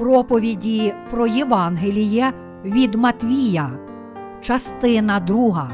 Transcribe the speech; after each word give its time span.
проповіді 0.00 0.94
про 1.10 1.26
Євангеліє 1.26 2.32
від 2.64 2.94
Матвія, 2.94 3.70
частина 4.40 5.20
2. 5.20 5.70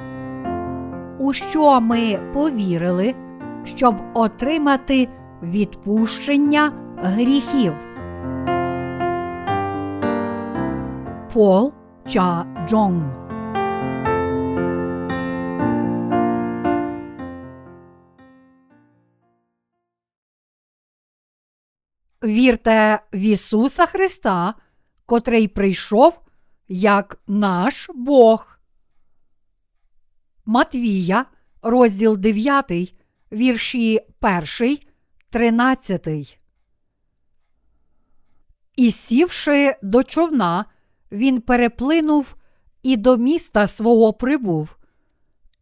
У 1.19 1.33
що 1.33 1.81
ми 1.81 2.19
повірили, 2.33 3.15
щоб 3.65 3.95
отримати 4.15 5.09
відпущення 5.43 6.73
гріхів. 6.97 7.73
Пол 11.33 11.73
Ча 12.07 12.47
Джонг 12.69 13.26
Вірте 22.27 23.01
в 23.13 23.17
Ісуса 23.17 23.87
Христа, 23.87 24.55
котрий 25.07 25.49
прийшов 25.49 26.21
як 26.69 27.19
наш 27.27 27.91
Бог. 27.95 28.59
Матвія, 30.47 31.27
розділ 31.63 32.17
9, 32.17 32.95
вірші 33.33 34.01
1, 34.61 34.79
13. 35.31 36.39
І 38.77 38.91
сівши 38.91 39.77
до 39.83 40.03
човна, 40.03 40.65
він 41.13 41.41
переплинув 41.41 42.37
і 42.83 42.97
до 42.97 43.17
міста 43.17 43.67
свого 43.67 44.13
прибув. 44.13 44.77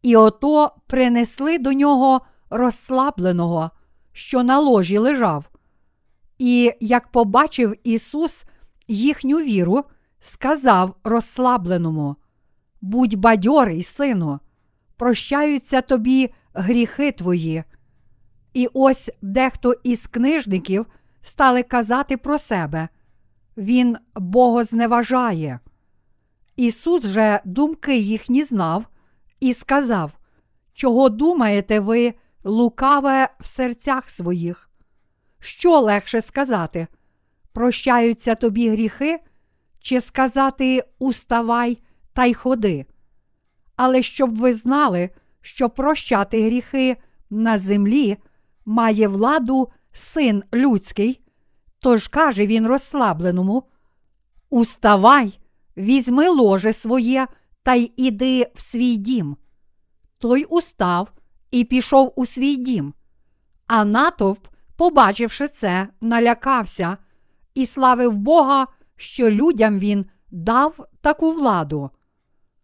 І 0.03 0.17
ото 0.17 0.71
принесли 0.87 1.59
до 1.59 1.73
нього 1.73 2.21
розслабленого, 2.51 3.71
що 4.13 4.43
на 4.43 4.59
ложі 4.59 4.99
лежав. 4.99 5.54
І 6.39 6.73
як 6.81 7.09
побачив 7.09 7.75
Ісус 7.85 8.45
їхню 8.89 9.37
віру, 9.37 9.85
сказав 10.21 10.95
розслабленому: 11.05 12.17
Будь 12.81 13.15
бадьорий, 13.15 13.83
сину, 13.83 14.41
прощаються 14.97 15.81
тобі 15.81 16.31
гріхи 16.55 17.13
твої. 17.13 17.65
І 18.55 18.69
ось 18.75 19.11
дехто 19.23 19.75
із 19.85 20.07
книжників 20.07 20.87
стали 21.23 21.63
казати 21.63 22.17
про 22.17 22.39
себе. 22.39 22.89
Він 23.57 23.97
богозневажає. 24.15 25.61
Ісус 26.57 27.07
же 27.07 27.41
думки 27.45 27.97
їхні 27.99 28.45
знав 28.45 28.87
і 29.41 29.55
сказав, 29.55 30.13
чого 30.75 31.09
думаєте 31.09 31.81
ви 31.81 32.15
лукаве 32.45 33.29
в 33.41 33.47
серцях 33.47 34.11
своїх? 34.11 34.71
Що 35.45 35.81
легше 35.81 36.23
сказати? 36.23 36.87
Прощаються 37.53 38.35
тобі 38.35 38.69
гріхи, 38.69 39.21
чи 39.81 40.01
сказати 40.01 40.85
Уставай 40.99 41.79
та 42.13 42.25
й 42.25 42.35
ходи. 42.35 42.87
Але 43.77 44.03
щоб 44.03 44.37
ви 44.37 44.55
знали, 44.55 45.11
що 45.41 45.71
прощати 45.71 46.47
гріхи 46.47 46.97
на 47.31 47.59
землі 47.59 48.17
має 48.65 49.09
владу 49.09 49.69
син 49.93 50.43
людський, 50.55 51.21
тож 51.79 52.09
каже 52.09 52.47
він 52.47 52.67
розслабленому: 52.67 53.63
Уставай, 54.51 55.39
візьми 55.77 56.29
ложе 56.29 56.73
своє 56.73 57.27
та 57.63 57.75
й 57.75 57.93
іди 57.97 58.47
в 58.55 58.61
свій 58.61 58.97
дім. 58.97 59.37
Той 60.19 60.45
устав 60.45 61.13
і 61.51 61.65
пішов 61.65 62.13
у 62.17 62.27
свій 62.27 62.57
дім, 62.57 62.95
а 63.67 63.85
натовп 63.85 64.47
побачивши 64.77 65.49
це, 65.49 65.89
налякався 66.01 66.97
і 67.55 67.67
славив 67.67 68.17
Бога, 68.17 68.67
що 68.97 69.31
людям 69.31 69.79
він 69.79 70.07
дав 70.31 70.87
таку 71.01 71.33
владу. 71.33 71.91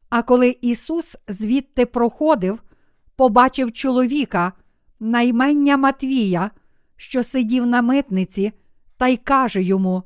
А 0.08 0.22
коли 0.22 0.56
Ісус 0.60 1.16
звідти 1.28 1.86
проходив, 1.86 2.62
побачив 3.16 3.72
чоловіка, 3.72 4.52
наймення 5.00 5.76
Матвія, 5.76 6.50
що 6.96 7.22
сидів 7.22 7.66
на 7.66 7.82
митниці, 7.82 8.52
та 8.96 9.08
й 9.08 9.16
каже 9.16 9.62
йому: 9.62 10.02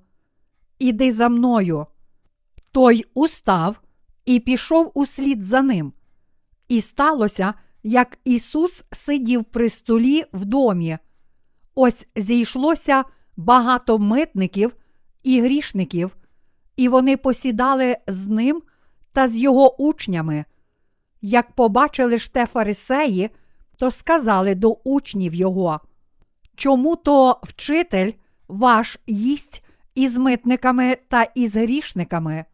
Іди 0.78 1.12
за 1.12 1.28
мною. 1.28 1.86
Той 2.72 3.04
устав 3.14 3.80
і 4.24 4.40
пішов 4.40 4.90
услід 4.94 5.42
за 5.42 5.62
ним. 5.62 5.92
І 6.68 6.80
сталося, 6.80 7.54
як 7.82 8.18
Ісус 8.24 8.84
сидів 8.92 9.44
при 9.44 9.68
столі 9.68 10.24
в 10.32 10.44
домі. 10.44 10.98
Ось 11.74 12.08
зійшлося 12.16 13.04
багато 13.36 13.98
митників 13.98 14.76
і 15.22 15.40
грішників, 15.40 16.16
і 16.76 16.88
вони 16.88 17.16
посідали 17.16 17.96
з 18.06 18.26
ним 18.26 18.62
та 19.12 19.28
з 19.28 19.36
його 19.36 19.82
учнями. 19.82 20.44
Як 21.20 21.52
побачили 21.52 22.18
ж 22.18 22.32
те 22.32 22.46
фарисеї, 22.46 23.30
то 23.76 23.90
сказали 23.90 24.54
до 24.54 24.70
учнів 24.84 25.34
його, 25.34 25.80
чому 26.54 26.96
то 26.96 27.40
вчитель 27.42 28.12
ваш 28.48 28.98
їсть 29.06 29.64
із 29.94 30.18
митниками 30.18 30.96
та 31.08 31.22
із 31.22 31.56
грішниками? 31.56 32.44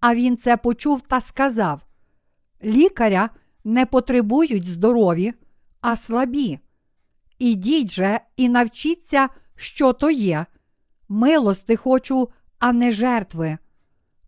А 0.00 0.14
він 0.14 0.36
це 0.36 0.56
почув 0.56 1.00
та 1.00 1.20
сказав: 1.20 1.80
Лікаря 2.64 3.30
не 3.64 3.86
потребують 3.86 4.68
здорові, 4.68 5.32
а 5.80 5.96
слабі. 5.96 6.58
Ідіть 7.38 7.90
же 7.90 8.20
і 8.36 8.48
навчіться, 8.48 9.28
що 9.56 9.92
то 9.92 10.10
є. 10.10 10.46
Милости 11.08 11.76
хочу, 11.76 12.28
а 12.58 12.72
не 12.72 12.92
жертви. 12.92 13.58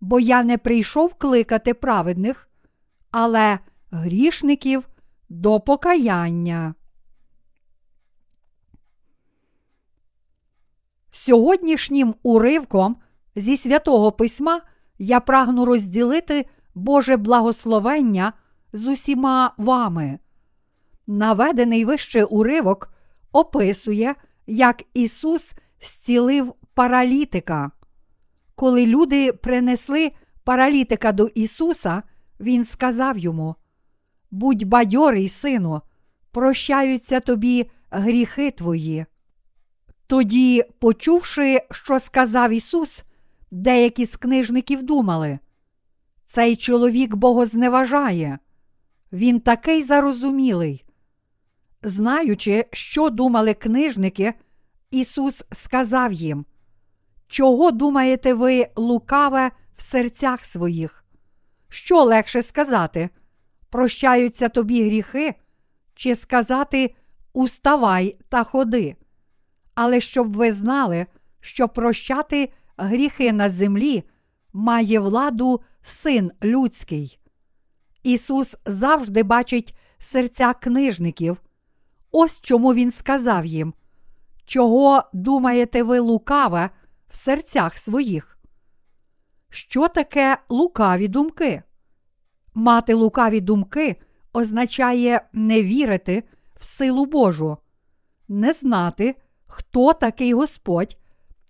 Бо 0.00 0.20
я 0.20 0.42
не 0.42 0.58
прийшов 0.58 1.14
кликати 1.14 1.74
праведних, 1.74 2.48
але 3.10 3.58
грішників 3.90 4.88
до 5.28 5.60
покаяння. 5.60 6.74
Сьогоднішнім 11.10 12.14
уривком 12.22 12.96
зі 13.36 13.56
святого 13.56 14.12
письма 14.12 14.60
я 14.98 15.20
прагну 15.20 15.64
розділити 15.64 16.46
Боже 16.74 17.16
благословення 17.16 18.32
з 18.72 18.86
усіма 18.86 19.54
вами. 19.56 20.18
Наведений 21.06 21.84
вище 21.84 22.24
уривок 22.24 22.93
описує, 23.34 24.14
як 24.46 24.82
Ісус 24.94 25.52
зцілив 25.80 26.54
паралітика. 26.74 27.70
Коли 28.54 28.86
люди 28.86 29.32
принесли 29.32 30.12
паралітика 30.44 31.12
до 31.12 31.26
Ісуса, 31.26 32.02
Він 32.40 32.64
сказав 32.64 33.18
йому: 33.18 33.54
Будь 34.30 34.62
бадьорий, 34.62 35.28
сину, 35.28 35.80
прощаються 36.30 37.20
тобі 37.20 37.70
гріхи 37.90 38.50
твої. 38.50 39.06
Тоді, 40.06 40.64
почувши, 40.78 41.60
що 41.70 42.00
сказав 42.00 42.50
Ісус, 42.50 43.02
деякі 43.50 44.06
з 44.06 44.16
книжників 44.16 44.82
думали, 44.82 45.38
цей 46.24 46.56
чоловік 46.56 47.14
богозневажає, 47.14 48.38
він 49.12 49.40
такий 49.40 49.82
зарозумілий. 49.82 50.83
Знаючи, 51.84 52.64
що 52.72 53.10
думали 53.10 53.54
книжники, 53.54 54.34
Ісус 54.90 55.44
сказав 55.52 56.12
їм: 56.12 56.44
Чого 57.28 57.70
думаєте 57.70 58.34
ви 58.34 58.66
лукаве 58.76 59.50
в 59.76 59.82
серцях 59.82 60.44
своїх? 60.44 61.04
Що 61.68 62.02
легше 62.02 62.42
сказати? 62.42 63.08
Прощаються 63.70 64.48
тобі 64.48 64.84
гріхи, 64.84 65.34
чи 65.94 66.16
сказати 66.16 66.94
Уставай 67.32 68.18
та 68.28 68.44
ходи. 68.44 68.96
Але 69.74 70.00
щоб 70.00 70.36
ви 70.36 70.52
знали, 70.52 71.06
що 71.40 71.68
прощати 71.68 72.52
гріхи 72.76 73.32
на 73.32 73.50
землі 73.50 74.04
має 74.52 75.00
владу 75.00 75.60
син 75.82 76.30
людський. 76.44 77.18
Ісус 78.02 78.56
завжди 78.66 79.22
бачить 79.22 79.76
серця 79.98 80.54
книжників. 80.54 81.40
Ось 82.16 82.40
чому 82.40 82.74
Він 82.74 82.90
сказав 82.90 83.46
їм, 83.46 83.74
чого 84.44 85.02
думаєте 85.12 85.82
ви 85.82 85.98
лукаве 85.98 86.70
в 87.08 87.16
серцях 87.16 87.78
своїх? 87.78 88.38
Що 89.50 89.88
таке 89.88 90.38
лукаві 90.48 91.08
думки? 91.08 91.62
Мати 92.54 92.94
лукаві 92.94 93.40
думки 93.40 93.96
означає 94.32 95.28
не 95.32 95.62
вірити 95.62 96.24
в 96.56 96.64
силу 96.64 97.06
Божу, 97.06 97.56
не 98.28 98.52
знати, 98.52 99.14
хто 99.46 99.92
такий 99.92 100.34
Господь, 100.34 100.96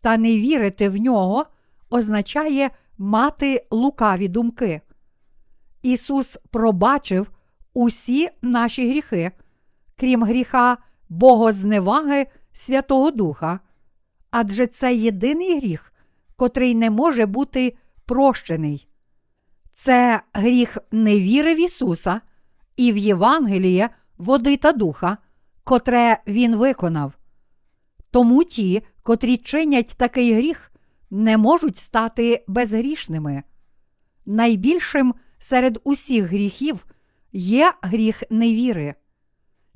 та 0.02 0.17
не 0.17 0.28
вірити 0.28 0.88
в 0.88 0.96
нього 0.96 1.46
означає 1.90 2.70
мати 2.99 3.67
лукаві 3.70 4.28
думки. 4.28 4.81
Ісус 5.82 6.38
пробачив 6.50 7.31
усі 7.75 8.28
наші 8.43 8.90
гріхи, 8.90 9.32
крім 9.96 10.25
гріха 10.25 10.79
богозневаги 11.08 12.26
Святого 12.52 13.11
Духа, 13.11 13.61
адже 14.31 14.67
це 14.67 14.94
єдиний 14.94 15.58
гріх, 15.58 15.93
котрий 16.37 16.75
не 16.75 16.91
може 16.91 17.26
бути 17.26 17.76
прощений. 18.06 18.88
Це 19.73 20.20
гріх 20.32 20.79
невіри 20.91 21.55
в 21.55 21.61
Ісуса 21.61 22.20
і 22.76 22.93
в 22.93 22.96
Євангеліє 22.96 23.91
води 24.19 24.56
та 24.56 24.73
духа, 24.73 25.19
котре 25.64 26.19
Він 26.26 26.56
виконав. 26.56 27.12
Тому 28.11 28.44
ті, 28.44 28.82
котрі 29.02 29.37
чинять 29.37 29.94
такий 29.96 30.35
гріх, 30.35 30.73
не 31.11 31.38
можуть 31.38 31.76
стати 31.76 32.44
безгрішними. 32.46 33.43
Найбільшим 34.26 35.14
серед 35.38 35.81
усіх 35.85 36.25
гріхів 36.25 36.87
є 37.32 37.73
гріх 37.82 38.23
невіри. 38.31 38.94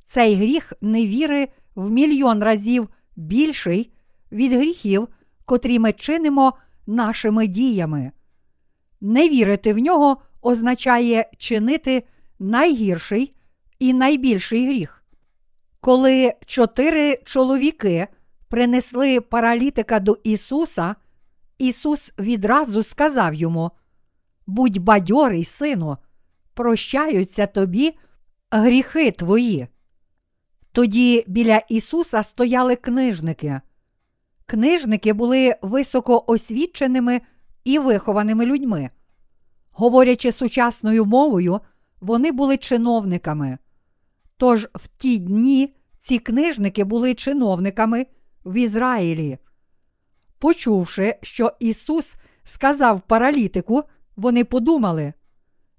Цей 0.09 0.35
гріх 0.35 0.73
невіри 0.81 1.49
в 1.75 1.91
мільйон 1.91 2.43
разів 2.43 2.89
більший 3.17 3.93
від 4.33 4.53
гріхів, 4.53 5.09
котрі 5.45 5.79
ми 5.79 5.93
чинимо 5.93 6.53
нашими 6.87 7.47
діями. 7.47 8.13
Не 9.01 9.29
вірити 9.29 9.75
в 9.75 9.79
нього 9.79 10.17
означає 10.43 11.31
чинити 11.39 12.05
найгірший 12.39 13.35
і 13.79 13.95
найбільший 13.95 14.67
гріх. 14.67 15.05
Коли 15.81 16.35
чотири 16.47 17.17
чоловіки 17.25 18.07
принесли 18.49 19.21
паралітика 19.21 20.01
до 20.01 20.17
Ісуса, 20.25 20.95
Ісус 21.59 22.13
відразу 22.19 22.83
сказав 22.83 23.35
йому: 23.35 23.71
Будь 24.47 24.79
бадьорий, 24.79 25.45
сину, 25.45 25.97
прощаються 26.55 27.47
тобі 27.47 27.99
гріхи 28.51 29.11
твої. 29.11 29.69
Тоді 30.79 31.25
біля 31.27 31.63
Ісуса 31.69 32.23
стояли 32.23 32.77
книжники. 32.77 33.61
Книжники 34.47 35.13
були 35.13 35.55
високоосвіченими 35.63 37.21
і 37.65 37.79
вихованими 37.79 38.47
людьми. 38.47 38.91
Говорячи 39.71 40.33
сучасною 40.33 41.05
мовою, 41.05 41.61
вони 42.01 42.33
були 42.33 42.57
чиновниками. 42.57 43.59
Тож 44.37 44.69
в 44.75 44.87
ті 44.87 45.19
дні 45.19 45.75
ці 45.99 46.19
книжники 46.19 46.85
були 46.85 47.15
чиновниками 47.15 48.07
в 48.45 48.57
Ізраїлі. 48.57 49.39
Почувши, 50.39 51.17
що 51.23 51.53
Ісус 51.61 52.15
сказав 52.45 53.01
паралітику, 53.01 53.83
вони 54.17 54.45
подумали: 54.45 55.13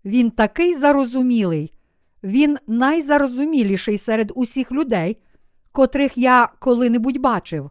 Він 0.06 0.31
такий 0.31 0.75
зарозумілий, 0.75 1.72
він 2.24 2.57
найзарозуміліший 2.68 3.98
серед 3.98 4.31
усіх 4.36 4.71
людей, 4.71 5.18
котрих 5.71 6.18
я 6.18 6.50
коли-небудь 6.60 7.18
бачив. 7.18 7.69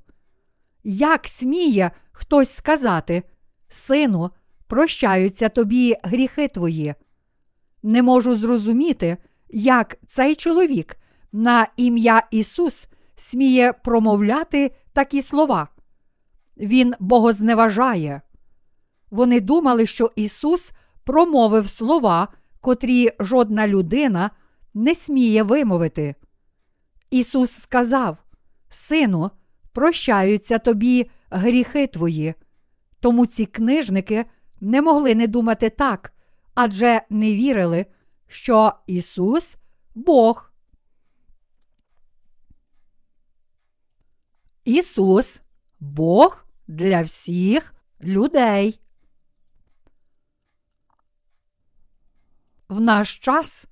Як 0.85 1.29
сміє 1.29 1.91
хтось 2.13 2.51
сказати, 2.51 3.23
Сину, 3.69 4.31
прощаються 4.67 5.49
тобі 5.49 5.97
гріхи 6.03 6.49
твої? 6.49 6.95
Не 7.83 8.03
можу 8.03 8.35
зрозуміти, 8.35 9.17
як 9.49 9.97
цей 10.07 10.35
чоловік 10.35 10.97
на 11.33 11.67
ім'я 11.77 12.23
Ісус 12.31 12.89
сміє 13.17 13.73
промовляти 13.73 14.71
такі 14.93 15.23
слова. 15.23 15.69
Він 16.57 16.95
богозневажає. 17.01 18.21
Вони 19.11 19.41
думали, 19.41 19.87
що 19.87 20.11
Ісус 20.17 20.73
промовив 21.05 21.69
слова, 21.69 22.29
котрі 22.61 23.11
жодна 23.21 23.69
людина 23.69 24.31
не 24.79 24.95
сміє 24.95 25.43
вимовити. 25.43 26.15
Ісус 27.11 27.53
сказав: 27.53 28.19
Сину, 28.71 29.31
прощаються 29.73 30.59
тобі 30.59 31.11
гріхи 31.31 31.87
твої. 31.87 32.35
Тому 33.01 33.27
ці 33.27 33.47
книжники 33.47 34.27
не 34.61 34.83
могли 34.83 35.15
не 35.15 35.27
думати 35.27 35.71
так, 35.71 36.13
адже 36.55 37.03
не 37.11 37.33
вірили, 37.33 37.87
що 38.27 38.73
Ісус 38.87 39.57
Бог. 39.95 40.53
Ісус 44.65 45.41
Бог 45.81 46.47
для 46.69 47.03
всіх 47.03 47.75
людей. 48.01 48.81
В 52.69 52.81
наш 52.81 53.19
час, 53.19 53.67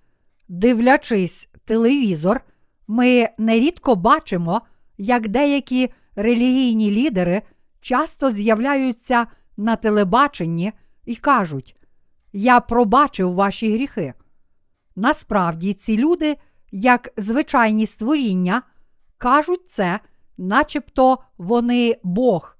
дивлячись 0.49 1.49
телевізор, 1.65 2.41
ми 2.87 3.29
нерідко 3.39 3.95
бачимо, 3.97 4.63
як 4.99 5.29
деякі 5.29 5.91
релігійні 6.17 6.91
лідери 6.91 7.43
часто 7.81 8.31
з'являються 8.31 9.27
на 9.57 9.77
телебаченні 9.77 10.73
і 11.05 11.17
кажуть: 11.17 11.77
Я 12.33 12.61
пробачив 12.61 13.35
ваші 13.35 13.73
гріхи. 13.73 14.15
Насправді, 14.97 15.75
ці 15.75 15.99
люди, 15.99 16.37
як 16.73 17.13
звичайні 17.17 17.87
створіння, 17.87 18.63
кажуть 19.19 19.71
це, 19.71 20.01
начебто 20.39 21.19
вони 21.39 21.97
Бог, 22.03 22.57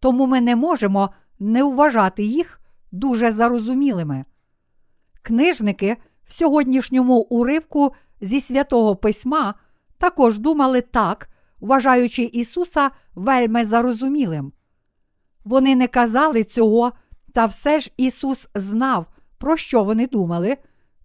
тому 0.00 0.26
ми 0.26 0.40
не 0.40 0.56
можемо 0.56 1.10
не 1.38 1.64
вважати 1.64 2.22
їх 2.22 2.60
дуже 2.92 3.32
зарозумілими. 3.32 4.24
Книжники 5.22 5.96
в 6.32 6.34
сьогоднішньому 6.34 7.18
уривку 7.18 7.92
зі 8.20 8.40
святого 8.40 8.96
письма 8.96 9.54
також 9.98 10.38
думали 10.38 10.80
так, 10.80 11.28
вважаючи 11.60 12.22
Ісуса 12.22 12.90
вельми 13.14 13.64
зарозумілим. 13.64 14.52
Вони 15.44 15.76
не 15.76 15.88
казали 15.88 16.44
цього, 16.44 16.92
та 17.32 17.46
все 17.46 17.80
ж 17.80 17.90
Ісус 17.96 18.48
знав, 18.54 19.06
про 19.38 19.56
що 19.56 19.84
вони 19.84 20.06
думали, 20.06 20.56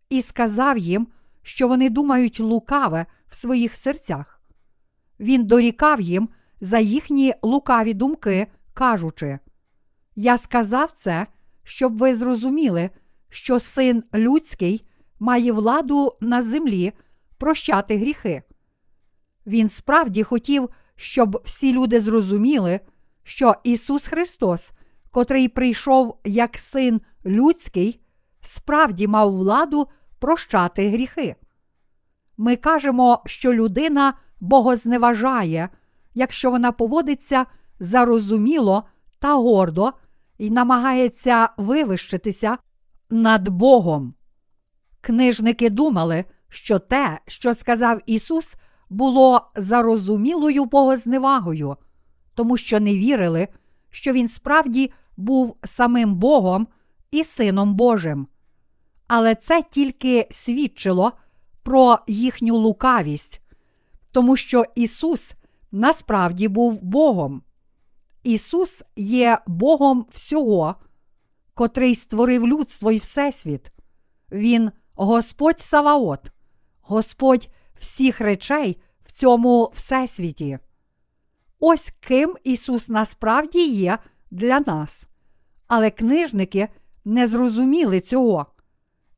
і 0.10 0.22
сказав 0.22 0.78
їм, 0.78 1.08
що 1.42 1.68
вони 1.68 1.90
думають 1.90 2.40
лукаве 2.40 3.06
в 3.30 3.36
своїх 3.36 3.76
серцях. 3.76 4.42
Він 5.20 5.46
дорікав 5.46 6.02
їм 6.02 6.30
за 6.62 6.80
їхні 6.80 7.34
лукаві 7.42 7.94
думки, 7.94 8.48
кажучи: 8.74 9.40
Я 10.16 10.38
сказав 10.38 10.92
це, 10.92 11.28
щоб 11.64 11.98
ви 11.98 12.16
зрозуміли, 12.16 12.90
що 13.30 13.60
син 13.60 14.04
людський 14.14 14.84
має 15.20 15.52
владу 15.52 16.14
на 16.22 16.42
землі 16.42 16.94
прощати 17.38 17.98
гріхи. 17.98 18.44
Він 19.48 19.70
справді 19.70 20.24
хотів, 20.24 20.70
щоб 20.96 21.42
всі 21.46 21.74
люди 21.74 22.02
зрозуміли, 22.02 22.80
що 23.24 23.56
Ісус 23.64 24.08
Христос, 24.08 24.72
котрий 25.12 25.48
прийшов 25.48 26.20
як 26.26 26.58
син 26.58 27.02
людський, 27.26 28.02
справді 28.42 29.08
мав 29.08 29.36
владу 29.36 29.88
прощати 30.20 30.90
гріхи. 30.90 31.36
Ми 32.38 32.56
кажемо, 32.56 33.22
що 33.26 33.54
людина 33.54 34.14
богозневажає, 34.40 35.70
якщо 36.14 36.52
вона 36.52 36.72
поводиться 36.72 37.46
зарозуміло 37.80 38.84
та 39.20 39.34
гордо 39.34 39.94
і 40.38 40.52
намагається 40.52 41.50
вивищитися 41.58 42.58
над 43.10 43.50
Богом. 43.50 44.14
Книжники 45.02 45.70
думали, 45.70 46.26
що 46.50 46.80
те, 46.80 47.20
що 47.28 47.54
сказав 47.54 48.02
Ісус, 48.06 48.56
було 48.90 49.52
зарозумілою 49.56 50.66
богозневагою, 50.66 51.78
тому 52.36 52.58
що 52.58 52.80
не 52.80 52.94
вірили, 52.94 53.48
що 53.90 54.14
Він 54.14 54.28
справді 54.28 54.92
був 55.18 55.58
самим 55.64 56.16
Богом 56.16 56.68
і 57.12 57.24
Сином 57.24 57.76
Божим. 57.76 58.28
Але 59.08 59.36
це 59.36 59.64
тільки 59.72 60.28
свідчило 60.32 61.12
про 61.64 62.00
їхню 62.08 62.56
лукавість, 62.56 63.42
тому 64.12 64.36
що 64.36 64.64
Ісус 64.76 65.34
насправді 65.72 66.48
був 66.48 66.84
Богом. 66.84 67.42
Ісус 68.24 68.84
є 68.96 69.40
Богом 69.48 70.06
всього, 70.12 70.76
котрий 71.54 71.96
створив 71.96 72.48
людство 72.48 72.92
і 72.92 72.98
Всесвіт. 72.98 73.72
Він 74.32 74.72
Господь 74.98 75.60
Саваот, 75.60 76.32
Господь 76.82 77.50
всіх 77.76 78.22
речей 78.22 78.82
в 79.06 79.12
цьому 79.12 79.72
всесвіті. 79.76 80.60
Ось 81.60 81.94
ким 82.00 82.36
Ісус 82.44 82.90
насправді 82.90 83.68
є 83.68 83.98
для 84.32 84.60
нас. 84.60 85.08
Але 85.68 85.90
книжники 85.90 86.68
не 87.06 87.28
зрозуміли 87.28 88.00
цього. 88.00 88.46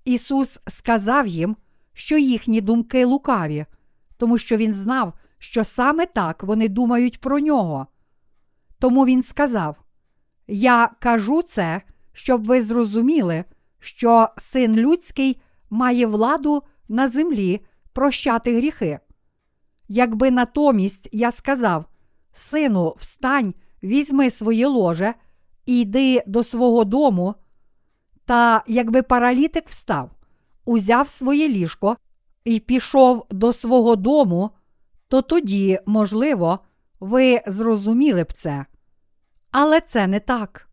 Ісус 0.06 0.60
сказав 0.68 1.28
їм, 1.28 1.56
що 1.94 2.18
їхні 2.18 2.62
думки 2.62 3.06
лукаві, 3.06 3.66
тому 4.18 4.38
що 4.38 4.58
Він 4.58 4.74
знав, 4.74 5.14
що 5.38 5.64
саме 5.64 6.06
так 6.06 6.44
вони 6.44 6.68
думають 6.68 7.22
про 7.22 7.40
нього. 7.40 7.88
Тому 8.80 9.06
Він 9.06 9.24
сказав: 9.24 9.76
Я 10.48 10.90
кажу 11.00 11.42
це, 11.42 11.82
щоб 12.14 12.46
ви 12.46 12.64
зрозуміли, 12.64 13.44
що 13.80 14.28
син 14.38 14.76
людський 14.76 15.42
має 15.70 16.06
владу 16.06 16.64
на 16.88 17.08
землі 17.08 17.62
прощати 17.94 18.56
гріхи. 18.58 19.00
Якби 19.88 20.32
натомість 20.32 21.10
я 21.12 21.32
сказав, 21.32 21.86
Сину, 22.34 22.96
встань, 22.98 23.54
візьми 23.84 24.30
своє 24.30 24.68
ложе 24.68 25.14
і 25.66 25.82
йди 25.82 26.24
до 26.28 26.44
свого 26.44 26.84
дому. 26.84 27.36
Та 28.26 28.64
якби 28.68 29.02
паралітик 29.02 29.70
встав, 29.70 30.12
узяв 30.66 31.10
своє 31.10 31.48
ліжко 31.48 31.98
і 32.46 32.60
пішов 32.60 33.26
до 33.30 33.54
свого 33.54 33.96
дому, 33.96 34.50
то 35.08 35.22
тоді, 35.22 35.80
можливо, 35.86 36.60
ви 37.00 37.42
зрозуміли 37.48 38.24
б 38.24 38.34
це. 38.34 38.66
Але 39.52 39.82
це 39.82 40.08
не 40.08 40.20
так. 40.20 40.70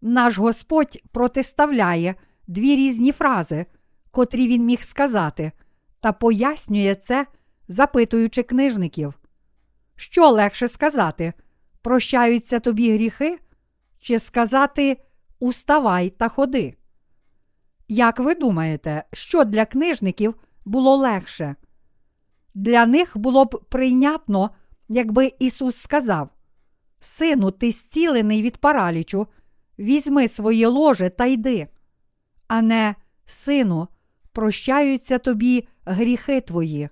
Наш 0.00 0.38
Господь 0.38 0.98
протиставляє 1.12 2.14
дві 2.46 2.76
різні 2.76 3.12
фрази, 3.12 3.66
котрі 4.14 4.48
він 4.48 4.64
міг 4.64 4.82
сказати, 4.82 5.52
та 6.00 6.12
пояснює 6.12 6.94
це, 6.94 7.26
запитуючи 7.68 8.42
книжників. 8.42 9.14
Що 9.96 10.30
легше 10.30 10.68
сказати? 10.68 11.32
Прощаються 11.82 12.60
тобі 12.60 12.94
гріхи? 12.94 13.38
Чи 13.98 14.18
сказати 14.18 14.96
Уставай 15.38 16.10
та 16.10 16.28
ходи? 16.28 16.74
Як 17.88 18.18
ви 18.18 18.34
думаєте, 18.34 19.04
що 19.12 19.44
для 19.44 19.64
книжників 19.64 20.34
було 20.64 20.96
легше? 20.96 21.56
Для 22.54 22.86
них 22.86 23.16
було 23.16 23.44
б 23.44 23.64
прийнятно, 23.68 24.50
якби 24.88 25.32
Ісус 25.38 25.76
сказав: 25.76 26.28
Сину, 27.00 27.50
ти 27.50 27.70
зцілений 27.70 28.42
від 28.42 28.56
паралічу, 28.56 29.26
візьми 29.78 30.28
своє 30.28 30.68
ложе 30.68 31.10
та 31.10 31.26
йди, 31.26 31.68
а 32.48 32.62
не 32.62 32.94
сину, 33.26 33.88
прощаються 34.34 35.18
тобі 35.18 35.68
гріхи 35.84 36.40
твої. 36.40 36.88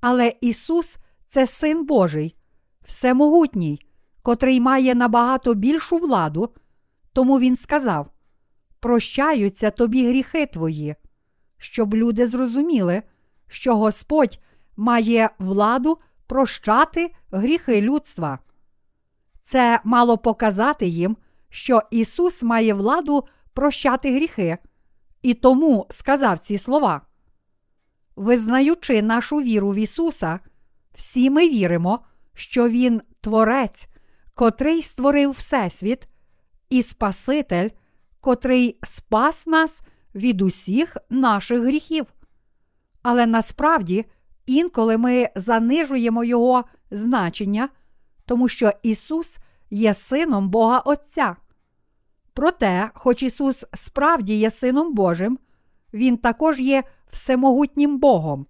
Але 0.00 0.34
Ісус 0.40 0.96
це 1.26 1.46
Син 1.46 1.86
Божий, 1.86 2.36
всемогутній, 2.84 3.80
котрий 4.22 4.60
має 4.60 4.94
набагато 4.94 5.54
більшу 5.54 5.96
владу, 5.96 6.54
тому 7.12 7.38
Він 7.38 7.56
сказав: 7.56 8.10
Прощаються 8.80 9.70
тобі 9.70 10.08
гріхи 10.08 10.46
твої, 10.46 10.94
щоб 11.58 11.94
люди 11.94 12.26
зрозуміли, 12.26 13.02
що 13.48 13.76
Господь 13.76 14.38
має 14.76 15.30
владу 15.38 15.98
прощати 16.26 17.10
гріхи 17.30 17.80
людства. 17.80 18.38
Це 19.40 19.80
мало 19.84 20.18
показати 20.18 20.86
їм, 20.86 21.16
що 21.48 21.82
Ісус 21.90 22.42
має 22.42 22.74
владу 22.74 23.24
прощати 23.54 24.14
гріхи, 24.14 24.58
і 25.26 25.34
тому 25.34 25.86
сказав 25.90 26.38
ці 26.38 26.58
слова. 26.58 27.00
Визнаючи 28.16 29.02
нашу 29.02 29.36
віру 29.36 29.70
в 29.70 29.74
Ісуса, 29.74 30.40
всі 30.94 31.30
ми 31.30 31.48
віримо, 31.48 32.00
що 32.34 32.68
Він 32.68 33.02
Творець, 33.20 33.88
котрий 34.34 34.82
створив 34.82 35.30
Всесвіт, 35.30 36.08
і 36.70 36.82
Спаситель, 36.82 37.68
котрий 38.20 38.78
спас 38.82 39.46
нас 39.46 39.82
від 40.14 40.42
усіх 40.42 40.96
наших 41.10 41.60
гріхів. 41.60 42.06
Але 43.02 43.26
насправді 43.26 44.04
інколи 44.46 44.98
ми 44.98 45.28
занижуємо 45.36 46.24
Його 46.24 46.64
значення, 46.90 47.68
тому 48.24 48.48
що 48.48 48.72
Ісус 48.82 49.38
є 49.70 49.94
Сином 49.94 50.48
Бога 50.48 50.78
Отця. 50.78 51.36
Проте, 52.36 52.90
хоч 52.94 53.22
Ісус 53.22 53.64
справді 53.74 54.36
є 54.36 54.50
Сином 54.50 54.94
Божим, 54.94 55.38
Він 55.92 56.16
також 56.16 56.60
є 56.60 56.84
всемогутнім 57.10 57.98
Богом. 57.98 58.46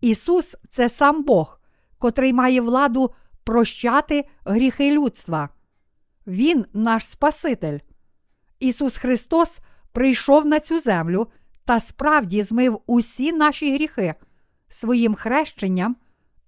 Ісус 0.00 0.56
це 0.68 0.88
сам 0.88 1.22
Бог, 1.22 1.60
котрий 1.98 2.32
має 2.32 2.60
владу 2.60 3.10
прощати 3.44 4.24
гріхи 4.44 4.92
людства. 4.92 5.48
Він 6.26 6.66
наш 6.72 7.06
Спаситель. 7.06 7.78
Ісус 8.60 8.96
Христос 8.96 9.58
прийшов 9.92 10.46
на 10.46 10.60
цю 10.60 10.80
землю 10.80 11.26
та 11.64 11.80
справді 11.80 12.42
змив 12.42 12.80
усі 12.86 13.32
наші 13.32 13.74
гріхи 13.74 14.14
своїм 14.68 15.14
хрещенням 15.14 15.96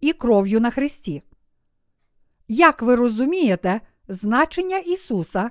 і 0.00 0.12
кров'ю 0.12 0.60
на 0.60 0.70
Христі. 0.70 1.22
Як 2.48 2.82
ви 2.82 2.96
розумієте 2.96 3.80
значення 4.08 4.78
Ісуса? 4.78 5.50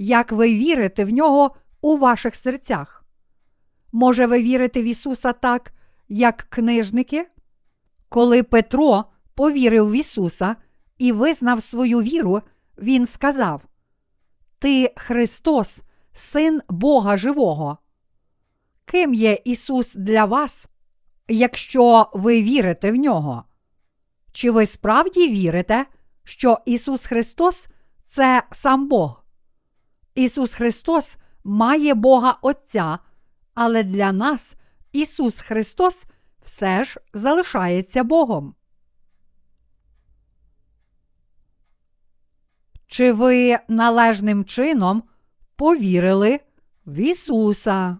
Як 0.00 0.32
ви 0.32 0.54
вірите 0.54 1.04
в 1.04 1.10
нього 1.10 1.56
у 1.80 1.96
ваших 1.96 2.34
серцях? 2.34 3.04
Може, 3.92 4.26
ви 4.26 4.42
вірите 4.42 4.82
в 4.82 4.84
Ісуса 4.84 5.32
так, 5.32 5.72
як 6.08 6.36
книжники? 6.36 7.26
Коли 8.08 8.42
Петро 8.42 9.04
повірив 9.34 9.90
в 9.90 9.92
Ісуса 9.92 10.56
і 10.98 11.12
визнав 11.12 11.62
свою 11.62 12.02
віру, 12.02 12.42
Він 12.78 13.06
сказав: 13.06 13.62
Ти 14.58 14.92
Христос, 14.96 15.80
Син 16.12 16.62
Бога 16.68 17.16
Живого. 17.16 17.78
Ким 18.84 19.14
є 19.14 19.38
Ісус 19.44 19.94
для 19.94 20.24
вас, 20.24 20.66
якщо 21.28 22.10
ви 22.14 22.42
вірите 22.42 22.92
в 22.92 22.96
нього? 22.96 23.44
Чи 24.32 24.50
ви 24.50 24.66
справді 24.66 25.28
вірите, 25.28 25.86
що 26.24 26.58
Ісус 26.66 27.06
Христос 27.06 27.66
це 28.06 28.42
сам 28.52 28.88
Бог? 28.88 29.17
Ісус 30.18 30.54
Христос 30.54 31.16
має 31.44 31.94
Бога 31.94 32.38
Отця, 32.42 32.98
але 33.54 33.82
для 33.82 34.12
нас 34.12 34.54
Ісус 34.92 35.40
Христос 35.40 36.04
все 36.42 36.84
ж 36.84 37.00
залишається 37.14 38.04
Богом. 38.04 38.54
Чи 42.86 43.12
ви 43.12 43.58
належним 43.68 44.44
чином 44.44 45.02
повірили 45.56 46.40
в 46.86 46.98
Ісуса? 46.98 47.98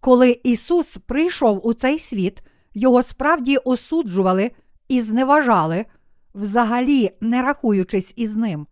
Коли 0.00 0.40
Ісус 0.44 0.96
прийшов 0.96 1.66
у 1.66 1.74
цей 1.74 1.98
світ, 1.98 2.42
Його 2.74 3.02
справді 3.02 3.56
осуджували 3.56 4.50
і 4.88 5.00
зневажали, 5.00 5.86
взагалі 6.34 7.10
не 7.20 7.42
рахуючись 7.42 8.12
із 8.16 8.36
ним. 8.36 8.66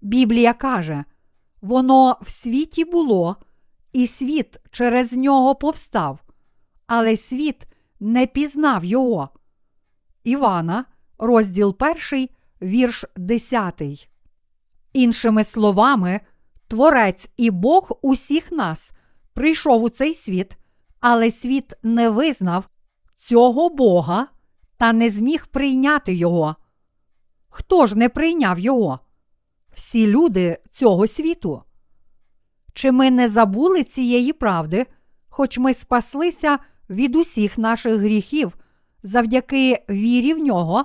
Біблія 0.00 0.52
каже, 0.52 1.04
воно 1.60 2.16
в 2.20 2.30
світі 2.30 2.84
було, 2.84 3.36
і 3.92 4.06
світ 4.06 4.60
через 4.70 5.12
нього 5.12 5.54
повстав, 5.54 6.18
але 6.86 7.16
світ 7.16 7.66
не 8.00 8.26
пізнав 8.26 8.84
його. 8.84 9.28
Івана, 10.24 10.84
розділ 11.18 11.76
1, 12.12 12.28
вірш 12.62 13.04
10. 13.16 13.82
Іншими 14.92 15.44
словами, 15.44 16.20
Творець 16.68 17.30
і 17.36 17.50
Бог 17.50 17.98
усіх 18.02 18.52
нас 18.52 18.92
прийшов 19.34 19.82
у 19.82 19.88
цей 19.88 20.14
світ, 20.14 20.56
але 21.00 21.30
світ 21.30 21.72
не 21.82 22.10
визнав 22.10 22.68
цього 23.14 23.68
Бога 23.68 24.28
та 24.76 24.92
не 24.92 25.10
зміг 25.10 25.46
прийняти 25.46 26.14
Його. 26.14 26.56
Хто 27.48 27.86
ж 27.86 27.98
не 27.98 28.08
прийняв 28.08 28.58
Його? 28.58 29.00
Всі 29.78 30.06
люди 30.06 30.58
цього 30.70 31.06
світу. 31.06 31.62
Чи 32.74 32.92
ми 32.92 33.10
не 33.10 33.28
забули 33.28 33.84
цієї 33.84 34.32
правди, 34.32 34.86
хоч 35.28 35.58
ми 35.58 35.74
спаслися 35.74 36.58
від 36.90 37.16
усіх 37.16 37.58
наших 37.58 37.94
гріхів 37.94 38.58
завдяки 39.02 39.84
вірі 39.90 40.34
в 40.34 40.38
нього 40.38 40.84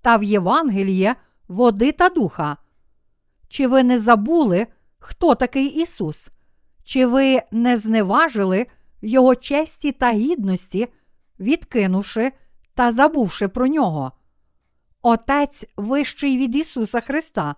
та 0.00 0.16
в 0.16 0.22
Євангеліє, 0.22 1.16
води 1.48 1.92
та 1.92 2.08
духа? 2.08 2.56
Чи 3.48 3.66
ви 3.66 3.82
не 3.82 3.98
забули, 3.98 4.66
хто 4.98 5.34
такий 5.34 5.66
Ісус? 5.66 6.28
Чи 6.84 7.06
ви 7.06 7.42
не 7.50 7.76
зневажили 7.76 8.66
Його 9.02 9.34
честі 9.34 9.92
та 9.92 10.12
гідності, 10.12 10.88
відкинувши 11.40 12.32
та 12.74 12.92
забувши 12.92 13.48
про 13.48 13.66
нього? 13.66 14.12
Отець 15.02 15.66
вищий 15.76 16.38
від 16.38 16.56
Ісуса 16.56 17.00
Христа, 17.00 17.54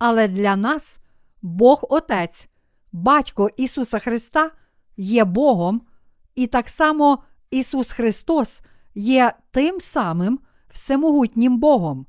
але 0.00 0.28
для 0.28 0.56
нас 0.56 0.98
Бог 1.42 1.84
Отець, 1.88 2.48
Батько 2.92 3.50
Ісуса 3.56 3.98
Христа 3.98 4.50
є 4.96 5.24
Богом, 5.24 5.82
і 6.34 6.46
так 6.46 6.68
само 6.68 7.22
Ісус 7.50 7.92
Христос 7.92 8.60
є 8.94 9.32
тим 9.50 9.80
самим 9.80 10.40
всемогутнім 10.68 11.58
Богом. 11.58 12.06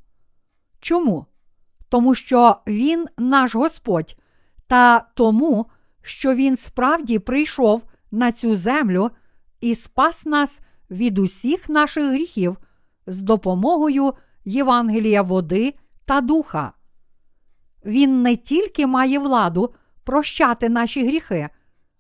Чому? 0.79 1.25
Тому 1.89 2.15
що 2.15 2.57
Він 2.67 3.05
наш 3.17 3.55
Господь, 3.55 4.15
та 4.67 4.99
тому, 4.99 5.65
що 6.01 6.35
Він 6.35 6.57
справді 6.57 7.19
прийшов 7.19 7.83
на 8.11 8.31
цю 8.31 8.55
землю 8.55 9.11
і 9.61 9.75
спас 9.75 10.25
нас 10.25 10.59
від 10.91 11.19
усіх 11.19 11.69
наших 11.69 12.05
гріхів 12.05 12.57
з 13.07 13.21
допомогою 13.21 14.13
Євангелія 14.45 15.21
води 15.21 15.73
та 16.05 16.21
духа. 16.21 16.73
Він 17.85 18.21
не 18.21 18.35
тільки 18.35 18.87
має 18.87 19.19
владу 19.19 19.73
прощати 20.03 20.69
наші 20.69 21.07
гріхи, 21.07 21.49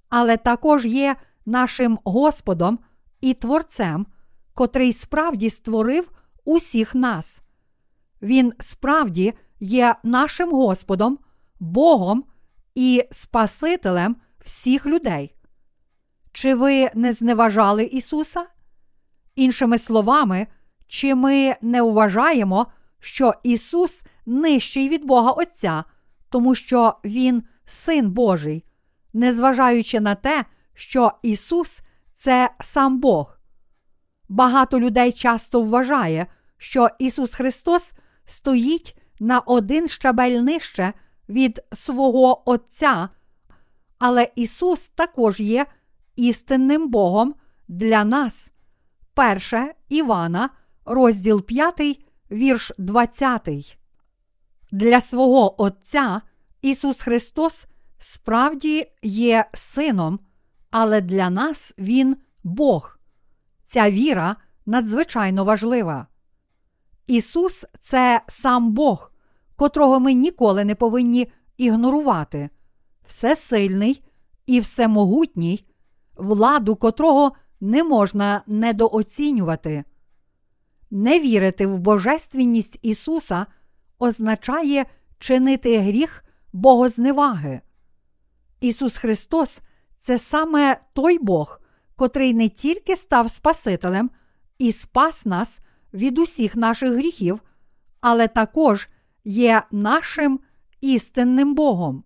але 0.09 0.37
також 0.37 0.85
є 0.85 1.15
нашим 1.45 1.99
Господом 2.03 2.79
і 3.21 3.33
Творцем, 3.33 4.05
котрий 4.53 4.93
справді 4.93 5.49
створив 5.49 6.11
усіх 6.45 6.95
нас. 6.95 7.41
Він 8.21 8.53
справді 8.59 9.33
є 9.59 9.95
нашим 10.03 10.51
Господом, 10.51 11.19
Богом 11.59 12.23
і 12.75 13.03
Спасителем 13.11 14.15
всіх 14.39 14.85
людей. 14.85 15.35
Чи 16.31 16.55
ви 16.55 16.89
не 16.95 17.13
зневажали 17.13 17.83
Ісуса? 17.83 18.45
Іншими 19.35 19.77
словами, 19.77 20.47
чи 20.87 21.15
ми 21.15 21.55
не 21.61 21.81
вважаємо, 21.81 22.67
що 23.01 23.33
Ісус 23.43 24.03
нижчий 24.25 24.89
від 24.89 25.05
Бога 25.05 25.31
Отця, 25.31 25.83
тому 26.29 26.55
що 26.55 26.95
Він 27.03 27.43
Син 27.65 28.11
Божий, 28.11 28.65
незважаючи 29.13 29.99
на 29.99 30.15
те, 30.15 30.45
що 30.73 31.11
Ісус 31.21 31.81
це 32.13 32.49
сам 32.59 32.99
Бог. 32.99 33.37
Багато 34.29 34.79
людей 34.79 35.11
часто 35.11 35.61
вважає, 35.61 36.27
що 36.57 36.89
Ісус 36.99 37.33
Христос 37.33 37.93
стоїть 38.25 38.97
на 39.19 39.39
один 39.39 39.87
щабель 39.87 40.41
нижче 40.41 40.93
від 41.29 41.59
свого 41.73 42.49
Отця, 42.49 43.09
але 43.99 44.31
Ісус 44.35 44.89
також 44.89 45.39
є 45.39 45.65
істинним 46.15 46.89
Богом 46.89 47.35
для 47.67 48.03
нас. 48.03 48.51
Перше 49.13 49.73
Івана, 49.89 50.49
розділ 50.85 51.41
5, 51.41 52.05
вірш 52.31 52.71
20. 52.77 53.77
Для 54.71 55.01
свого 55.01 55.61
Отця 55.61 56.21
Ісус 56.61 57.01
Христос 57.01 57.65
справді 57.99 58.87
є 59.01 59.45
Сином, 59.53 60.19
але 60.69 61.01
для 61.01 61.29
нас 61.29 61.73
Він 61.77 62.17
Бог. 62.43 62.99
Ця 63.63 63.91
віра 63.91 64.35
надзвичайно 64.65 65.43
важлива. 65.43 66.07
Ісус 67.07 67.65
це 67.79 68.21
сам 68.27 68.71
Бог, 68.71 69.11
котрого 69.55 69.99
ми 69.99 70.13
ніколи 70.13 70.65
не 70.65 70.75
повинні 70.75 71.31
ігнорувати, 71.57 72.49
всесильний 73.07 74.03
і 74.45 74.59
всемогутній, 74.59 75.65
владу 76.15 76.75
котрого 76.75 77.31
не 77.61 77.83
можна 77.83 78.41
недооцінювати. 78.47 79.83
Не 80.91 81.19
вірити 81.19 81.67
в 81.67 81.79
Божественність 81.79 82.79
Ісуса 82.81 83.45
означає 83.99 84.85
чинити 85.19 85.79
гріх 85.79 86.23
Богозневаги. 86.53 87.61
Ісус 88.61 88.97
Христос 88.97 89.59
це 89.95 90.17
саме 90.17 90.81
той 90.93 91.19
Бог, 91.19 91.61
котрий 91.95 92.33
не 92.33 92.49
тільки 92.49 92.95
став 92.95 93.31
Спасителем 93.31 94.09
і 94.57 94.71
спас 94.71 95.25
нас 95.25 95.59
від 95.93 96.17
усіх 96.17 96.55
наших 96.55 96.93
гріхів, 96.93 97.41
але 98.01 98.27
також 98.27 98.89
є 99.23 99.63
нашим 99.71 100.39
істинним 100.81 101.55
Богом. 101.55 102.03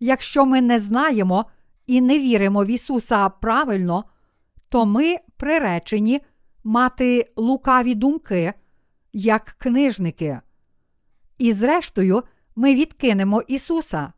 Якщо 0.00 0.46
ми 0.46 0.60
не 0.60 0.80
знаємо 0.80 1.44
і 1.86 2.00
не 2.00 2.18
віримо 2.18 2.64
в 2.64 2.66
Ісуса 2.66 3.28
правильно, 3.28 4.04
то 4.68 4.86
ми 4.86 5.16
приречені 5.36 6.20
мати 6.64 7.32
лукаві 7.36 7.94
думки, 7.94 8.52
як 9.12 9.44
книжники. 9.58 10.40
І 11.38 11.52
зрештою, 11.52 12.22
ми 12.56 12.74
відкинемо 12.74 13.42
Ісуса. 13.42 14.12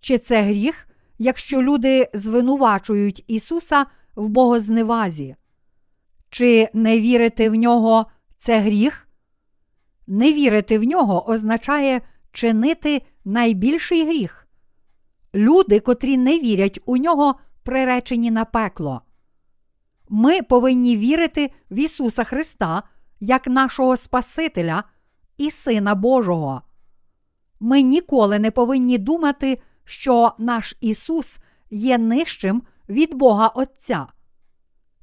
Чи 0.00 0.18
це 0.18 0.42
гріх, 0.42 0.88
якщо 1.18 1.62
люди 1.62 2.10
звинувачують 2.14 3.24
Ісуса 3.26 3.86
в 4.14 4.28
богозневазі? 4.28 5.36
Чи 6.30 6.68
не 6.74 7.00
вірити 7.00 7.50
в 7.50 7.54
нього 7.54 8.06
це 8.36 8.60
гріх? 8.60 9.08
Не 10.06 10.32
вірити 10.32 10.78
в 10.78 10.84
нього 10.84 11.28
означає 11.28 12.00
чинити 12.32 13.02
найбільший 13.24 14.06
гріх. 14.06 14.48
Люди, 15.34 15.80
котрі 15.80 16.16
не 16.16 16.38
вірять 16.38 16.80
у 16.84 16.96
нього, 16.96 17.34
приречені 17.62 18.30
на 18.30 18.44
пекло. 18.44 19.02
Ми 20.14 20.42
повинні 20.42 20.96
вірити 20.96 21.50
в 21.70 21.78
Ісуса 21.78 22.24
Христа 22.24 22.82
як 23.20 23.46
нашого 23.46 23.96
Спасителя 23.96 24.84
і 25.38 25.50
Сина 25.50 25.94
Божого. 25.94 26.62
Ми 27.60 27.82
ніколи 27.82 28.38
не 28.38 28.50
повинні 28.50 28.98
думати, 28.98 29.62
що 29.84 30.32
наш 30.38 30.76
Ісус 30.80 31.38
є 31.70 31.98
нижчим 31.98 32.62
від 32.88 33.14
Бога 33.14 33.48
Отця. 33.48 34.06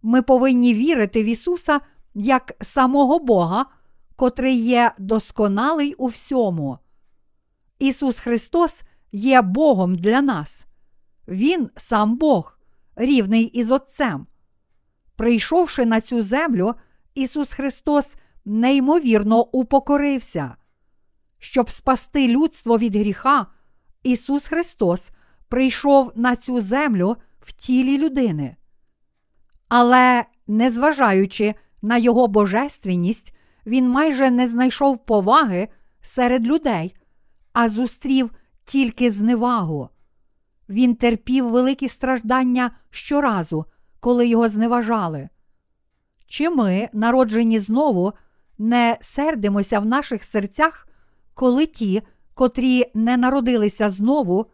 Ми 0.02 0.22
повинні 0.22 0.74
вірити 0.74 1.24
в 1.24 1.26
Ісуса 1.26 1.82
як 2.16 2.54
самого 2.62 3.20
Бога, 3.20 3.66
котрий 4.16 4.56
є 4.56 4.92
досконалий 4.98 5.94
у 5.94 6.08
всьому. 6.08 6.78
Ісус 7.80 8.20
Христос 8.20 8.82
є 9.12 9.42
Богом 9.42 9.96
для 9.96 10.22
нас. 10.22 10.66
Він 11.28 11.70
сам 11.76 12.18
Бог, 12.18 12.60
рівний 12.96 13.44
із 13.44 13.72
Отцем. 13.72 14.28
Прийшовши 15.20 15.86
на 15.86 16.02
цю 16.02 16.22
землю, 16.22 16.76
Ісус 17.16 17.54
Христос 17.54 18.16
неймовірно 18.46 19.46
упокорився. 19.52 20.56
Щоб 21.40 21.70
спасти 21.70 22.28
людство 22.28 22.78
від 22.78 22.96
гріха, 22.96 23.48
Ісус 24.04 24.46
Христос 24.48 25.10
прийшов 25.48 26.12
на 26.16 26.36
цю 26.36 26.62
землю 26.62 27.16
в 27.40 27.52
тілі 27.52 27.98
людини. 27.98 28.56
Але, 29.68 30.26
незважаючи 30.48 31.56
на 31.82 31.98
Його 31.98 32.28
божественність, 32.28 33.36
Він 33.66 33.90
майже 33.90 34.32
не 34.32 34.48
знайшов 34.48 35.06
поваги 35.06 35.68
серед 36.02 36.48
людей, 36.48 36.96
а 37.54 37.68
зустрів 37.68 38.32
тільки 38.66 39.12
зневагу. 39.12 39.90
Він 40.70 40.96
терпів 40.96 41.50
великі 41.50 41.90
страждання 41.90 42.72
щоразу, 42.90 43.66
коли 44.00 44.28
його 44.28 44.50
зневажали. 44.50 45.30
Чи 46.28 46.50
ми, 46.50 46.90
народжені 46.94 47.60
знову, 47.60 48.14
не 48.58 48.98
сердимося 49.02 49.80
в 49.80 49.86
наших 49.86 50.24
серцях, 50.24 50.88
коли 51.34 51.66
ті, 51.66 52.02
котрі 52.34 52.92
не 52.94 53.18
народилися 53.18 53.90
знову, 53.90 54.46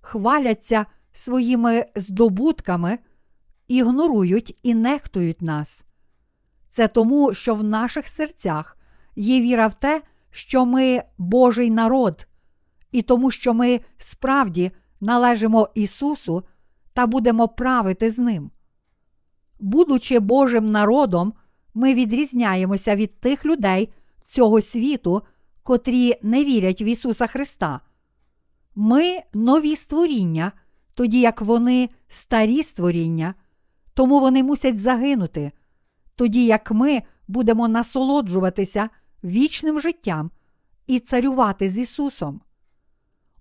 хваляться 0.00 0.86
своїми 1.12 1.86
здобутками, 1.96 2.98
ігнорують 3.68 4.58
і 4.62 4.74
нехтують 4.74 5.42
нас. 5.42 5.84
Це 6.68 6.88
тому, 6.88 7.34
що 7.34 7.54
в 7.54 7.64
наших 7.64 8.08
серцях 8.08 8.76
є 9.16 9.40
віра 9.40 9.66
в 9.66 9.74
те, 9.74 10.02
що 10.30 10.66
ми 10.66 11.02
Божий 11.18 11.70
народ, 11.70 12.26
і 12.92 13.02
тому, 13.02 13.30
що 13.30 13.54
ми 13.54 13.80
справді 13.98 14.70
належимо 15.00 15.68
Ісусу 15.74 16.42
та 16.92 17.06
будемо 17.06 17.48
правити 17.48 18.10
з 18.10 18.18
Ним. 18.18 18.50
Будучи 19.58 20.18
Божим 20.18 20.70
народом, 20.70 21.32
ми 21.74 21.94
відрізняємося 21.94 22.96
від 22.96 23.20
тих 23.20 23.44
людей 23.44 23.92
цього 24.24 24.60
світу, 24.60 25.22
котрі 25.62 26.14
не 26.22 26.44
вірять 26.44 26.82
в 26.82 26.86
Ісуса 26.88 27.26
Христа. 27.26 27.80
Ми 28.74 29.20
нові 29.34 29.76
створіння, 29.76 30.52
тоді 30.94 31.20
як 31.20 31.42
вони 31.42 31.88
старі 32.08 32.62
створіння, 32.62 33.34
тому 33.94 34.20
вони 34.20 34.42
мусять 34.42 34.80
загинути, 34.80 35.52
тоді 36.16 36.44
як 36.44 36.70
ми 36.70 37.02
будемо 37.28 37.68
насолоджуватися 37.68 38.88
вічним 39.24 39.80
життям 39.80 40.30
і 40.86 40.98
царювати 40.98 41.70
з 41.70 41.78
Ісусом. 41.78 42.40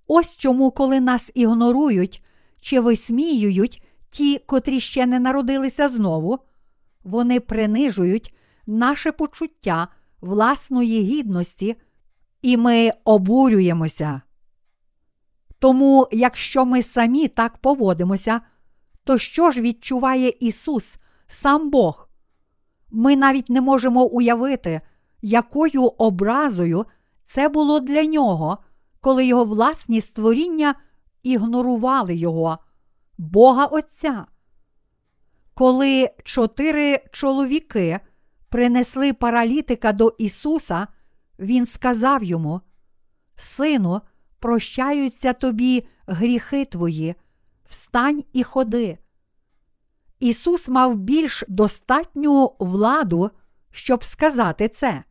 Ось 0.08 0.38
чому, 0.38 0.71
коли 0.71 0.99
нас 0.99 1.32
ігнорують 1.34 2.23
чи 2.62 2.80
висміюють 2.80 3.84
ті, 4.17 4.39
котрі 4.39 4.80
ще 4.80 5.06
не 5.06 5.19
народилися 5.19 5.89
знову, 5.89 6.39
вони 7.03 7.39
принижують 7.39 8.36
наше 8.67 9.12
почуття 9.12 9.88
власної 10.21 11.01
гідності, 11.01 11.75
і 12.41 12.58
ми 12.58 12.91
обурюємося. 13.03 14.21
Тому, 15.60 16.08
якщо 16.12 16.65
ми 16.65 16.84
самі 16.84 17.27
так 17.27 17.58
поводимося, 17.58 18.41
то 19.03 19.17
що 19.17 19.51
ж 19.51 19.62
відчуває 19.62 20.34
Ісус, 20.39 20.97
сам 21.27 21.69
Бог? 21.69 22.10
Ми 22.89 23.15
навіть 23.15 23.49
не 23.49 23.62
можемо 23.62 24.06
уявити, 24.06 24.82
якою 25.21 25.84
образою 25.84 26.86
це 27.23 27.49
було 27.49 27.80
для 27.80 28.06
нього, 28.06 28.58
коли 29.01 29.25
його 29.25 29.45
власні 29.45 30.01
створіння 30.01 30.75
ігнорували 31.23 32.15
Його, 32.15 32.58
Бога 33.17 33.65
Отця. 33.65 34.25
Коли 35.53 36.10
чотири 36.23 37.03
чоловіки 37.12 37.99
принесли 38.49 39.13
паралітика 39.13 39.93
до 39.93 40.15
Ісуса, 40.17 40.88
Він 41.39 41.65
сказав 41.65 42.23
йому: 42.23 42.62
Сину, 43.36 44.01
прощаються 44.39 45.34
тобі 45.34 45.88
гріхи 46.08 46.65
твої, 46.65 47.15
встань 47.69 48.23
і 48.34 48.43
ходи. 48.43 48.97
Ісус 50.19 50.69
мав 50.69 50.95
більш 50.95 51.43
достатню 51.47 52.56
владу, 52.60 53.32
щоб 53.71 54.03
сказати 54.03 54.69
це. 54.69 55.03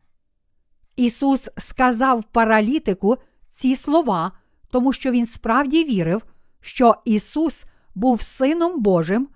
Ісус 0.95 1.49
сказав 1.57 2.23
паралітику 2.23 3.17
ці 3.49 3.75
слова, 3.75 4.31
тому 4.69 4.93
що 4.93 5.11
Він 5.11 5.25
справді 5.25 5.83
вірив, 5.83 6.21
що 6.61 6.95
Ісус 7.05 7.65
був 7.97 8.21
Сином 8.21 8.81
Божим 8.81 9.27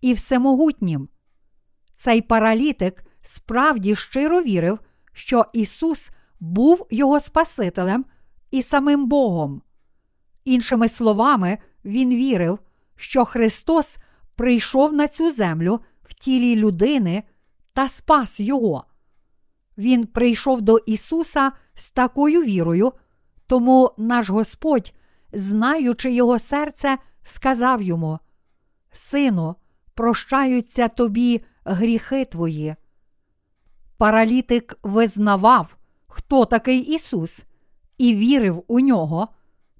і 0.00 0.12
Всемогутнім. 0.12 1.08
Цей 1.94 2.22
паралітик 2.22 3.04
справді 3.22 3.96
щиро 3.96 4.42
вірив, 4.42 4.78
що 5.12 5.46
Ісус 5.52 6.10
був 6.40 6.86
його 6.90 7.20
Спасителем 7.20 8.04
і 8.50 8.62
самим 8.62 9.08
Богом. 9.08 9.62
Іншими 10.44 10.88
словами, 10.88 11.58
він 11.84 12.10
вірив, 12.10 12.58
що 12.96 13.24
Христос 13.24 13.98
прийшов 14.36 14.92
на 14.92 15.08
цю 15.08 15.32
землю 15.32 15.80
в 16.02 16.14
тілі 16.14 16.56
людини 16.56 17.22
та 17.72 17.88
спас 17.88 18.40
Його. 18.40 18.84
Він 19.78 20.06
прийшов 20.06 20.62
до 20.62 20.78
Ісуса 20.78 21.52
з 21.74 21.90
такою 21.90 22.42
вірою, 22.42 22.92
тому 23.46 23.90
наш 23.98 24.30
Господь, 24.30 24.92
знаючи 25.32 26.12
його 26.12 26.38
серце, 26.38 26.98
сказав 27.28 27.82
йому: 27.82 28.18
Сину, 28.90 29.54
прощаються 29.94 30.88
тобі 30.88 31.44
гріхи 31.64 32.24
твої. 32.24 32.76
Паралітик 33.96 34.78
визнавав, 34.82 35.76
хто 36.06 36.44
такий 36.44 36.78
Ісус, 36.80 37.44
і 37.98 38.14
вірив 38.14 38.64
у 38.68 38.80
нього, 38.80 39.28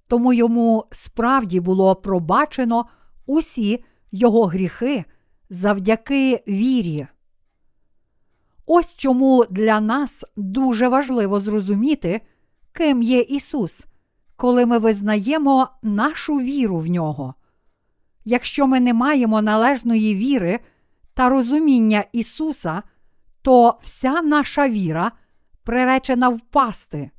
тому 0.07 0.33
йому 0.33 0.85
справді 0.93 1.61
було 1.61 1.97
пробачено 1.97 2.87
усі 3.27 3.85
його 4.13 4.47
гріхи 4.47 5.05
завдяки 5.51 6.43
вірі. 6.49 7.07
Ось 8.67 8.95
чому 8.95 9.45
для 9.51 9.81
нас 9.81 10.25
дуже 10.37 10.89
важливо 10.89 11.41
зрозуміти, 11.41 12.21
ким 12.73 13.03
є 13.03 13.21
Ісус, 13.21 13.85
коли 14.38 14.66
ми 14.66 14.79
визнаємо 14.79 15.68
нашу 15.83 16.35
віру 16.35 16.79
в 16.79 16.87
нього. 16.87 17.35
Якщо 18.24 18.66
ми 18.66 18.81
не 18.81 18.94
маємо 18.94 19.42
належної 19.42 20.14
віри 20.14 20.61
та 21.14 21.29
розуміння 21.29 22.05
Ісуса, 22.12 22.83
то 23.42 23.79
вся 23.83 24.22
наша 24.22 24.68
віра 24.68 25.12
приречена 25.64 26.29
впасти. 26.29 27.11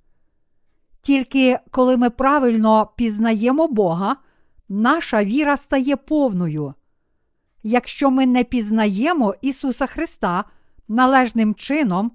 Тільки 1.02 1.60
коли 1.72 1.98
ми 1.98 2.10
правильно 2.10 2.90
пізнаємо 2.96 3.68
Бога, 3.68 4.16
наша 4.70 5.24
віра 5.24 5.58
стає 5.58 5.96
повною. 5.96 6.74
Якщо 7.64 8.12
ми 8.12 8.26
не 8.26 8.44
пізнаємо 8.44 9.36
Ісуса 9.42 9.86
Христа 9.86 10.44
належним 10.88 11.56
чином, 11.56 12.12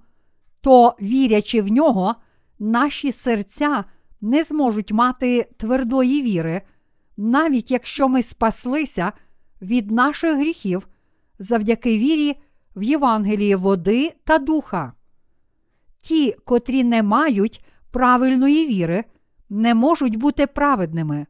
то, 0.60 0.96
вірячи 1.00 1.62
в 1.62 1.68
нього, 1.68 2.14
наші 2.58 3.12
серця 3.12 3.84
не 4.24 4.44
зможуть 4.44 4.92
мати 4.92 5.48
твердої 5.56 6.22
віри, 6.22 6.62
навіть 7.16 7.70
якщо 7.70 8.08
ми 8.08 8.22
спаслися 8.22 9.12
від 9.62 9.90
наших 9.90 10.37
гріхів 10.37 10.88
завдяки 11.38 11.98
вірі 11.98 12.40
в 12.76 12.82
Євангелії 12.82 13.54
води 13.54 14.12
та 14.24 14.38
духа. 14.38 14.92
Ті, 15.98 16.37
котрі 16.44 16.84
не 16.84 17.02
мають 17.02 17.64
правильної 17.90 18.66
віри, 18.66 19.04
не 19.50 19.74
можуть 19.74 20.16
бути 20.16 20.46
праведними. 20.46 21.26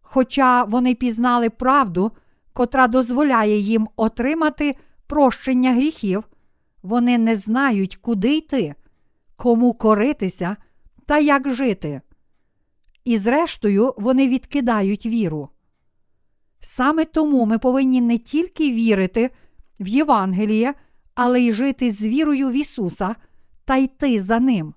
Хоча 0.00 0.64
вони 0.64 0.94
пізнали 0.94 1.50
правду, 1.50 2.12
котра 2.52 2.88
дозволяє 2.88 3.58
їм 3.58 3.88
отримати 3.96 4.76
прощення 5.06 5.72
гріхів, 5.72 6.24
вони 6.82 7.18
не 7.18 7.36
знають, 7.36 7.96
куди 7.96 8.36
йти, 8.36 8.74
кому 9.36 9.72
коритися 9.74 10.56
та 11.06 11.18
як 11.18 11.54
жити. 11.54 12.00
І, 13.06 13.18
зрештою, 13.18 13.94
вони 13.96 14.28
відкидають 14.28 15.06
віру. 15.06 15.48
Саме 16.60 17.04
тому 17.04 17.46
ми 17.46 17.58
повинні 17.58 18.00
не 18.00 18.18
тільки 18.18 18.72
вірити 18.72 19.30
в 19.80 19.88
Євангеліє, 19.88 20.74
але 21.14 21.40
й 21.40 21.52
жити 21.52 21.92
з 21.92 22.04
вірою 22.04 22.48
в 22.48 22.52
Ісуса 22.52 23.16
та 23.64 23.76
йти 23.76 24.22
за 24.22 24.40
Ним. 24.40 24.74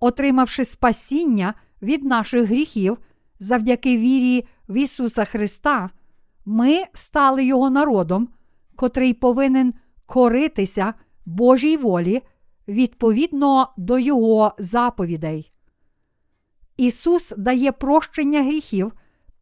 Отримавши 0.00 0.64
спасіння 0.64 1.54
від 1.82 2.04
наших 2.04 2.42
гріхів 2.42 2.98
завдяки 3.40 3.98
вірі 3.98 4.46
в 4.68 4.76
Ісуса 4.76 5.24
Христа, 5.24 5.90
ми 6.44 6.84
стали 6.94 7.44
Його 7.44 7.70
народом, 7.70 8.28
котрий 8.76 9.14
повинен 9.14 9.74
коритися 10.06 10.94
Божій 11.26 11.76
волі 11.76 12.22
відповідно 12.68 13.68
до 13.76 13.98
Його 13.98 14.54
заповідей. 14.58 15.52
Ісус 16.80 17.32
дає 17.36 17.72
прощення 17.72 18.42
гріхів 18.42 18.92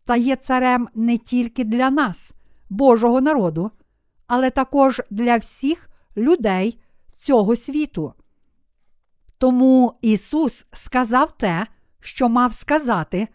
та 0.04 0.16
є 0.16 0.36
царем 0.36 0.88
не 0.94 1.18
тільки 1.18 1.64
для 1.64 1.90
нас, 1.90 2.32
Божого 2.70 3.20
народу, 3.20 3.70
але 4.26 4.50
також 4.50 5.02
для 5.10 5.36
всіх 5.36 5.90
людей 6.16 6.80
цього 7.16 7.56
світу. 7.56 8.12
Тому 9.38 9.94
Ісус 10.02 10.64
сказав 10.72 11.36
те, 11.36 11.66
що 12.00 12.28
мав 12.28 12.52
сказати, 12.52 13.28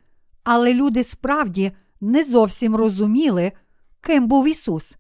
але 0.44 0.74
люди 0.74 1.04
справді 1.04 1.72
не 2.02 2.24
зовсім 2.24 2.76
розуміли, 2.76 3.52
ким 4.02 4.28
був 4.28 4.48
Ісус, 4.48 4.96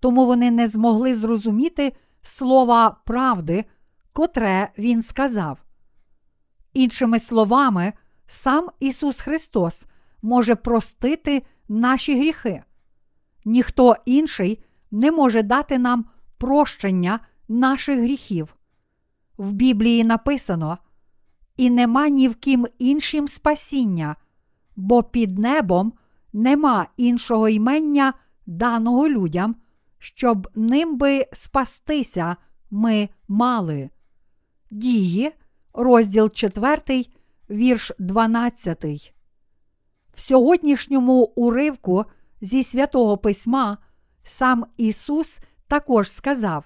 тому 0.00 0.26
вони 0.26 0.50
не 0.50 0.68
змогли 0.68 1.14
зрозуміти 1.14 1.92
слова 2.22 2.96
правди, 3.04 3.64
котре 4.12 4.72
Він 4.78 5.02
сказав. 5.02 5.58
Іншими 6.74 7.18
словами, 7.18 7.92
сам 8.32 8.68
Ісус 8.80 9.20
Христос 9.20 9.86
може 10.22 10.54
простити 10.54 11.42
наші 11.68 12.18
гріхи. 12.18 12.62
Ніхто 13.44 13.96
інший 14.04 14.64
не 14.90 15.12
може 15.12 15.42
дати 15.42 15.78
нам 15.78 16.04
прощення 16.38 17.20
наших 17.48 17.98
гріхів. 17.98 18.56
В 19.38 19.52
Біблії 19.52 20.04
написано: 20.04 20.78
і 21.56 21.70
нема 21.70 22.08
ні 22.08 22.28
в 22.28 22.34
ким 22.34 22.66
іншим 22.78 23.28
спасіння, 23.28 24.16
бо 24.76 25.02
під 25.02 25.38
небом 25.38 25.92
нема 26.32 26.86
іншого 26.96 27.48
ймення 27.48 28.14
даного 28.46 29.08
людям, 29.08 29.56
щоб 29.98 30.48
ним 30.54 30.98
би 30.98 31.26
спастися 31.32 32.36
ми 32.70 33.08
мали. 33.28 33.90
Дії, 34.70 35.32
розділ 35.72 36.30
4, 36.30 37.06
вірш 37.52 37.92
12. 37.98 39.12
В 40.14 40.20
сьогоднішньому 40.20 41.32
уривку 41.34 42.04
зі 42.40 42.62
святого 42.62 43.18
письма 43.18 43.78
сам 44.22 44.66
Ісус 44.76 45.38
також 45.68 46.10
сказав: 46.10 46.64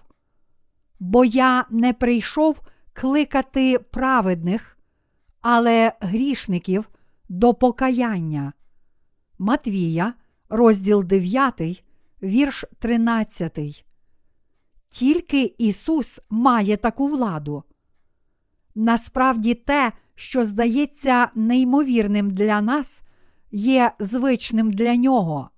Бо 1.01 1.25
я 1.25 1.65
не 1.71 1.93
прийшов 1.93 2.61
кликати 2.93 3.79
праведних, 3.79 4.79
але 5.41 5.93
грішників 6.01 6.91
до 7.29 7.55
покаяння. 7.55 8.53
Матвія, 9.39 10.15
розділ 10.49 11.05
9, 11.05 11.85
вірш 12.23 12.65
13. 12.79 13.85
Тільки 14.89 15.55
Ісус 15.59 16.21
має 16.31 16.77
таку 16.77 17.09
владу. 17.09 17.63
Насправді 18.75 19.55
те, 19.55 19.93
що 20.17 20.45
здається 20.45 21.29
неймовірним 21.35 22.31
для 22.31 22.61
нас, 22.61 23.03
є 23.51 23.93
звичним 23.99 24.71
для 24.71 24.97
нього. 24.97 25.51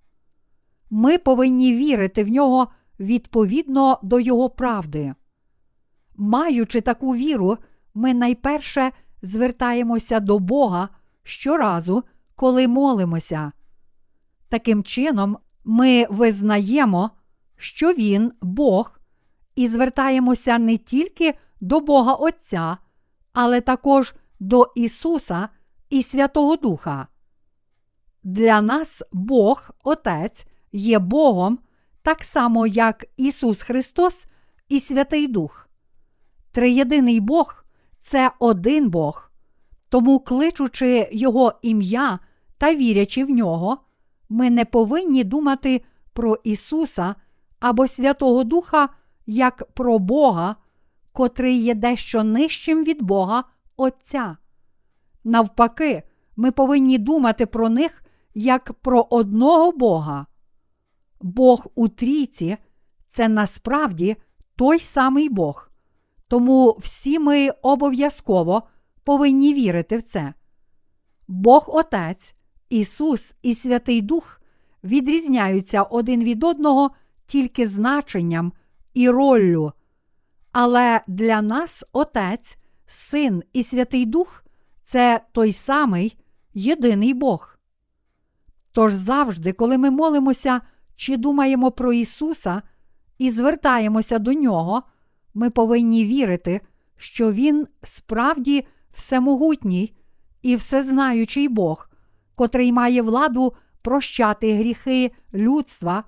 Ми 0.91 1.19
повинні 1.19 1.75
вірити 1.75 2.25
в 2.25 2.29
нього 2.29 2.69
відповідно 3.01 3.99
до 4.03 4.21
Його 4.21 4.51
правди. 4.51 5.15
Маючи 6.17 6.81
таку 6.81 7.15
віру, 7.15 7.59
ми 7.95 8.15
найперше 8.15 8.93
звертаємося 9.23 10.21
до 10.21 10.39
Бога 10.39 10.89
щоразу, 11.23 12.05
коли 12.35 12.69
молимося. 12.69 13.53
Таким 14.49 14.83
чином, 14.83 15.39
ми 15.65 16.07
визнаємо, 16.11 17.11
що 17.57 17.93
Він 17.93 18.33
Бог, 18.43 19.01
і 19.55 19.69
звертаємося 19.69 20.59
не 20.59 20.77
тільки 20.77 21.35
до 21.61 21.81
Бога 21.81 22.15
Отця, 22.15 22.77
але 23.33 23.61
також 23.61 24.15
до 24.41 24.73
Ісуса 24.75 25.49
і 25.91 26.03
Святого 26.03 26.57
Духа. 26.57 27.07
Для 28.23 28.61
нас 28.61 29.03
Бог, 29.13 29.71
Отець, 29.85 30.47
є 30.73 30.99
Богом, 30.99 31.59
так 32.03 32.25
само, 32.25 32.67
як 32.67 33.05
Ісус 33.17 33.63
Христос 33.63 34.27
і 34.69 34.81
Святий 34.81 35.27
Дух. 35.27 35.69
Триєдиний 36.53 37.21
Бог 37.21 37.65
це 38.01 38.31
один 38.39 38.91
Бог. 38.91 39.31
Тому, 39.89 40.19
кличучи 40.21 41.09
Його 41.13 41.53
ім'я 41.63 42.19
та 42.59 42.75
вірячи 42.75 43.25
в 43.25 43.31
нього, 43.31 43.79
ми 44.29 44.51
не 44.51 44.65
повинні 44.65 45.25
думати 45.25 45.83
про 46.13 46.39
Ісуса 46.45 47.15
або 47.61 47.89
Святого 47.89 48.45
Духа 48.45 48.89
як 49.27 49.73
про 49.75 49.99
Бога, 49.99 50.57
котрий 51.13 51.57
є 51.63 51.75
дещо 51.75 52.25
нижчим 52.25 52.85
від 52.85 53.03
Бога 53.03 53.45
Отця. 53.79 54.37
Навпаки, 55.25 56.03
ми 56.37 56.51
повинні 56.51 56.99
думати 56.99 57.47
про 57.47 57.69
них 57.69 58.03
як 58.35 58.73
про 58.73 59.07
одного 59.11 59.73
Бога. 59.73 60.27
Бог 61.21 61.67
у 61.75 61.89
трійці 61.89 62.57
це 63.07 63.29
насправді 63.29 64.17
той 64.57 64.79
самий 64.79 65.29
Бог. 65.29 65.71
Тому 66.29 66.77
всі 66.81 67.19
ми 67.19 67.51
обов'язково 67.51 68.63
повинні 69.05 69.55
вірити 69.55 69.97
в 69.97 70.03
це. 70.03 70.35
Бог 71.29 71.65
Отець, 71.69 72.35
Ісус 72.69 73.35
і 73.43 73.55
Святий 73.55 74.03
Дух 74.03 74.41
відрізняються 74.85 75.83
один 75.83 76.25
від 76.25 76.45
одного 76.45 76.91
тільки 77.27 77.69
значенням 77.69 78.53
і 78.95 79.11
роллю. 79.11 79.73
Але 80.53 81.01
для 81.07 81.43
нас 81.43 81.85
Отець, 81.93 82.58
Син 82.91 83.43
і 83.53 83.63
Святий 83.65 84.07
Дух 84.07 84.45
це 84.83 85.21
той 85.33 85.53
самий 85.53 86.17
єдиний 86.55 87.15
Бог. 87.15 87.59
Тож 88.73 88.93
завжди, 88.95 89.53
коли 89.53 89.79
ми 89.79 89.91
молимося 89.91 90.61
чи 90.97 91.17
думаємо 91.17 91.71
про 91.71 91.93
Ісуса 91.93 92.63
і 93.19 93.31
звертаємося 93.31 94.19
до 94.19 94.33
Нього, 94.33 94.83
ми 95.35 95.51
повинні 95.51 96.05
вірити, 96.05 96.61
що 96.97 97.33
Він 97.33 97.67
справді 97.83 98.67
всемогутній 98.93 99.95
і 100.43 100.57
всезнаючий 100.57 101.49
Бог, 101.49 101.91
котрий 102.35 102.73
має 102.73 103.03
владу 103.03 103.55
прощати 103.83 104.55
гріхи 104.55 105.13
людства 105.35 106.05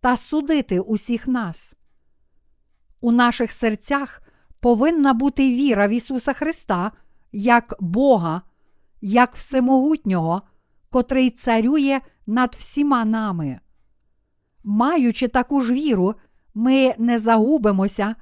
та 0.00 0.16
судити 0.16 0.80
усіх 0.80 1.28
нас. 1.28 1.74
У 3.00 3.12
наших 3.12 3.52
серцях 3.52 4.22
повинна 4.60 5.14
бути 5.14 5.48
віра 5.48 5.88
в 5.88 5.90
Ісуса 5.90 6.32
Христа 6.32 6.92
як 7.32 7.74
Бога, 7.80 8.42
як 9.00 9.36
Всемогутнього, 9.36 10.42
котрий 10.90 11.30
царює 11.30 12.00
над 12.26 12.54
всіма 12.58 13.04
нами. 13.04 13.60
Маючи 14.64 15.28
таку 15.28 15.60
ж 15.60 15.72
віру, 15.72 16.14
ми 16.54 16.94
не 16.98 17.18
загубимося 17.18 18.14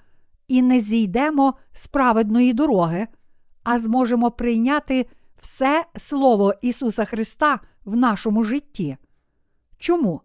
і 0.48 0.62
не 0.62 0.80
зійдемо 0.80 1.54
з 1.72 1.86
праведної 1.86 2.52
дороги, 2.52 3.06
а 3.62 3.78
зможемо 3.78 4.30
прийняти 4.30 5.06
все 5.40 5.84
Слово 5.96 6.54
Ісуса 6.62 7.04
Христа 7.04 7.60
в 7.84 7.96
нашому 7.96 8.44
житті. 8.44 8.96
Чому? 9.78 10.20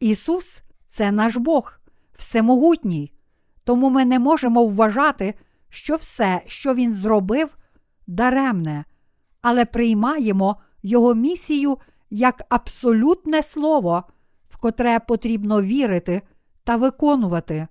Ісус 0.00 0.62
це 0.86 1.12
наш 1.12 1.36
Бог, 1.36 1.80
всемогутній, 2.18 3.12
тому 3.64 3.90
ми 3.90 4.04
не 4.04 4.18
можемо 4.18 4.66
вважати, 4.66 5.34
що 5.68 5.96
все, 5.96 6.42
що 6.46 6.74
Він 6.74 6.92
зробив, 6.92 7.56
даремне, 8.06 8.84
але 9.42 9.64
приймаємо 9.64 10.56
Його 10.82 11.14
місію 11.14 11.78
як 12.10 12.42
абсолютне 12.48 13.42
слово, 13.42 14.04
в 14.50 14.56
котре 14.56 15.00
потрібно 15.00 15.62
вірити 15.62 16.22
та 16.64 16.76
виконувати. 16.76 17.68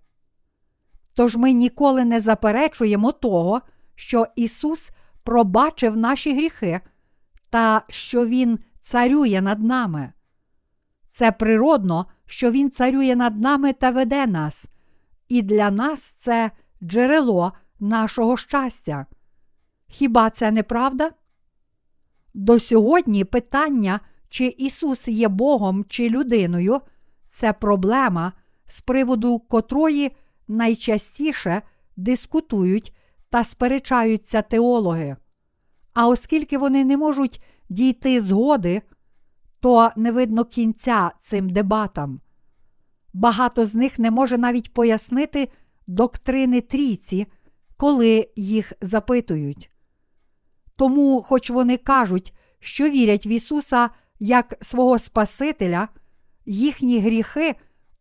Тож 1.13 1.37
ми 1.37 1.53
ніколи 1.53 2.05
не 2.05 2.19
заперечуємо 2.19 3.11
того, 3.11 3.61
що 3.95 4.25
Ісус 4.35 4.89
пробачив 5.23 5.97
наші 5.97 6.35
гріхи 6.35 6.81
та 7.49 7.81
що 7.89 8.25
Він 8.25 8.59
царює 8.81 9.41
над 9.41 9.63
нами. 9.63 10.13
Це 11.09 11.31
природно, 11.31 12.05
що 12.25 12.51
Він 12.51 12.71
царює 12.71 13.15
над 13.15 13.41
нами 13.41 13.73
та 13.73 13.91
веде 13.91 14.27
нас, 14.27 14.65
і 15.31 15.41
для 15.41 15.71
нас 15.71 16.03
це 16.03 16.51
джерело 16.83 17.53
нашого 17.79 18.37
щастя. 18.37 19.05
Хіба 19.87 20.29
це 20.29 20.51
не 20.51 20.63
правда? 20.63 21.11
До 22.33 22.59
сьогодні 22.59 23.23
питання, 23.25 23.99
чи 24.29 24.45
Ісус 24.45 25.07
є 25.07 25.27
Богом 25.27 25.85
чи 25.89 26.09
людиною, 26.09 26.81
це 27.27 27.53
проблема, 27.53 28.33
з 28.65 28.81
приводу 28.81 29.39
котрої 29.39 30.15
найчастіше 30.47 31.61
дискутують 31.97 32.95
та 33.29 33.43
сперечаються 33.43 34.41
теологи. 34.41 35.15
А 35.93 36.07
оскільки 36.07 36.57
вони 36.57 36.85
не 36.85 36.97
можуть 36.97 37.43
дійти 37.69 38.21
згоди, 38.21 38.81
то 39.59 39.91
не 39.95 40.11
видно 40.11 40.45
кінця 40.45 41.11
цим 41.19 41.49
дебатам. 41.49 42.21
Багато 43.13 43.65
з 43.65 43.75
них 43.75 43.99
не 43.99 44.11
може 44.11 44.37
навіть 44.37 44.73
пояснити 44.73 45.49
доктрини 45.87 46.61
трійці, 46.61 47.27
коли 47.77 48.29
їх 48.35 48.73
запитують. 48.81 49.71
Тому, 50.75 51.21
хоч 51.21 51.49
вони 51.49 51.77
кажуть, 51.77 52.33
що 52.59 52.89
вірять 52.89 53.25
в 53.25 53.27
Ісуса 53.27 53.89
як 54.19 54.55
свого 54.61 54.99
Спасителя, 54.99 55.87
їхні 56.45 56.99
гріхи 56.99 57.55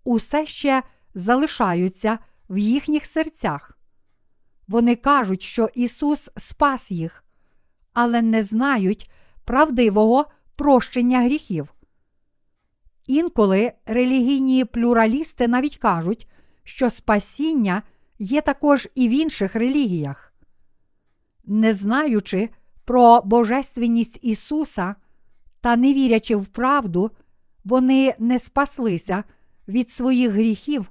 усе 0.04 0.46
ще 0.46 0.82
залишаються 1.14 2.18
в 2.50 2.58
їхніх 2.58 3.06
серцях. 3.06 3.78
Вони 4.68 4.96
кажуть, 4.96 5.42
що 5.42 5.68
Ісус 5.74 6.30
спас 6.36 6.90
їх, 6.90 7.24
але 7.92 8.22
не 8.22 8.42
знають 8.42 9.10
правдивого 9.44 10.26
прощення 10.56 11.20
гріхів. 11.22 11.68
Інколи 13.10 13.72
релігійні 13.86 14.64
плюралісти 14.64 15.48
навіть 15.48 15.76
кажуть, 15.76 16.28
що 16.64 16.90
спасіння 16.90 17.82
є 18.18 18.40
також 18.40 18.88
і 18.94 19.08
в 19.08 19.10
інших 19.10 19.54
релігіях. 19.54 20.34
Не 21.44 21.74
знаючи 21.74 22.48
про 22.84 23.22
божественність 23.24 24.18
Ісуса 24.22 24.94
та 25.60 25.76
не 25.76 25.94
вірячи 25.94 26.36
в 26.36 26.46
правду, 26.46 27.10
вони 27.64 28.14
не 28.18 28.38
спаслися 28.38 29.24
від 29.68 29.90
своїх 29.90 30.30
гріхів, 30.30 30.90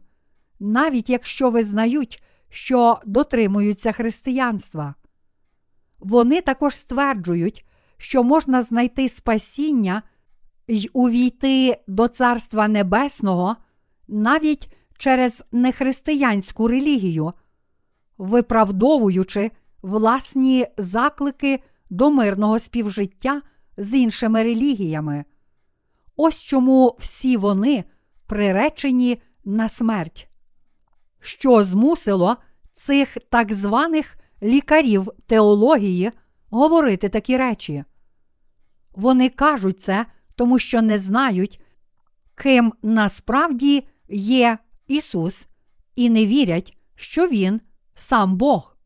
навіть 0.60 1.10
якщо 1.10 1.50
визнають, 1.50 2.24
що 2.50 3.00
дотримуються 3.06 3.92
християнства. 3.92 4.96
Вони 6.00 6.42
також 6.42 6.76
стверджують, 6.76 7.66
що 7.98 8.24
можна 8.24 8.62
знайти 8.62 9.10
спасіння 9.10 10.04
й 10.70 10.90
увійти 10.94 11.78
до 11.88 12.08
Царства 12.08 12.68
Небесного 12.68 13.56
навіть 14.08 14.74
через 14.98 15.44
нехристиянську 15.52 16.68
релігію, 16.68 17.32
виправдовуючи 18.18 19.52
власні 19.82 20.68
заклики 20.78 21.60
до 21.90 22.10
мирного 22.10 22.60
співжиття 22.60 23.42
з 23.78 23.94
іншими 23.94 24.44
релігіями. 24.44 25.26
Ось 26.16 26.44
чому 26.44 26.96
всі 27.00 27.38
вони 27.38 27.84
приречені 28.28 29.22
на 29.46 29.70
смерть. 29.70 30.30
Що 31.20 31.64
змусило 31.64 32.38
цих 32.74 33.18
так 33.30 33.54
званих 33.54 34.18
лікарів 34.44 35.08
теології 35.28 36.12
говорити 36.50 37.10
такі 37.10 37.38
речі? 37.38 37.84
Вони 38.92 39.30
кажуть 39.30 39.82
це, 39.82 40.06
тому 40.40 40.60
що 40.60 40.82
не 40.82 41.00
знають, 41.00 41.62
ким 42.36 42.74
насправді 42.82 43.88
є 44.10 44.58
Ісус, 44.88 45.48
і 45.96 46.10
не 46.10 46.26
вірять, 46.26 46.78
що 46.96 47.28
Він 47.28 47.62
сам 47.96 48.38
Бог. 48.38 48.78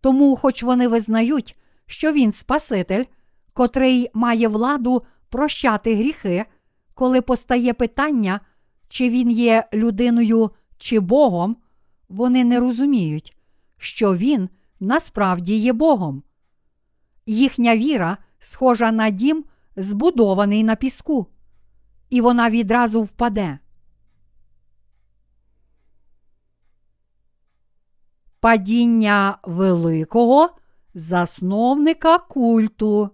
Тому, 0.00 0.36
хоч 0.36 0.62
вони 0.62 0.88
визнають, 0.88 1.58
що 1.86 2.12
Він 2.12 2.32
Спаситель, 2.32 3.04
котрий 3.52 4.10
має 4.14 4.48
владу 4.48 5.02
прощати 5.28 5.94
гріхи, 5.94 6.44
коли 6.94 7.20
постає 7.20 7.72
питання, 7.72 8.40
чи 8.88 9.08
він 9.08 9.30
є 9.30 9.68
людиною 9.74 10.50
чи 10.78 11.00
Богом, 11.00 11.56
вони 12.08 12.44
не 12.44 12.60
розуміють, 12.60 13.36
що 13.78 14.16
Він 14.16 14.48
насправді 14.80 15.56
є 15.56 15.72
Богом. 15.72 16.22
Їхня 17.26 17.76
віра 17.76 18.18
схожа 18.38 18.92
на 18.92 19.10
дім, 19.10 19.44
збудований 19.76 20.64
на 20.64 20.76
піску, 20.76 21.26
і 22.10 22.20
вона 22.20 22.50
відразу 22.50 23.02
впаде. 23.02 23.58
Падіння 28.40 29.38
великого 29.42 30.50
засновника 30.94 32.18
культу. 32.18 33.10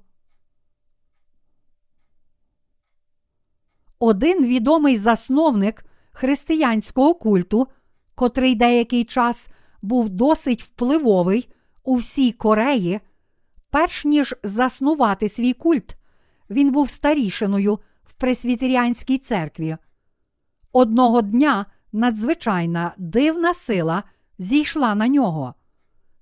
Один 3.98 4.46
відомий 4.46 4.98
засновник 4.98 5.84
християнського 6.12 7.14
культу, 7.14 7.68
котрий 8.14 8.54
деякий 8.54 9.04
час 9.04 9.48
був 9.82 10.08
досить 10.08 10.62
впливовий 10.62 11.48
у 11.84 11.96
всій 11.96 12.32
Кореї, 12.32 13.00
перш 13.70 14.04
ніж 14.04 14.34
заснувати 14.42 15.28
свій 15.28 15.52
культ, 15.52 15.96
він 16.52 16.72
був 16.72 16.88
старішиною 16.88 17.78
в 18.04 18.12
Пресвітеріанській 18.12 19.18
церкві. 19.18 19.76
Одного 20.72 21.22
дня 21.22 21.66
надзвичайна 21.92 22.92
дивна 22.98 23.54
сила 23.54 24.02
зійшла 24.38 24.94
на 24.94 25.08
нього. 25.08 25.54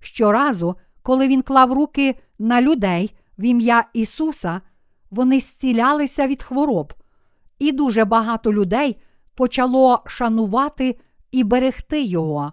Щоразу, 0.01 0.77
коли 1.03 1.29
він 1.29 1.43
клав 1.43 1.73
руки 1.73 2.15
на 2.39 2.63
людей 2.63 3.15
в 3.39 3.45
ім'я 3.45 3.85
Ісуса, 3.93 4.61
вони 5.11 5.41
зцілялися 5.41 6.27
від 6.27 6.43
хвороб, 6.43 6.95
і 7.59 7.73
дуже 7.73 8.05
багато 8.05 8.53
людей 8.53 8.97
почало 9.35 10.03
шанувати 10.07 10.97
і 11.31 11.45
берегти 11.45 12.03
його. 12.03 12.53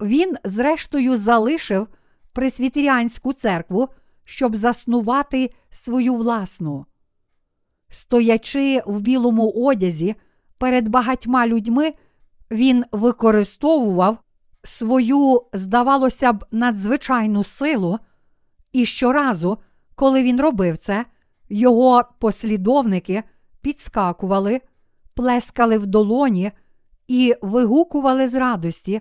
Він, 0.00 0.36
зрештою, 0.44 1.16
залишив 1.16 1.88
пресвітеріанську 2.32 3.32
церкву, 3.32 3.88
щоб 4.28 4.56
заснувати 4.56 5.50
свою 5.70 6.14
власну. 6.14 6.86
Стоячи 7.88 8.82
в 8.86 9.00
білому 9.00 9.50
одязі 9.50 10.14
перед 10.58 10.88
багатьма 10.88 11.46
людьми, 11.46 11.94
він 12.50 12.84
використовував 12.92 14.18
свою, 14.62 15.42
здавалося 15.52 16.32
б, 16.32 16.44
надзвичайну 16.50 17.44
силу, 17.44 17.98
і 18.72 18.86
щоразу, 18.86 19.58
коли 19.94 20.22
він 20.22 20.40
робив 20.40 20.78
це, 20.78 21.04
його 21.48 22.04
послідовники 22.18 23.22
підскакували, 23.60 24.60
плескали 25.14 25.78
в 25.78 25.86
долоні 25.86 26.52
і 27.06 27.34
вигукували 27.42 28.28
з 28.28 28.34
радості, 28.34 29.00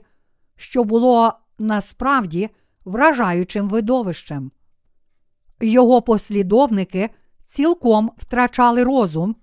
що 0.55 0.83
було 0.83 1.33
насправді 1.59 2.49
вражаючим 2.85 3.69
видовищем. 3.69 4.51
Його 5.61 6.01
послідовники 6.01 7.09
цілком 7.45 8.11
втрачали 8.17 8.83
розум, 8.83 9.35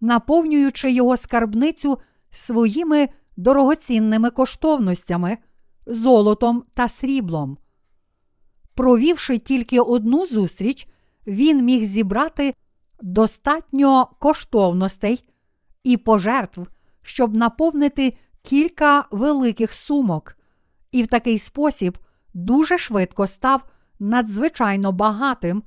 наповнюючи 0.00 0.92
його 0.92 1.16
скарбницю 1.16 1.98
своїми 2.30 3.08
дорогоцінними 3.36 4.30
коштовностями, 4.30 5.38
золотом 5.86 6.64
та 6.74 6.88
сріблом. 6.88 7.58
Провівши 8.74 9.38
тільки 9.38 9.80
одну 9.80 10.26
зустріч, 10.26 10.88
він 11.26 11.64
міг 11.64 11.84
зібрати 11.84 12.54
достатньо 13.02 14.08
коштовностей 14.18 15.24
і 15.84 15.96
пожертв, 15.96 16.60
щоб 17.02 17.34
наповнити 17.34 18.16
кілька 18.42 19.04
великих 19.10 19.72
сумок, 19.72 20.36
і 20.92 21.02
в 21.02 21.06
такий 21.06 21.38
спосіб 21.38 21.98
дуже 22.34 22.78
швидко 22.78 23.26
став 23.26 23.64
надзвичайно 23.98 24.92
багатим 24.92 25.62